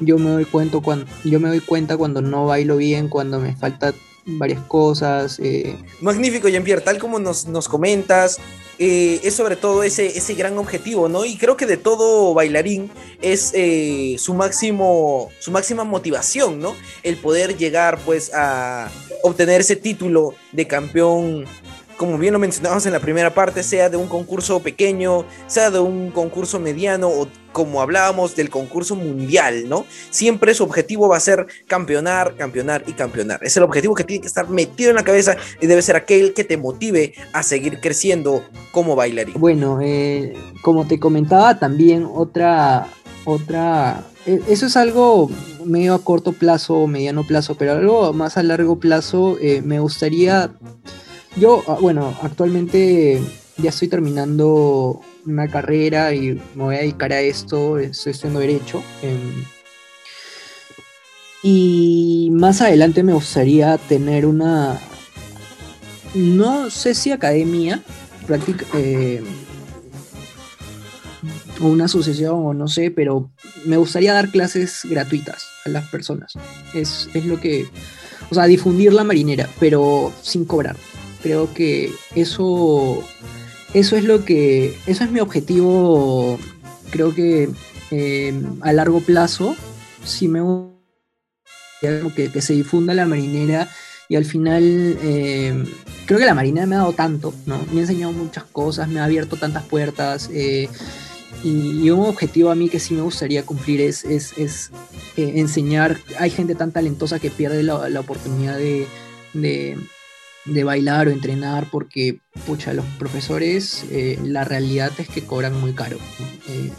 yo 0.00 0.18
me 0.18 0.30
doy 0.30 0.44
cuenta 0.44 0.78
cuando, 0.80 1.06
yo 1.24 1.40
me 1.40 1.48
doy 1.48 1.60
cuenta 1.60 1.96
cuando 1.96 2.20
no 2.20 2.46
bailo 2.46 2.76
bien, 2.76 3.08
cuando 3.08 3.40
me 3.40 3.56
falta 3.56 3.94
varias 4.26 4.60
cosas. 4.62 5.38
Eh. 5.42 5.76
Magnífico, 6.00 6.48
Jean-Pierre, 6.48 6.82
tal 6.82 6.98
como 6.98 7.18
nos, 7.18 7.46
nos 7.46 7.68
comentas, 7.68 8.38
eh, 8.78 9.20
es 9.22 9.34
sobre 9.34 9.56
todo 9.56 9.82
ese, 9.82 10.06
ese 10.18 10.34
gran 10.34 10.58
objetivo, 10.58 11.08
¿no? 11.08 11.24
Y 11.24 11.38
creo 11.38 11.56
que 11.56 11.64
de 11.64 11.76
todo 11.76 12.34
bailarín 12.34 12.90
es 13.22 13.52
eh, 13.54 14.16
su 14.18 14.34
máximo, 14.34 15.30
su 15.38 15.50
máxima 15.50 15.84
motivación, 15.84 16.58
¿no? 16.58 16.74
El 17.02 17.16
poder 17.16 17.56
llegar, 17.56 17.98
pues, 18.04 18.32
a 18.34 18.90
obtener 19.22 19.62
ese 19.62 19.76
título 19.76 20.34
de 20.52 20.66
campeón 20.66 21.46
como 21.96 22.18
bien 22.18 22.32
lo 22.32 22.38
mencionamos 22.38 22.84
en 22.86 22.92
la 22.92 23.00
primera 23.00 23.32
parte, 23.32 23.62
sea 23.62 23.88
de 23.88 23.96
un 23.96 24.08
concurso 24.08 24.60
pequeño, 24.60 25.24
sea 25.46 25.70
de 25.70 25.78
un 25.78 26.10
concurso 26.10 26.60
mediano 26.60 27.08
o 27.08 27.28
como 27.52 27.80
hablábamos 27.80 28.36
del 28.36 28.50
concurso 28.50 28.94
mundial, 28.96 29.66
¿no? 29.68 29.86
Siempre 30.10 30.52
su 30.52 30.62
objetivo 30.62 31.08
va 31.08 31.16
a 31.16 31.20
ser 31.20 31.46
campeonar, 31.66 32.36
campeonar 32.36 32.84
y 32.86 32.92
campeonar. 32.92 33.40
Es 33.42 33.56
el 33.56 33.62
objetivo 33.62 33.94
que 33.94 34.04
tiene 34.04 34.20
que 34.20 34.26
estar 34.26 34.50
metido 34.50 34.90
en 34.90 34.96
la 34.96 35.04
cabeza 35.04 35.36
y 35.60 35.66
debe 35.66 35.80
ser 35.80 35.96
aquel 35.96 36.34
que 36.34 36.44
te 36.44 36.58
motive 36.58 37.14
a 37.32 37.42
seguir 37.42 37.80
creciendo 37.80 38.44
como 38.72 38.94
bailarín. 38.94 39.40
Bueno, 39.40 39.78
eh, 39.80 40.34
como 40.60 40.86
te 40.86 41.00
comentaba 41.00 41.58
también 41.58 42.06
otra, 42.12 42.88
otra, 43.24 44.04
e, 44.26 44.42
eso 44.48 44.66
es 44.66 44.76
algo 44.76 45.30
medio 45.64 45.94
a 45.94 46.04
corto 46.04 46.32
plazo 46.32 46.74
o 46.74 46.86
mediano 46.86 47.24
plazo, 47.24 47.54
pero 47.54 47.72
algo 47.72 48.12
más 48.12 48.36
a 48.36 48.42
largo 48.42 48.78
plazo 48.78 49.38
eh, 49.40 49.62
me 49.64 49.80
gustaría 49.80 50.50
yo, 51.36 51.62
ah, 51.66 51.78
bueno, 51.80 52.16
actualmente 52.22 53.20
ya 53.58 53.70
estoy 53.70 53.88
terminando 53.88 55.00
una 55.26 55.48
carrera 55.48 56.14
y 56.14 56.40
me 56.54 56.64
voy 56.64 56.76
a 56.76 56.80
dedicar 56.80 57.12
a 57.12 57.20
esto, 57.20 57.78
estoy 57.78 58.12
estudiando 58.12 58.40
Derecho. 58.40 58.82
Em, 59.02 59.44
y 61.42 62.30
más 62.32 62.60
adelante 62.60 63.02
me 63.02 63.12
gustaría 63.12 63.76
tener 63.78 64.26
una, 64.26 64.80
no 66.14 66.70
sé 66.70 66.94
si 66.94 67.12
academia, 67.12 67.82
práctica, 68.26 68.64
eh, 68.74 69.22
o 71.60 71.66
una 71.66 71.84
asociación 71.84 72.46
o 72.46 72.54
no 72.54 72.68
sé, 72.68 72.90
pero 72.90 73.30
me 73.64 73.76
gustaría 73.76 74.12
dar 74.12 74.30
clases 74.30 74.80
gratuitas 74.84 75.46
a 75.64 75.70
las 75.70 75.88
personas. 75.88 76.32
Es, 76.74 77.08
es 77.14 77.24
lo 77.26 77.40
que, 77.40 77.66
o 78.30 78.34
sea, 78.34 78.44
difundir 78.44 78.92
la 78.92 79.04
marinera, 79.04 79.48
pero 79.58 80.12
sin 80.22 80.44
cobrar 80.44 80.76
creo 81.26 81.52
que 81.52 81.92
eso, 82.14 83.02
eso 83.74 83.96
es 83.96 84.04
lo 84.04 84.24
que, 84.24 84.76
eso 84.86 85.02
es 85.02 85.10
mi 85.10 85.18
objetivo, 85.18 86.38
creo 86.90 87.12
que 87.12 87.48
eh, 87.90 88.42
a 88.60 88.72
largo 88.72 89.00
plazo, 89.00 89.56
si 90.04 90.28
me 90.28 90.40
que, 91.80 92.30
que 92.30 92.40
se 92.40 92.52
difunda 92.52 92.94
la 92.94 93.06
marinera 93.06 93.68
y 94.08 94.14
al 94.14 94.24
final 94.24 94.62
eh, 95.02 95.64
creo 96.06 96.20
que 96.20 96.26
la 96.26 96.34
marinera 96.34 96.64
me 96.66 96.76
ha 96.76 96.78
dado 96.78 96.92
tanto, 96.92 97.34
¿no? 97.44 97.58
Me 97.72 97.80
ha 97.80 97.82
enseñado 97.82 98.12
muchas 98.12 98.44
cosas, 98.44 98.86
me 98.86 99.00
ha 99.00 99.04
abierto 99.04 99.36
tantas 99.36 99.64
puertas 99.64 100.30
eh, 100.32 100.68
y, 101.42 101.90
un 101.90 102.06
objetivo 102.06 102.50
a 102.50 102.54
mí 102.54 102.68
que 102.68 102.78
sí 102.78 102.94
me 102.94 103.02
gustaría 103.02 103.44
cumplir 103.44 103.80
es, 103.80 104.04
es, 104.04 104.70
enseñar, 105.16 105.98
hay 106.20 106.30
gente 106.30 106.54
tan 106.54 106.70
talentosa 106.70 107.18
que 107.18 107.30
pierde 107.30 107.64
la, 107.64 107.98
oportunidad 107.98 108.56
de, 108.58 108.86
de 109.34 109.76
bailar 110.64 111.08
o 111.08 111.10
entrenar 111.10 111.68
porque, 111.70 112.20
pucha, 112.46 112.72
los 112.72 112.84
profesores, 112.98 113.84
eh, 113.90 114.18
la 114.24 114.44
realidad 114.44 114.92
es 114.98 115.08
que 115.08 115.24
cobran 115.24 115.60
muy 115.60 115.72
caro. 115.72 115.98
Eh, 116.48 116.70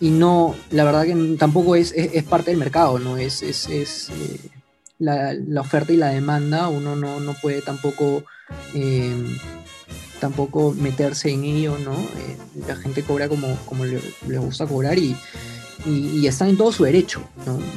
y 0.00 0.10
no, 0.10 0.54
la 0.70 0.84
verdad 0.84 1.04
que 1.04 1.36
tampoco 1.38 1.74
es, 1.76 1.92
es, 1.92 2.22
parte 2.24 2.50
del 2.50 2.60
mercado, 2.60 2.98
¿no? 2.98 3.16
Es, 3.16 3.42
es, 3.42 3.68
es 3.68 4.10
eh, 4.10 4.50
la, 4.98 5.34
la, 5.34 5.60
oferta 5.60 5.92
y 5.92 5.96
la 5.96 6.10
demanda, 6.10 6.68
uno 6.68 6.94
no, 6.94 7.18
no 7.20 7.34
puede 7.34 7.62
tampoco, 7.62 8.24
tampoco 10.20 10.72
meterse 10.78 11.30
en 11.30 11.44
ello, 11.44 11.78
¿no? 11.78 11.96
la 12.66 12.76
gente 12.76 13.02
cobra 13.02 13.28
como, 13.28 13.56
como 13.66 13.84
le 13.84 14.38
gusta 14.38 14.66
cobrar 14.66 14.98
y, 14.98 15.16
y, 15.86 16.26
está 16.26 16.48
en 16.48 16.56
todo 16.56 16.72
su 16.72 16.84
derecho. 16.84 17.22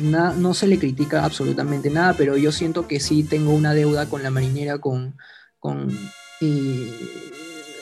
¿no? 0.02 0.34
no 0.34 0.54
se 0.54 0.68
le 0.68 0.80
critica 0.80 1.24
absolutamente 1.24 1.89
nada, 1.89 2.14
pero 2.18 2.38
yo 2.38 2.52
siento 2.52 2.88
que 2.88 2.99
sí 2.99 3.24
tengo 3.24 3.54
una 3.54 3.74
deuda 3.74 4.08
con 4.08 4.24
la 4.24 4.32
marinera, 4.32 4.80
con... 4.80 5.16
con 5.60 5.89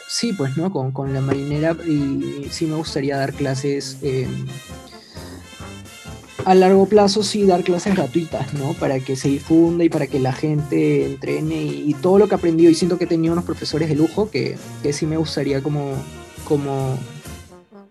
sí, 0.08 0.34
pues, 0.34 0.58
¿no? 0.58 0.72
Con, 0.72 0.92
con, 0.92 1.14
la 1.14 1.22
marinera 1.22 1.78
y 1.88 2.48
sí 2.50 2.66
me 2.66 2.76
gustaría 2.76 3.18
dar 3.18 3.34
clases... 3.34 3.98
Em, 4.02 4.48
a 6.46 6.56
largo 6.56 6.86
plazo 6.88 7.22
sí 7.22 7.46
dar 7.46 7.64
clases 7.64 7.96
gratuitas, 7.96 8.54
¿no? 8.54 8.74
Para 8.74 9.00
que 9.00 9.16
se 9.16 9.28
difunda 9.28 9.84
y 9.84 9.90
para 9.90 10.08
que 10.08 10.20
la 10.20 10.34
gente 10.34 11.06
entrene 11.06 11.62
y, 11.64 11.94
todo 12.02 12.18
lo 12.18 12.28
que 12.28 12.36
he 12.36 12.38
aprendido. 12.38 12.72
Y 12.72 12.76
siento 12.76 12.98
que 12.98 13.04
he 13.04 13.08
tenido 13.08 13.34
unos 13.34 13.46
profesores 13.46 13.90
de 13.90 13.96
lujo 13.96 14.32
que, 14.32 14.58
que 14.82 14.94
sí 14.94 15.06
me 15.06 15.18
gustaría 15.18 15.62
como, 15.62 15.94
como 16.46 16.98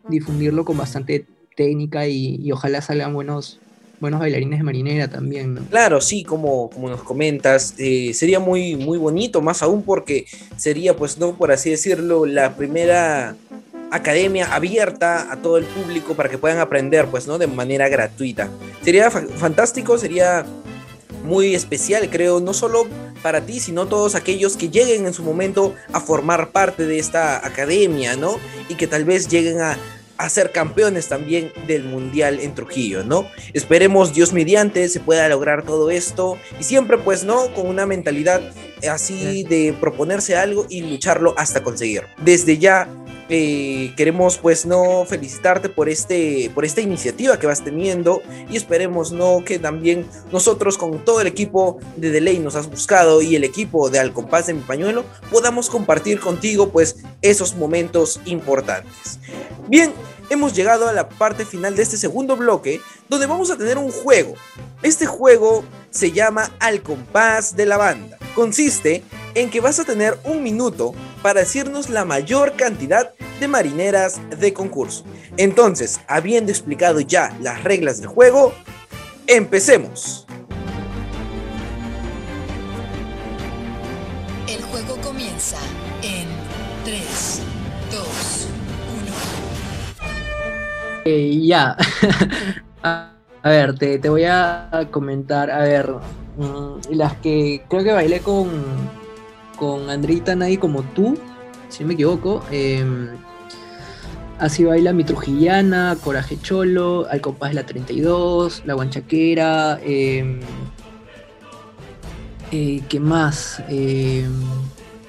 difundirlo 0.08 0.64
con 0.64 0.76
bastante 0.76 1.26
técnica 1.58 2.06
y, 2.06 2.50
ojalá 2.52 2.80
salgan 2.80 3.12
buenos, 3.12 3.58
buenos 3.98 4.20
bailarines 4.20 4.60
de 4.60 4.64
marinera 4.64 5.08
también, 5.08 5.54
¿no? 5.54 5.62
Claro, 5.64 6.00
sí, 6.00 6.22
como, 6.22 6.70
como 6.70 6.88
nos 6.88 7.02
comentas, 7.02 7.74
eh, 7.78 8.14
sería 8.14 8.38
muy, 8.38 8.76
muy 8.76 8.96
bonito, 8.96 9.42
más 9.42 9.60
aún 9.60 9.82
porque 9.82 10.26
sería, 10.56 10.96
pues, 10.96 11.18
no, 11.18 11.34
por 11.34 11.50
así 11.50 11.70
decirlo, 11.70 12.26
la 12.26 12.54
primera 12.54 13.34
academia 13.90 14.54
abierta 14.54 15.32
a 15.32 15.42
todo 15.42 15.56
el 15.56 15.64
público 15.64 16.14
para 16.14 16.28
que 16.28 16.38
puedan 16.38 16.58
aprender, 16.58 17.06
pues, 17.06 17.26
¿no? 17.26 17.38
De 17.38 17.48
manera 17.48 17.88
gratuita. 17.88 18.48
Sería 18.84 19.10
fantástico, 19.10 19.98
sería 19.98 20.46
muy 21.24 21.56
especial, 21.56 22.08
creo, 22.08 22.38
no 22.38 22.54
solo 22.54 22.86
para 23.20 23.40
ti, 23.40 23.58
sino 23.58 23.86
todos 23.86 24.14
aquellos 24.14 24.56
que 24.56 24.68
lleguen 24.68 25.06
en 25.06 25.12
su 25.12 25.24
momento 25.24 25.74
a 25.92 25.98
formar 25.98 26.50
parte 26.50 26.86
de 26.86 27.00
esta 27.00 27.44
academia, 27.44 28.14
¿no? 28.14 28.36
Y 28.68 28.76
que 28.76 28.86
tal 28.86 29.04
vez 29.04 29.28
lleguen 29.28 29.60
a 29.60 29.76
a 30.18 30.28
ser 30.28 30.52
campeones 30.52 31.08
también 31.08 31.52
del 31.66 31.84
Mundial 31.84 32.40
en 32.40 32.54
Trujillo, 32.54 33.04
¿no? 33.04 33.30
Esperemos 33.52 34.12
Dios 34.12 34.32
mediante 34.32 34.88
se 34.88 35.00
pueda 35.00 35.28
lograr 35.28 35.64
todo 35.64 35.90
esto 35.90 36.38
y 36.60 36.64
siempre 36.64 36.98
pues, 36.98 37.24
¿no? 37.24 37.52
Con 37.54 37.66
una 37.66 37.86
mentalidad 37.86 38.40
así 38.90 39.44
de 39.44 39.74
proponerse 39.80 40.36
algo 40.36 40.66
y 40.68 40.82
lucharlo 40.82 41.34
hasta 41.36 41.62
conseguir. 41.62 42.02
Desde 42.22 42.58
ya 42.58 42.88
eh, 43.28 43.92
queremos 43.96 44.38
pues 44.38 44.66
no 44.66 45.04
felicitarte 45.04 45.68
por 45.68 45.88
este 45.88 46.50
por 46.54 46.64
esta 46.64 46.80
iniciativa 46.80 47.38
que 47.38 47.46
vas 47.46 47.62
teniendo 47.62 48.22
y 48.50 48.56
esperemos 48.56 49.12
no 49.12 49.44
que 49.44 49.58
también 49.58 50.06
nosotros 50.32 50.78
con 50.78 51.04
todo 51.04 51.20
el 51.20 51.26
equipo 51.26 51.78
de 51.96 52.10
Delay 52.10 52.38
nos 52.38 52.54
has 52.54 52.70
buscado 52.70 53.20
y 53.20 53.36
el 53.36 53.44
equipo 53.44 53.90
de 53.90 53.98
Al 53.98 54.12
compás 54.12 54.46
de 54.46 54.54
mi 54.54 54.62
pañuelo 54.62 55.04
podamos 55.30 55.68
compartir 55.68 56.20
contigo 56.20 56.70
pues 56.70 56.96
esos 57.22 57.54
momentos 57.54 58.20
importantes. 58.24 59.18
Bien, 59.68 59.92
hemos 60.30 60.54
llegado 60.54 60.88
a 60.88 60.92
la 60.92 61.08
parte 61.08 61.44
final 61.44 61.76
de 61.76 61.82
este 61.82 61.96
segundo 61.96 62.36
bloque 62.36 62.80
donde 63.08 63.26
vamos 63.26 63.50
a 63.50 63.56
tener 63.56 63.78
un 63.78 63.90
juego. 63.90 64.34
Este 64.82 65.06
juego 65.06 65.64
se 65.90 66.12
llama 66.12 66.50
Al 66.60 66.82
compás 66.82 67.56
de 67.56 67.66
la 67.66 67.76
banda. 67.76 68.18
Consiste 68.34 69.02
en 69.34 69.50
que 69.50 69.60
vas 69.60 69.78
a 69.78 69.84
tener 69.84 70.18
un 70.24 70.42
minuto 70.42 70.94
para 71.22 71.40
decirnos 71.40 71.90
la 71.90 72.04
mayor 72.04 72.54
cantidad 72.56 73.12
de 73.40 73.48
marineras 73.48 74.20
de 74.38 74.52
concurso. 74.52 75.04
Entonces, 75.36 76.00
habiendo 76.08 76.50
explicado 76.50 77.00
ya 77.00 77.36
las 77.40 77.64
reglas 77.64 77.98
del 77.98 78.08
juego, 78.08 78.52
empecemos. 79.26 80.26
El 84.48 84.62
juego 84.62 84.96
comienza 85.02 85.58
Ya. 91.08 91.76
a, 92.82 93.12
ver, 93.44 93.74
te, 93.78 93.98
te 93.98 94.08
voy 94.08 94.24
a 94.24 94.88
comentar, 94.90 95.50
a 95.50 95.60
ver, 95.60 95.90
mm, 96.36 96.94
las 96.94 97.14
que 97.16 97.62
creo 97.68 97.82
que 97.82 97.92
bailé 97.92 98.20
con, 98.20 98.48
con 99.56 99.88
Andrita 99.90 100.34
Nadie 100.34 100.58
como 100.58 100.82
tú, 100.82 101.18
si 101.68 101.82
no 101.82 101.88
me 101.88 101.94
equivoco. 101.94 102.42
em, 102.50 103.08
así 104.38 104.64
baila 104.64 104.92
mi 104.92 105.04
Trujillana, 105.04 105.96
Coraje 106.02 106.38
Cholo, 106.40 107.06
Al 107.10 107.20
compás 107.20 107.50
de 107.50 107.54
la 107.56 107.66
32, 107.66 108.62
La 108.66 108.74
Guanchaquera. 108.74 109.80
em, 109.82 110.40
eh, 112.52 112.82
¿Qué 112.88 113.00
más? 113.00 113.62
Em, 113.68 114.30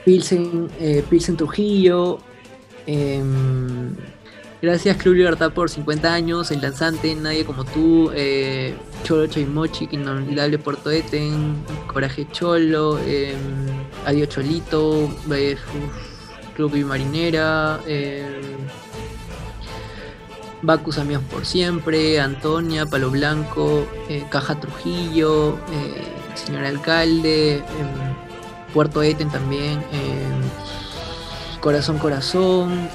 Pilsen, 0.06 0.70
eh, 0.80 1.04
Pilsen 1.10 1.36
Trujillo. 1.38 2.20
Gracias 4.62 4.97
Club 4.97 5.16
Libertad 5.16 5.51
por 5.51 5.70
50 5.70 6.14
años, 6.14 6.51
El 6.51 6.62
Lanzante, 6.62 7.16
Nadie 7.16 7.45
como 7.45 7.64
tú, 7.64 8.12
eh, 8.14 8.76
Cholo 9.03 9.28
Chaimochi, 9.28 9.88
Inolvidable 9.91 10.57
Puerto 10.57 10.91
Eten, 10.91 11.55
Coraje 11.88 12.28
Cholo, 12.32 12.99
em, 12.99 13.38
Adiós 14.05 14.30
Cholito, 14.30 15.10
eh, 15.32 15.57
Club 16.55 16.76
y 16.76 16.84
Marinera, 16.84 17.80
em, 17.88 18.41
Bacus 20.62 20.97
Amigos 20.97 21.24
por 21.32 21.45
Siempre, 21.45 22.20
Antonia, 22.20 22.86
Palo 22.86 23.10
Blanco, 23.10 23.88
eh, 24.10 24.26
Caja 24.30 24.60
Trujillo, 24.60 25.57
eh, 25.72 26.03
Señor 26.36 26.66
Alcalde, 26.66 27.55
em, 27.57 28.74
Puerto 28.74 29.01
Eten 29.01 29.30
también, 29.30 29.82
Corazón 31.60 31.97
Corazón, 31.97 32.88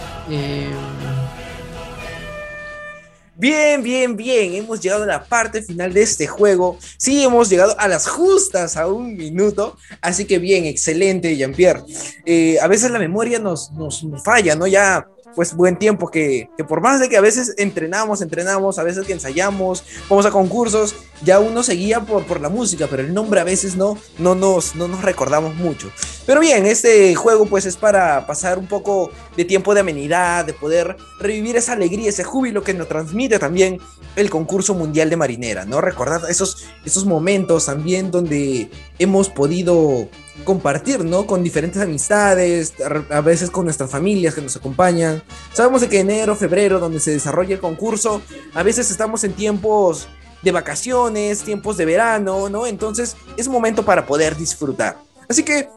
Bien, 3.36 3.82
bien, 3.82 4.16
bien. 4.16 4.54
Hemos 4.54 4.80
llegado 4.80 5.02
a 5.02 5.06
la 5.06 5.24
parte 5.24 5.62
final 5.62 5.92
de 5.92 6.02
este 6.02 6.26
juego. 6.26 6.78
Sí, 6.96 7.24
hemos 7.24 7.50
llegado 7.50 7.74
a 7.78 7.88
las 7.88 8.06
justas 8.06 8.76
a 8.76 8.86
un 8.86 9.16
minuto. 9.16 9.76
Así 10.00 10.24
que 10.24 10.38
bien, 10.38 10.66
excelente, 10.66 11.36
Jean-Pierre. 11.36 11.82
Eh, 12.24 12.58
a 12.60 12.68
veces 12.68 12.90
la 12.92 12.98
memoria 12.98 13.40
nos, 13.40 13.72
nos, 13.72 14.04
nos 14.04 14.22
falla, 14.22 14.54
¿no? 14.54 14.66
Ya, 14.66 15.08
pues 15.34 15.54
buen 15.54 15.78
tiempo 15.78 16.08
que, 16.08 16.50
que 16.56 16.64
por 16.64 16.80
más 16.80 17.00
de 17.00 17.08
que 17.08 17.16
a 17.16 17.20
veces 17.20 17.54
entrenamos, 17.58 18.22
entrenamos, 18.22 18.78
a 18.78 18.82
veces 18.82 19.06
que 19.06 19.12
ensayamos, 19.12 19.84
vamos 20.08 20.26
a 20.26 20.30
concursos, 20.30 20.94
ya 21.22 21.40
uno 21.40 21.62
seguía 21.62 22.00
por, 22.00 22.24
por 22.24 22.40
la 22.40 22.48
música, 22.48 22.86
pero 22.90 23.02
el 23.02 23.14
nombre 23.14 23.40
a 23.40 23.44
veces 23.44 23.76
no, 23.76 23.98
no, 24.18 24.34
nos, 24.34 24.74
no 24.74 24.88
nos 24.88 25.02
recordamos 25.02 25.54
mucho. 25.56 25.90
Pero 26.26 26.40
bien, 26.40 26.64
este 26.66 27.14
juego 27.14 27.46
pues 27.46 27.66
es 27.66 27.76
para 27.76 28.26
pasar 28.26 28.58
un 28.58 28.66
poco 28.66 29.10
de 29.36 29.44
tiempo 29.44 29.74
de 29.74 29.80
amenidad, 29.80 30.44
de 30.44 30.54
poder 30.54 30.96
revivir 31.20 31.56
esa 31.56 31.74
alegría, 31.74 32.08
ese 32.08 32.24
júbilo 32.24 32.62
que 32.62 32.72
nos 32.72 32.88
transmite 32.88 33.38
también 33.38 33.78
el 34.16 34.30
concurso 34.30 34.74
mundial 34.74 35.10
de 35.10 35.16
marinera, 35.16 35.64
¿no? 35.64 35.80
Recordar 35.80 36.22
esos, 36.28 36.64
esos 36.84 37.04
momentos 37.04 37.66
también 37.66 38.10
donde 38.10 38.70
hemos 38.98 39.28
podido 39.28 40.08
compartir, 40.42 41.04
¿no? 41.04 41.26
Con 41.26 41.42
diferentes 41.42 41.80
amistades, 41.80 42.74
a 43.10 43.20
veces 43.20 43.50
con 43.50 43.64
nuestras 43.64 43.90
familias 43.90 44.34
que 44.34 44.42
nos 44.42 44.56
acompañan. 44.56 45.22
Sabemos 45.52 45.80
de 45.80 45.88
que 45.88 46.00
enero, 46.00 46.34
febrero, 46.34 46.80
donde 46.80 47.00
se 47.00 47.12
desarrolla 47.12 47.54
el 47.54 47.60
concurso, 47.60 48.20
a 48.54 48.62
veces 48.62 48.90
estamos 48.90 49.22
en 49.24 49.32
tiempos 49.34 50.08
de 50.42 50.52
vacaciones, 50.52 51.42
tiempos 51.42 51.76
de 51.76 51.84
verano, 51.84 52.48
¿no? 52.48 52.66
Entonces 52.66 53.16
es 53.36 53.48
momento 53.48 53.84
para 53.84 54.06
poder 54.06 54.36
disfrutar. 54.36 54.98
Así 55.28 55.42
que 55.42 55.68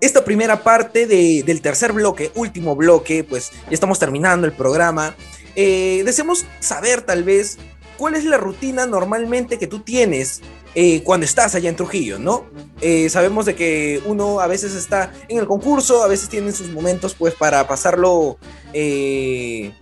esta 0.00 0.24
primera 0.24 0.62
parte 0.62 1.06
de, 1.06 1.42
del 1.44 1.60
tercer 1.60 1.92
bloque, 1.92 2.32
último 2.34 2.76
bloque, 2.76 3.24
pues 3.24 3.50
ya 3.50 3.72
estamos 3.72 3.98
terminando 3.98 4.46
el 4.46 4.52
programa. 4.52 5.14
Eh, 5.56 6.02
deseamos 6.04 6.46
saber 6.60 7.02
tal 7.02 7.24
vez 7.24 7.58
cuál 7.96 8.14
es 8.14 8.24
la 8.24 8.38
rutina 8.38 8.86
normalmente 8.86 9.58
que 9.58 9.66
tú 9.66 9.80
tienes 9.80 10.40
eh, 10.74 11.02
cuando 11.02 11.24
estás 11.24 11.54
allá 11.54 11.68
en 11.68 11.76
Trujillo, 11.76 12.18
¿no? 12.18 12.44
Eh, 12.80 13.08
sabemos 13.08 13.46
de 13.46 13.54
que 13.54 14.02
uno 14.06 14.40
a 14.40 14.46
veces 14.46 14.74
está 14.74 15.12
en 15.28 15.38
el 15.38 15.46
concurso, 15.46 16.02
a 16.02 16.08
veces 16.08 16.28
tiene 16.28 16.52
sus 16.52 16.70
momentos 16.70 17.14
pues 17.14 17.34
para 17.34 17.66
pasarlo 17.66 18.38
eh, 18.72 19.72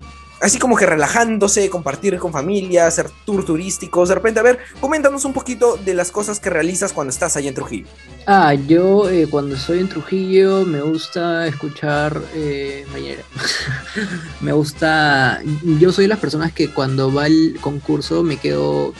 así 0.42 0.58
como 0.58 0.76
que 0.76 0.84
relajándose, 0.84 1.70
compartir 1.70 2.18
con 2.18 2.32
familia, 2.32 2.86
hacer 2.86 3.08
tours 3.24 3.46
turísticos. 3.46 4.08
De 4.08 4.16
repente, 4.16 4.40
a 4.40 4.42
ver, 4.42 4.58
coméntanos 4.80 5.24
un 5.24 5.32
poquito 5.32 5.76
de 5.76 5.94
las 5.94 6.10
cosas 6.10 6.40
que 6.40 6.50
realizas 6.50 6.92
cuando 6.92 7.10
estás 7.10 7.36
allá 7.36 7.48
en 7.48 7.54
Trujillo. 7.54 7.86
Ah, 8.26 8.52
yo 8.54 9.08
eh, 9.08 9.28
cuando 9.30 9.54
estoy 9.54 9.78
en 9.78 9.88
Trujillo 9.88 10.66
me 10.66 10.82
gusta 10.82 11.46
escuchar 11.46 12.20
eh, 12.34 12.84
me 14.40 14.52
gusta. 14.52 15.40
Yo 15.78 15.92
soy 15.92 16.04
de 16.04 16.08
las 16.08 16.18
personas 16.18 16.52
que 16.52 16.68
cuando 16.68 17.12
va 17.12 17.26
el 17.26 17.56
concurso 17.60 18.22
me 18.22 18.36
quedo 18.36 18.92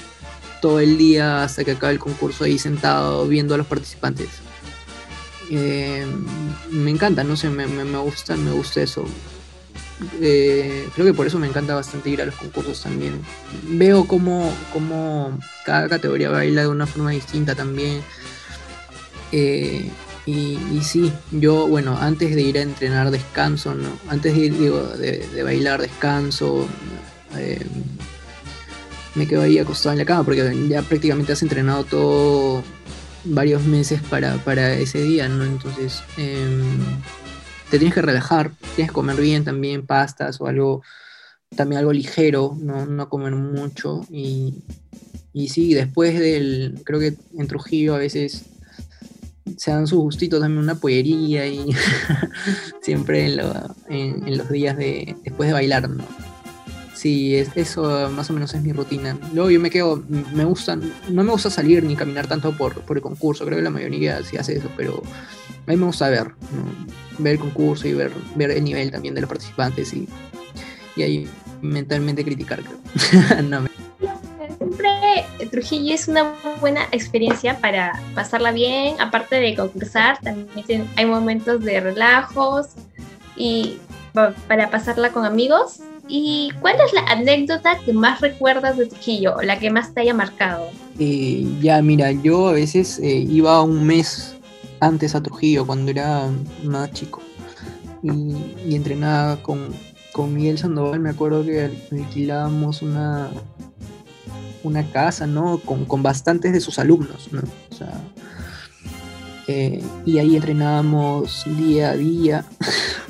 todo 0.62 0.78
el 0.80 0.96
día 0.96 1.42
hasta 1.42 1.64
que 1.64 1.72
acabe 1.72 1.92
el 1.92 1.98
concurso 1.98 2.44
ahí 2.44 2.56
sentado 2.56 3.26
viendo 3.26 3.54
a 3.54 3.58
los 3.58 3.66
participantes. 3.66 4.28
Eh, 5.50 6.06
me 6.70 6.90
encanta, 6.90 7.24
no 7.24 7.36
sé, 7.36 7.50
me, 7.50 7.66
me, 7.66 7.98
gusta, 7.98 8.36
me 8.36 8.52
gusta 8.52 8.80
eso. 8.80 9.04
Eh, 10.20 10.88
creo 10.94 11.06
que 11.06 11.14
por 11.14 11.26
eso 11.26 11.38
me 11.38 11.48
encanta 11.48 11.74
bastante 11.74 12.10
ir 12.10 12.22
a 12.22 12.26
los 12.26 12.36
concursos 12.36 12.80
también. 12.80 13.20
Veo 13.64 14.06
cómo, 14.06 14.50
cómo 14.72 15.36
cada 15.66 15.88
categoría 15.88 16.30
baila 16.30 16.62
de 16.62 16.68
una 16.68 16.86
forma 16.86 17.10
distinta 17.10 17.56
también. 17.56 18.00
Eh, 19.32 19.90
y, 20.24 20.58
sí, 20.84 21.12
yo, 21.32 21.66
bueno, 21.66 21.98
antes 22.00 22.36
de 22.36 22.42
ir 22.42 22.56
a 22.56 22.62
entrenar 22.62 23.10
descanso, 23.10 23.74
¿no? 23.74 23.88
Antes 24.08 24.36
de 24.36 24.40
ir, 24.40 24.54
de 24.54 25.42
bailar 25.42 25.80
descanso, 25.80 26.68
eh, 27.36 27.66
me 29.14 29.26
quedo 29.26 29.42
ahí 29.42 29.58
acostado 29.58 29.92
en 29.92 29.98
la 29.98 30.04
cama 30.04 30.24
porque 30.24 30.66
ya 30.68 30.82
prácticamente 30.82 31.32
has 31.32 31.42
entrenado 31.42 31.84
todo 31.84 32.62
varios 33.24 33.62
meses 33.64 34.00
para, 34.02 34.36
para 34.38 34.74
ese 34.74 35.02
día, 35.02 35.28
¿no? 35.28 35.44
Entonces, 35.44 36.02
em, 36.16 36.62
te 37.70 37.78
tienes 37.78 37.94
que 37.94 38.02
relajar, 38.02 38.52
tienes 38.74 38.90
que 38.90 38.94
comer 38.94 39.16
bien 39.20 39.44
también, 39.44 39.86
pastas 39.86 40.40
o 40.40 40.46
algo, 40.46 40.82
también 41.54 41.78
algo 41.80 41.92
ligero, 41.92 42.56
no, 42.60 42.86
no 42.86 43.08
comer 43.08 43.32
mucho. 43.34 44.06
Y, 44.10 44.54
y 45.32 45.48
sí, 45.48 45.72
después 45.74 46.18
del, 46.18 46.80
creo 46.84 46.98
que 47.00 47.14
en 47.38 47.46
Trujillo 47.46 47.94
a 47.94 47.98
veces 47.98 48.44
se 49.56 49.70
dan 49.70 49.86
su 49.86 50.00
gustito 50.00 50.40
también 50.40 50.62
una 50.64 50.74
pollería 50.76 51.46
y 51.46 51.66
siempre 52.82 53.26
en, 53.26 53.36
lo- 53.36 53.76
en- 53.88 54.26
en 54.26 54.38
los 54.38 54.48
días 54.50 54.76
de, 54.76 55.14
después 55.24 55.48
de 55.48 55.52
bailar, 55.52 55.88
¿no? 55.88 56.04
Sí, 57.03 57.34
es, 57.34 57.48
eso 57.57 58.09
más 58.11 58.30
o 58.30 58.32
menos 58.32 58.55
es 58.55 58.62
mi 58.62 58.72
rutina. 58.72 59.18
Luego 59.34 59.50
yo 59.50 59.59
me 59.59 59.70
quedo, 59.70 60.05
me 60.32 60.44
gusta, 60.44 60.76
no 60.76 61.24
me 61.24 61.32
gusta 61.32 61.50
salir 61.50 61.82
ni 61.82 61.96
caminar 61.96 62.28
tanto 62.28 62.57
por, 62.57 62.80
por 62.82 62.96
el 62.96 63.03
concurso, 63.03 63.44
creo 63.44 63.59
que 63.59 63.64
la 63.64 63.70
mayoría 63.70 64.22
sí 64.22 64.36
hace 64.36 64.59
eso, 64.59 64.68
pero 64.76 65.03
a 65.66 65.70
mí 65.72 65.76
me 65.76 65.86
gusta 65.86 66.09
ver, 66.11 66.28
¿no? 66.28 66.86
ver 67.18 67.32
el 67.32 67.38
concurso 67.40 67.88
y 67.88 67.94
ver, 67.94 68.12
ver 68.36 68.53
el 68.53 68.62
nivel 68.62 68.92
también 68.92 69.16
de 69.16 69.20
los 69.20 69.28
participantes 69.28 69.92
y, 69.94 70.09
y 70.94 71.03
ahí 71.03 71.28
mentalmente 71.61 72.24
criticar, 72.24 72.61
creo. 72.62 73.42
No, 73.42 73.66
Siempre 74.59 74.88
Trujillo 75.50 75.94
es 75.94 76.07
una 76.07 76.36
buena 76.61 76.82
experiencia 76.92 77.59
para 77.59 78.00
pasarla 78.14 78.53
bien, 78.53 79.00
aparte 79.00 79.36
de 79.40 79.57
concursar, 79.57 80.20
también 80.20 80.88
hay 80.94 81.07
momentos 81.07 81.64
de 81.64 81.80
relajos 81.80 82.68
y 83.36 83.78
pa- 84.12 84.34
para 84.46 84.70
pasarla 84.70 85.11
con 85.11 85.24
amigos. 85.24 85.80
¿Y 86.09 86.50
cuál 86.61 86.76
es 86.84 86.92
la 86.92 87.03
anécdota 87.03 87.78
que 87.84 87.92
más 87.92 88.20
recuerdas 88.20 88.76
de 88.76 88.86
Trujillo, 88.86 89.36
o 89.36 89.42
la 89.42 89.59
que 89.59 89.70
más 89.70 89.94
te 89.94 90.00
haya 90.00 90.14
marcado? 90.14 90.68
Eh, 90.98 91.46
ya, 91.61 91.80
mira, 91.80 92.12
yo 92.12 92.48
a 92.48 92.53
veces 92.53 92.98
eh, 92.98 93.26
iba 93.28 93.62
un 93.62 93.84
mes 93.86 94.36
antes 94.80 95.14
a 95.14 95.22
Trujillo 95.22 95.66
cuando 95.66 95.90
era 95.90 96.28
más 96.64 96.92
chico 96.92 97.22
y, 98.03 98.11
y 98.66 98.74
entrenaba 98.74 99.36
con, 99.42 99.68
con 100.12 100.34
Miguel 100.34 100.59
Sandoval. 100.59 101.00
Me 101.00 101.11
acuerdo 101.11 101.44
que 101.44 101.70
alquilábamos 101.92 102.82
una, 102.82 103.30
una 104.62 104.84
casa, 104.90 105.26
¿no? 105.26 105.59
Con, 105.59 105.84
con 105.84 106.03
bastantes 106.03 106.53
de 106.53 106.61
sus 106.61 106.78
alumnos, 106.78 107.28
¿no? 107.32 107.42
O 107.70 107.74
sea, 107.74 107.92
eh, 109.48 109.82
y 110.07 110.18
ahí 110.18 110.36
entrenábamos 110.36 111.44
día 111.59 111.90
a 111.90 111.96
día, 111.96 112.44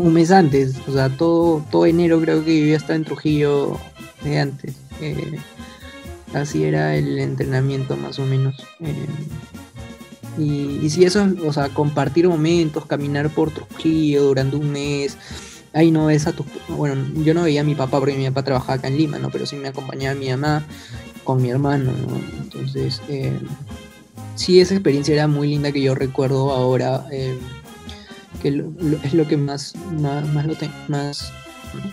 un 0.00 0.14
mes 0.14 0.30
antes, 0.30 0.74
o 0.86 0.92
sea, 0.92 1.08
todo, 1.08 1.64
todo 1.70 1.86
enero 1.86 2.20
creo 2.20 2.44
que 2.44 2.60
yo 2.60 2.66
ya 2.66 2.76
estaba 2.76 2.96
en 2.96 3.04
Trujillo 3.04 3.78
de 4.22 4.38
antes. 4.38 4.74
Eh, 5.00 5.38
así 6.34 6.64
era 6.64 6.96
el 6.96 7.18
entrenamiento 7.18 7.96
más 7.96 8.18
o 8.18 8.24
menos. 8.26 8.56
Eh, 8.80 9.06
y, 10.38 10.80
y 10.82 10.90
si 10.90 11.04
eso, 11.04 11.26
o 11.44 11.52
sea, 11.52 11.68
compartir 11.68 12.28
momentos, 12.28 12.86
caminar 12.86 13.30
por 13.30 13.50
Trujillo 13.50 14.24
durante 14.24 14.56
un 14.56 14.70
mes, 14.70 15.16
ahí 15.72 15.90
no 15.90 16.06
ves 16.06 16.26
a 16.26 16.32
tus... 16.32 16.46
Bueno, 16.68 16.96
yo 17.22 17.34
no 17.34 17.42
veía 17.42 17.60
a 17.60 17.64
mi 17.64 17.74
papá 17.74 17.98
porque 17.98 18.16
mi 18.16 18.26
papá 18.26 18.44
trabajaba 18.44 18.74
acá 18.74 18.88
en 18.88 18.96
Lima, 18.96 19.18
¿no? 19.18 19.30
Pero 19.30 19.46
sí 19.46 19.56
me 19.56 19.68
acompañaba 19.68 20.14
mi 20.14 20.28
mamá 20.30 20.64
con 21.24 21.42
mi 21.42 21.50
hermano, 21.50 21.92
¿no? 21.92 22.16
Entonces, 22.42 23.02
eh, 23.08 23.38
sí, 24.34 24.60
esa 24.60 24.74
experiencia 24.74 25.14
era 25.14 25.26
muy 25.26 25.48
linda 25.48 25.72
que 25.72 25.82
yo 25.82 25.94
recuerdo 25.94 26.50
ahora, 26.52 27.06
eh, 27.10 27.38
que 28.42 28.50
lo- 28.50 28.72
es 29.02 29.14
lo 29.14 29.26
que 29.26 29.36
más, 29.36 29.74
más, 29.92 30.26
más 30.32 30.46
lo 30.46 30.54
tengo, 30.56 30.72
más... 30.88 31.32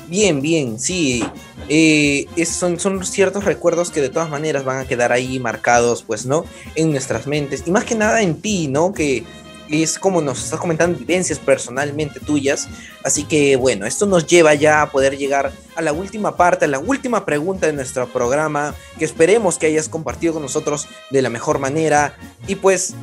Bien, 0.08 0.42
bien, 0.42 0.80
sí. 0.80 1.24
Eh, 1.70 2.26
son, 2.48 2.80
son 2.80 3.06
ciertos 3.06 3.44
recuerdos 3.46 3.92
que 3.92 4.02
de 4.02 4.10
todas 4.10 4.28
maneras 4.28 4.64
van 4.66 4.80
a 4.80 4.88
quedar 4.88 5.12
ahí 5.12 5.40
marcados, 5.40 6.02
pues, 6.02 6.26
¿no? 6.26 6.46
En 6.74 6.90
nuestras 6.90 7.28
mentes. 7.28 7.62
Y 7.68 7.70
más 7.70 7.84
que 7.84 7.94
nada 7.94 8.24
en 8.24 8.42
ti, 8.42 8.68
¿no? 8.68 8.92
Que 8.92 9.24
es 9.70 10.00
como 10.00 10.20
nos 10.22 10.44
estás 10.46 10.60
comentando 10.60 10.98
vivencias 10.98 11.38
personalmente 11.38 12.20
tuyas. 12.20 12.68
Así 13.04 13.24
que, 13.26 13.56
bueno, 13.56 13.86
esto 13.86 14.08
nos 14.08 14.26
lleva 14.26 14.56
ya 14.56 14.82
a 14.82 14.90
poder 14.90 15.16
llegar 15.16 15.52
a 15.76 15.82
la 15.84 15.94
última 15.94 16.36
parte, 16.38 16.66
a 16.66 16.70
la 16.70 16.80
última 16.80 17.24
pregunta 17.24 17.68
de 17.68 17.74
nuestro 17.74 18.08
programa, 18.12 18.74
que 18.98 19.06
esperemos 19.06 19.60
que 19.60 19.68
hayas 19.68 19.90
compartido 19.90 20.34
con 20.34 20.42
nosotros 20.42 20.88
de 21.12 21.22
la 21.22 21.30
mejor 21.30 21.60
manera. 21.60 22.16
Y 22.48 22.56
pues, 22.56 22.96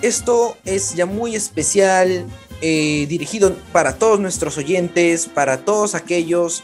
esto 0.00 0.56
es 0.64 0.94
ya 0.94 1.06
muy 1.06 1.34
especial, 1.34 2.26
eh, 2.66 3.04
dirigido 3.10 3.54
para 3.72 3.98
todos 3.98 4.18
nuestros 4.18 4.56
oyentes, 4.56 5.26
para 5.26 5.66
todos 5.66 5.94
aquellos 5.94 6.62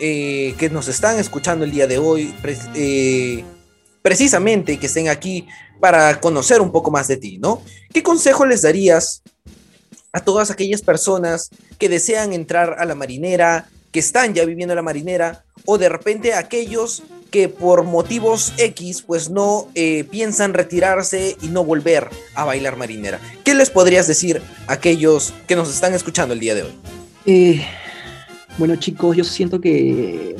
eh, 0.00 0.54
que 0.56 0.70
nos 0.70 0.88
están 0.88 1.18
escuchando 1.18 1.66
el 1.66 1.70
día 1.70 1.86
de 1.86 1.98
hoy, 1.98 2.34
eh, 2.74 3.44
precisamente 4.00 4.78
que 4.78 4.86
estén 4.86 5.10
aquí 5.10 5.46
para 5.78 6.22
conocer 6.22 6.62
un 6.62 6.72
poco 6.72 6.90
más 6.90 7.06
de 7.06 7.18
ti, 7.18 7.36
¿no? 7.36 7.60
¿Qué 7.92 8.02
consejo 8.02 8.46
les 8.46 8.62
darías 8.62 9.22
a 10.14 10.20
todas 10.20 10.50
aquellas 10.50 10.80
personas 10.80 11.50
que 11.76 11.90
desean 11.90 12.32
entrar 12.32 12.76
a 12.78 12.86
la 12.86 12.94
marinera, 12.94 13.68
que 13.90 14.00
están 14.00 14.32
ya 14.32 14.46
viviendo 14.46 14.72
en 14.72 14.76
la 14.76 14.82
marinera, 14.82 15.44
o 15.66 15.76
de 15.76 15.90
repente 15.90 16.32
aquellos 16.32 17.02
que 17.32 17.48
por 17.48 17.82
motivos 17.82 18.52
X 18.58 19.02
pues 19.02 19.30
no 19.30 19.66
eh, 19.74 20.04
piensan 20.04 20.54
retirarse 20.54 21.36
y 21.42 21.48
no 21.48 21.64
volver 21.64 22.08
a 22.36 22.44
bailar 22.44 22.76
marinera? 22.76 23.18
¿Qué 23.42 23.54
les 23.54 23.70
podrías 23.70 24.06
decir 24.06 24.40
a 24.68 24.74
aquellos 24.74 25.34
que 25.48 25.56
nos 25.56 25.68
están 25.68 25.94
escuchando 25.94 26.34
el 26.34 26.40
día 26.40 26.54
de 26.54 26.62
hoy? 26.62 26.72
Eh, 27.26 27.66
bueno 28.58 28.76
chicos, 28.76 29.16
yo 29.16 29.24
siento 29.24 29.60
que 29.60 30.36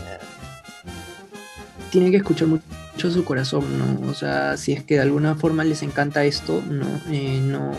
tienen 1.90 2.11
que 2.12 2.18
escuchar 2.18 2.47
mucho 2.47 3.11
su 3.11 3.24
corazón, 3.24 3.64
¿no? 3.78 4.11
O 4.11 4.14
sea, 4.14 4.57
si 4.57 4.72
es 4.72 4.84
que 4.84 4.95
de 4.95 5.01
alguna 5.01 5.34
forma 5.34 5.64
les 5.64 5.82
encanta 5.82 6.24
esto, 6.24 6.62
no, 6.68 6.86
Eh, 7.11 7.40
no 7.43 7.72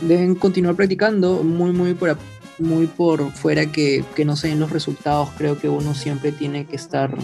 deben 0.00 0.34
continuar 0.34 0.74
practicando 0.76 1.42
muy, 1.42 1.72
muy 1.72 1.94
por, 1.94 2.18
muy 2.58 2.86
por 2.86 3.32
fuera 3.32 3.66
que, 3.66 4.04
que 4.14 4.24
no 4.24 4.36
se 4.36 4.48
den 4.48 4.60
los 4.60 4.70
resultados. 4.70 5.30
Creo 5.38 5.58
que 5.58 5.68
uno 5.68 5.94
siempre 5.94 6.32
tiene 6.32 6.66
que 6.66 6.76
estar 6.76 7.16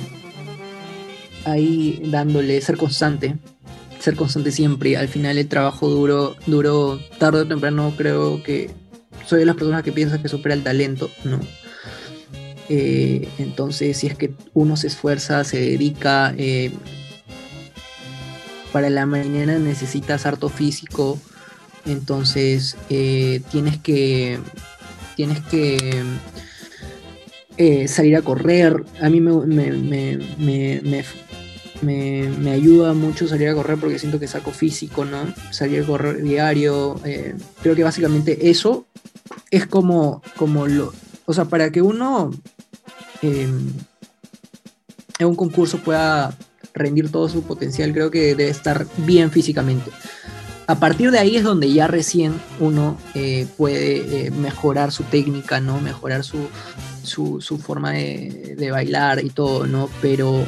ahí 1.44 2.02
dándole, 2.06 2.60
ser 2.60 2.76
constante, 2.76 3.36
ser 3.98 4.16
constante 4.16 4.50
siempre. 4.50 4.96
Al 4.96 5.08
final 5.08 5.38
el 5.38 5.48
trabajo 5.48 5.88
duro, 5.88 6.36
duro, 6.46 7.00
tarde 7.18 7.42
o 7.42 7.48
temprano 7.48 7.92
creo 7.96 8.42
que 8.42 8.70
soy 9.26 9.40
de 9.40 9.46
las 9.46 9.56
personas 9.56 9.82
que 9.82 9.92
piensan 9.92 10.22
que 10.22 10.28
supera 10.28 10.54
el 10.54 10.62
talento, 10.62 11.10
¿no? 11.24 11.40
Eh, 12.68 13.28
entonces, 13.38 13.96
si 13.96 14.06
es 14.06 14.16
que 14.16 14.32
uno 14.54 14.76
se 14.76 14.86
esfuerza, 14.86 15.44
se 15.44 15.60
dedica, 15.60 16.34
eh, 16.38 16.70
para 18.72 18.88
la 18.88 19.04
marinera 19.04 19.58
necesitas 19.58 20.24
harto 20.24 20.48
físico, 20.48 21.18
entonces 21.84 22.76
eh, 22.88 23.42
tienes 23.50 23.78
que 23.78 24.38
tienes 25.16 25.40
que 25.40 26.02
salir 27.86 28.16
a 28.16 28.22
correr. 28.22 28.84
A 29.00 29.10
mí 29.10 29.20
me, 29.20 29.36
me- 31.82 32.50
ayuda 32.52 32.92
mucho 32.94 33.26
salir 33.28 33.48
a 33.48 33.54
correr 33.54 33.78
porque 33.78 33.98
siento 33.98 34.18
que 34.18 34.28
saco 34.28 34.50
físico, 34.52 35.04
¿no? 35.04 35.18
Salir 35.50 35.82
a 35.82 35.86
correr 35.86 36.22
diario. 36.22 36.98
eh, 37.04 37.34
creo 37.62 37.74
que 37.74 37.84
básicamente 37.84 38.50
eso 38.50 38.86
es 39.50 39.66
como, 39.66 40.22
como 40.36 40.66
lo. 40.66 40.92
O 41.26 41.32
sea, 41.34 41.44
para 41.46 41.70
que 41.70 41.82
uno 41.82 42.30
eh, 43.22 43.48
en 45.18 45.26
un 45.26 45.36
concurso 45.36 45.78
pueda 45.78 46.36
rendir 46.74 47.10
todo 47.10 47.28
su 47.28 47.42
potencial, 47.42 47.92
creo 47.92 48.10
que 48.10 48.34
debe 48.34 48.48
estar 48.48 48.86
bien 48.98 49.30
físicamente. 49.30 49.90
A 50.66 50.78
partir 50.78 51.10
de 51.10 51.18
ahí 51.18 51.36
es 51.36 51.42
donde 51.44 51.70
ya 51.72 51.86
recién 51.86 52.34
uno 52.60 52.96
eh, 53.14 53.46
puede 53.56 54.26
eh, 54.26 54.30
mejorar 54.30 54.90
su 54.92 55.02
técnica, 55.04 55.60
¿no? 55.60 55.80
Mejorar 55.80 56.24
su, 56.24 56.38
su, 57.02 57.40
su 57.40 57.58
forma 57.58 57.90
de, 57.92 58.54
de 58.56 58.70
bailar 58.70 59.22
y 59.24 59.30
todo, 59.30 59.66
¿no? 59.66 59.90
Pero, 60.00 60.44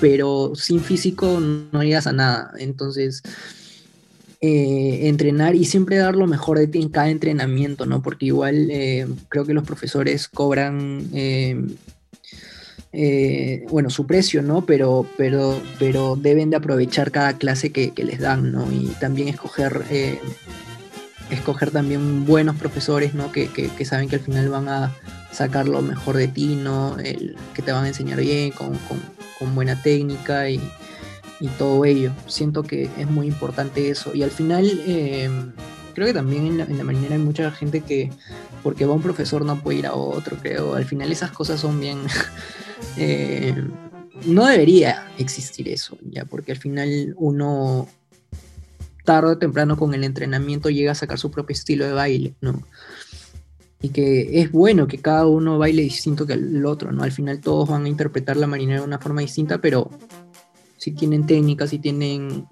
pero 0.00 0.52
sin 0.54 0.80
físico 0.80 1.40
no 1.40 1.82
llegas 1.82 2.06
a 2.06 2.12
nada. 2.12 2.52
Entonces, 2.58 3.22
eh, 4.40 5.08
entrenar 5.08 5.54
y 5.56 5.64
siempre 5.64 5.96
dar 5.96 6.14
lo 6.14 6.26
mejor 6.26 6.58
de 6.58 6.68
ti 6.68 6.80
en 6.80 6.88
cada 6.90 7.10
entrenamiento, 7.10 7.86
¿no? 7.86 8.02
Porque 8.02 8.26
igual 8.26 8.68
eh, 8.70 9.06
creo 9.28 9.44
que 9.44 9.54
los 9.54 9.64
profesores 9.64 10.28
cobran, 10.28 11.08
eh, 12.92 13.66
bueno, 13.70 13.90
su 13.90 14.06
precio, 14.06 14.42
¿no? 14.42 14.64
Pero, 14.64 15.06
pero, 15.16 15.60
pero 15.78 16.16
deben 16.16 16.50
de 16.50 16.56
aprovechar 16.56 17.10
cada 17.10 17.36
clase 17.36 17.70
que, 17.70 17.92
les 17.96 18.20
dan, 18.20 18.52
¿no? 18.52 18.70
Y 18.72 18.86
también 19.00 19.28
escoger, 19.28 19.82
escoger 21.30 21.70
también 21.70 22.24
buenos 22.24 22.56
profesores, 22.56 23.14
¿no? 23.14 23.30
Que, 23.32 23.48
que- 23.48 23.68
que 23.68 23.84
saben 23.84 24.08
que 24.08 24.16
al 24.16 24.22
final 24.22 24.48
van 24.48 24.68
a 24.68 24.94
sacar 25.32 25.68
lo 25.68 25.82
mejor 25.82 26.16
de 26.16 26.28
ti, 26.28 26.56
¿no? 26.56 26.98
El- 26.98 27.36
que 27.54 27.62
te 27.62 27.72
van 27.72 27.84
a 27.84 27.88
enseñar 27.88 28.20
bien, 28.20 28.50
con, 28.52 28.76
con- 28.88 29.54
buena 29.54 29.80
técnica 29.80 30.50
y, 30.50 30.60
y 31.40 31.46
todo 31.58 31.84
ello. 31.84 32.12
Siento 32.26 32.64
que 32.64 32.90
es 32.98 33.08
muy 33.08 33.28
importante 33.28 33.88
eso. 33.88 34.14
Y 34.14 34.22
al 34.24 34.30
final, 34.32 34.68
eh, 34.86 35.30
creo 35.94 36.06
que 36.08 36.14
también 36.14 36.46
en 36.46 36.58
la, 36.58 36.64
en 36.64 37.12
hay 37.12 37.18
mucha 37.18 37.50
gente 37.52 37.82
que, 37.82 38.10
porque 38.62 38.84
va 38.84 38.94
un 38.94 39.02
profesor, 39.02 39.44
no 39.44 39.60
puede 39.60 39.78
ir 39.78 39.86
a 39.86 39.94
otro, 39.94 40.36
creo. 40.36 40.74
Al 40.74 40.84
final 40.84 41.12
esas 41.12 41.30
cosas 41.30 41.60
son 41.60 41.78
bien... 41.80 41.98
eh, 42.96 43.54
no 44.26 44.46
debería 44.46 45.06
existir 45.18 45.68
eso, 45.68 45.96
ya, 46.10 46.24
porque 46.24 46.52
al 46.52 46.58
final 46.58 47.14
uno 47.18 47.88
tarde 49.04 49.32
o 49.32 49.38
temprano 49.38 49.76
con 49.76 49.94
el 49.94 50.04
entrenamiento 50.04 50.68
llega 50.68 50.92
a 50.92 50.94
sacar 50.94 51.18
su 51.18 51.30
propio 51.30 51.54
estilo 51.54 51.86
de 51.86 51.92
baile, 51.92 52.34
¿no? 52.40 52.62
Y 53.80 53.90
que 53.90 54.40
es 54.40 54.50
bueno 54.50 54.88
que 54.88 54.98
cada 54.98 55.26
uno 55.26 55.58
baile 55.58 55.82
distinto 55.82 56.26
que 56.26 56.32
el 56.32 56.66
otro, 56.66 56.90
¿no? 56.90 57.04
Al 57.04 57.12
final 57.12 57.40
todos 57.40 57.68
van 57.68 57.84
a 57.84 57.88
interpretar 57.88 58.36
la 58.36 58.48
marinera 58.48 58.80
de 58.80 58.86
una 58.86 58.98
forma 58.98 59.20
distinta, 59.20 59.58
pero 59.60 59.90
si 60.76 60.92
tienen 60.92 61.26
técnica, 61.26 61.66
si 61.66 61.78
tienen 61.78 62.46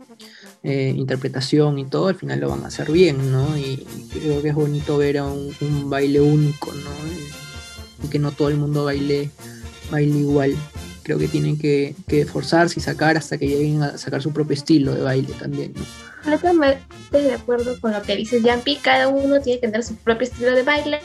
eh, 0.62 0.92
interpretación 0.96 1.78
y 1.78 1.84
todo, 1.86 2.08
al 2.08 2.14
final 2.14 2.40
lo 2.40 2.50
van 2.50 2.64
a 2.64 2.68
hacer 2.68 2.90
bien, 2.90 3.32
¿no? 3.32 3.56
Y 3.56 3.86
creo 4.12 4.42
que 4.42 4.48
es 4.48 4.54
bonito 4.54 4.98
ver 4.98 5.18
a 5.18 5.26
un, 5.26 5.52
baile 5.88 6.20
único, 6.20 6.72
¿no? 6.72 6.90
Y, 8.02 8.06
y 8.06 8.08
que 8.08 8.18
no 8.18 8.32
todo 8.32 8.48
el 8.48 8.56
mundo 8.56 8.84
baile, 8.84 9.30
baile 9.90 10.18
igual. 10.18 10.56
Creo 11.02 11.18
que 11.18 11.28
tienen 11.28 11.56
que, 11.56 11.94
que 12.08 12.22
esforzarse 12.22 12.80
y 12.80 12.82
sacar 12.82 13.16
hasta 13.16 13.38
que 13.38 13.46
lleguen 13.46 13.82
a 13.82 13.96
sacar 13.96 14.22
su 14.22 14.32
propio 14.32 14.54
estilo 14.54 14.92
de 14.92 15.02
baile 15.02 15.32
también, 15.38 15.72
¿no? 15.74 15.82
Completamente 16.26 16.82
de 17.12 17.34
acuerdo 17.34 17.80
con 17.80 17.92
lo 17.92 18.02
que 18.02 18.16
dices, 18.16 18.42
Yampi. 18.42 18.76
Cada 18.76 19.06
uno 19.06 19.40
tiene 19.40 19.60
que 19.60 19.68
tener 19.68 19.84
su 19.84 19.94
propio 19.94 20.26
estilo 20.26 20.56
de 20.56 20.64
baile 20.64 21.00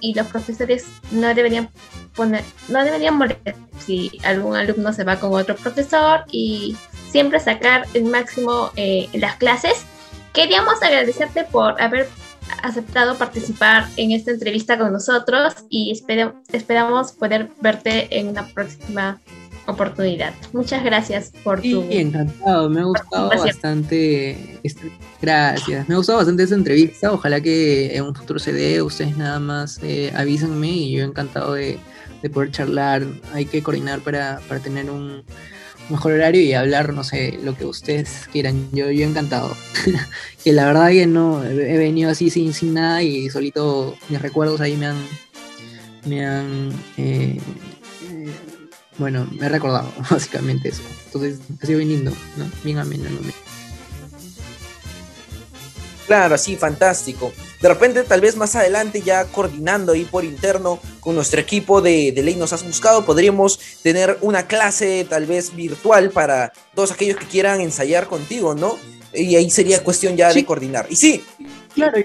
y 0.00 0.14
los 0.14 0.26
profesores 0.28 0.86
no 1.10 1.34
deberían 1.34 1.68
poner, 2.16 2.42
no 2.68 2.82
deberían 2.82 3.18
molestar 3.18 3.54
si 3.78 4.18
algún 4.24 4.56
alumno 4.56 4.94
se 4.94 5.04
va 5.04 5.16
con 5.16 5.34
otro 5.34 5.56
profesor 5.56 6.24
y 6.30 6.74
siempre 7.10 7.38
sacar 7.38 7.86
el 7.92 8.04
máximo 8.04 8.70
eh, 8.76 9.10
en 9.12 9.20
las 9.20 9.36
clases. 9.36 9.84
Queríamos 10.32 10.82
agradecerte 10.82 11.44
por 11.44 11.80
haber 11.80 12.08
aceptado 12.62 13.18
participar 13.18 13.86
en 13.98 14.12
esta 14.12 14.30
entrevista 14.30 14.78
con 14.78 14.90
nosotros 14.90 15.52
y 15.68 15.92
esperamos 15.92 17.12
poder 17.12 17.50
verte 17.60 18.08
en 18.18 18.28
una 18.28 18.46
próxima 18.46 19.20
oportunidad. 19.66 20.34
Muchas 20.52 20.84
gracias 20.84 21.32
por 21.44 21.60
tu... 21.60 21.82
Sí, 21.82 21.98
encantado, 21.98 22.68
me 22.68 22.80
ha 22.80 22.84
gustado 22.84 23.28
bastante, 23.28 24.60
gracias, 25.20 25.88
me 25.88 25.94
ha 25.94 25.98
gustado 25.98 26.18
bastante 26.18 26.42
esta 26.42 26.54
entrevista, 26.54 27.12
ojalá 27.12 27.40
que 27.40 27.96
en 27.96 28.04
un 28.04 28.14
futuro 28.14 28.38
se 28.38 28.52
dé, 28.52 28.82
ustedes 28.82 29.16
nada 29.16 29.38
más 29.38 29.78
eh, 29.82 30.12
avísenme 30.16 30.68
y 30.68 30.92
yo 30.92 31.04
encantado 31.04 31.54
de, 31.54 31.78
poder 32.32 32.50
charlar, 32.50 33.04
hay 33.32 33.46
que 33.46 33.62
coordinar 33.62 34.00
para, 34.00 34.40
tener 34.62 34.90
un 34.90 35.24
mejor 35.88 36.12
horario 36.12 36.40
y 36.40 36.54
hablar, 36.54 36.92
no 36.92 37.02
sé, 37.02 37.38
lo 37.42 37.56
que 37.56 37.64
ustedes 37.66 38.28
quieran, 38.32 38.68
yo, 38.72 38.90
yo 38.90 39.06
encantado, 39.06 39.56
que 40.44 40.52
la 40.52 40.66
verdad 40.66 40.90
que 40.90 41.06
no, 41.06 41.42
he 41.44 41.78
venido 41.78 42.10
así 42.10 42.30
sin, 42.30 42.52
sin 42.52 42.74
nada 42.74 43.02
y 43.02 43.28
solito 43.30 43.96
mis 44.08 44.20
recuerdos 44.20 44.60
ahí 44.60 44.76
me 44.76 44.86
han... 44.86 44.96
Me 46.04 46.26
han 46.26 46.72
eh, 46.96 47.38
bueno, 48.98 49.26
me 49.32 49.46
he 49.46 49.48
recordado 49.48 49.92
básicamente 50.10 50.68
eso. 50.68 50.82
Entonces 51.06 51.38
ha 51.62 51.66
sido 51.66 51.78
bien 51.78 51.90
lindo, 51.90 52.12
¿no? 52.36 52.50
Bien 52.62 52.78
ameno 52.78 53.08
Claro, 56.06 56.36
sí, 56.36 56.56
fantástico. 56.56 57.32
De 57.60 57.68
repente, 57.68 58.02
tal 58.02 58.20
vez 58.20 58.36
más 58.36 58.54
adelante, 58.56 59.02
ya 59.02 59.24
coordinando 59.26 59.92
ahí 59.92 60.04
por 60.04 60.24
interno 60.24 60.80
con 61.00 61.14
nuestro 61.14 61.40
equipo 61.40 61.80
de, 61.80 62.12
de 62.12 62.22
Ley 62.22 62.34
Nos 62.34 62.52
Has 62.52 62.64
Buscado, 62.64 63.06
podríamos 63.06 63.58
tener 63.82 64.18
una 64.20 64.46
clase 64.46 65.06
tal 65.08 65.26
vez 65.26 65.54
virtual 65.54 66.10
para 66.10 66.52
todos 66.74 66.90
aquellos 66.90 67.16
que 67.16 67.26
quieran 67.26 67.60
ensayar 67.60 68.08
contigo, 68.08 68.54
¿no? 68.54 68.78
Y 69.14 69.36
ahí 69.36 69.48
sería 69.48 69.82
cuestión 69.82 70.16
ya 70.16 70.32
de 70.32 70.44
coordinar. 70.44 70.86
Y 70.90 70.96
sí. 70.96 71.24
Claro, 71.74 71.98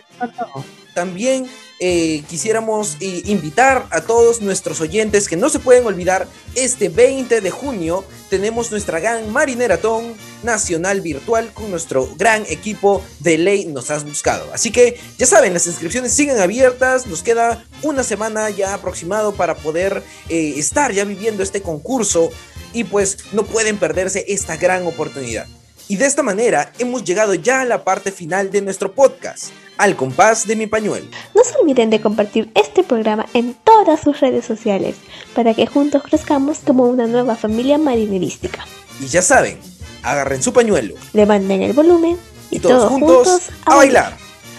también 0.94 1.48
eh, 1.80 2.24
quisiéramos 2.28 2.98
eh, 3.00 3.22
invitar 3.26 3.88
a 3.92 4.02
todos 4.02 4.42
nuestros 4.42 4.82
oyentes 4.82 5.28
que 5.28 5.36
no 5.36 5.50
se 5.50 5.60
pueden 5.60 5.86
olvidar, 5.86 6.28
este 6.56 6.90
20 6.90 7.42
de 7.42 7.52
junio 7.52 8.04
tenemos 8.30 8.72
nuestra 8.72 9.00
gran 9.00 9.32
marineratón 9.32 10.16
nacional 10.44 11.02
virtual 11.02 11.52
con 11.54 11.70
nuestro 11.70 12.10
gran 12.18 12.46
equipo 12.50 13.04
de 13.20 13.38
ley 13.38 13.66
nos 13.66 13.92
has 13.92 14.04
buscado. 14.04 14.52
Así 14.54 14.72
que 14.72 15.00
ya 15.18 15.26
saben, 15.26 15.54
las 15.54 15.68
inscripciones 15.68 16.14
siguen 16.14 16.40
abiertas, 16.40 17.06
nos 17.06 17.24
queda 17.24 17.64
una 17.84 18.04
semana 18.04 18.50
ya 18.50 18.74
aproximado 18.74 19.36
para 19.36 19.56
poder 19.56 20.04
eh, 20.30 20.54
estar 20.58 20.92
ya 20.92 21.06
viviendo 21.06 21.44
este 21.44 21.62
concurso 21.62 22.30
y 22.74 22.84
pues 22.84 23.20
no 23.34 23.44
pueden 23.44 23.78
perderse 23.78 24.26
esta 24.28 24.58
gran 24.58 24.86
oportunidad. 24.86 25.48
Y 25.88 25.96
de 25.96 26.06
esta 26.06 26.24
manera 26.24 26.72
hemos 26.80 27.04
llegado 27.04 27.34
ya 27.34 27.62
a 27.62 27.66
la 27.66 27.84
parte 27.84 28.12
final 28.12 28.52
de 28.52 28.62
nuestro 28.62 28.92
podcast 28.94 29.52
al 29.78 29.96
compás 29.96 30.48
de 30.48 30.56
mi 30.56 30.68
pañuelo. 30.68 31.08
No 31.36 31.44
se 31.44 31.58
olviden 31.58 31.90
de 31.90 32.02
compartir 32.02 32.52
este 32.56 32.84
programa 32.84 33.26
en 33.34 33.54
todas 33.54 34.02
sus 34.02 34.20
redes 34.20 34.46
sociales 34.46 34.96
para 35.36 35.54
que 35.54 35.68
juntos 35.68 36.04
crezcamos 36.04 36.60
como 36.60 36.86
una 36.86 37.08
nueva 37.08 37.36
familia 37.36 37.78
marinerística. 37.78 38.66
Y 39.00 39.08
ya 39.08 39.22
saben, 39.22 39.60
agarren 40.04 40.42
su 40.42 40.52
pañuelo, 40.52 40.96
levanten 41.14 41.62
el 41.62 41.74
volumen 41.74 42.18
y, 42.50 42.60
todos, 42.60 42.90
juntos, 42.90 43.50
a 43.66 43.76
bailar. 43.76 44.18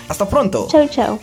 Hasta 0.08 0.28
pronto. 0.28 0.68
Chau, 0.70 0.88
chau. 0.88 1.18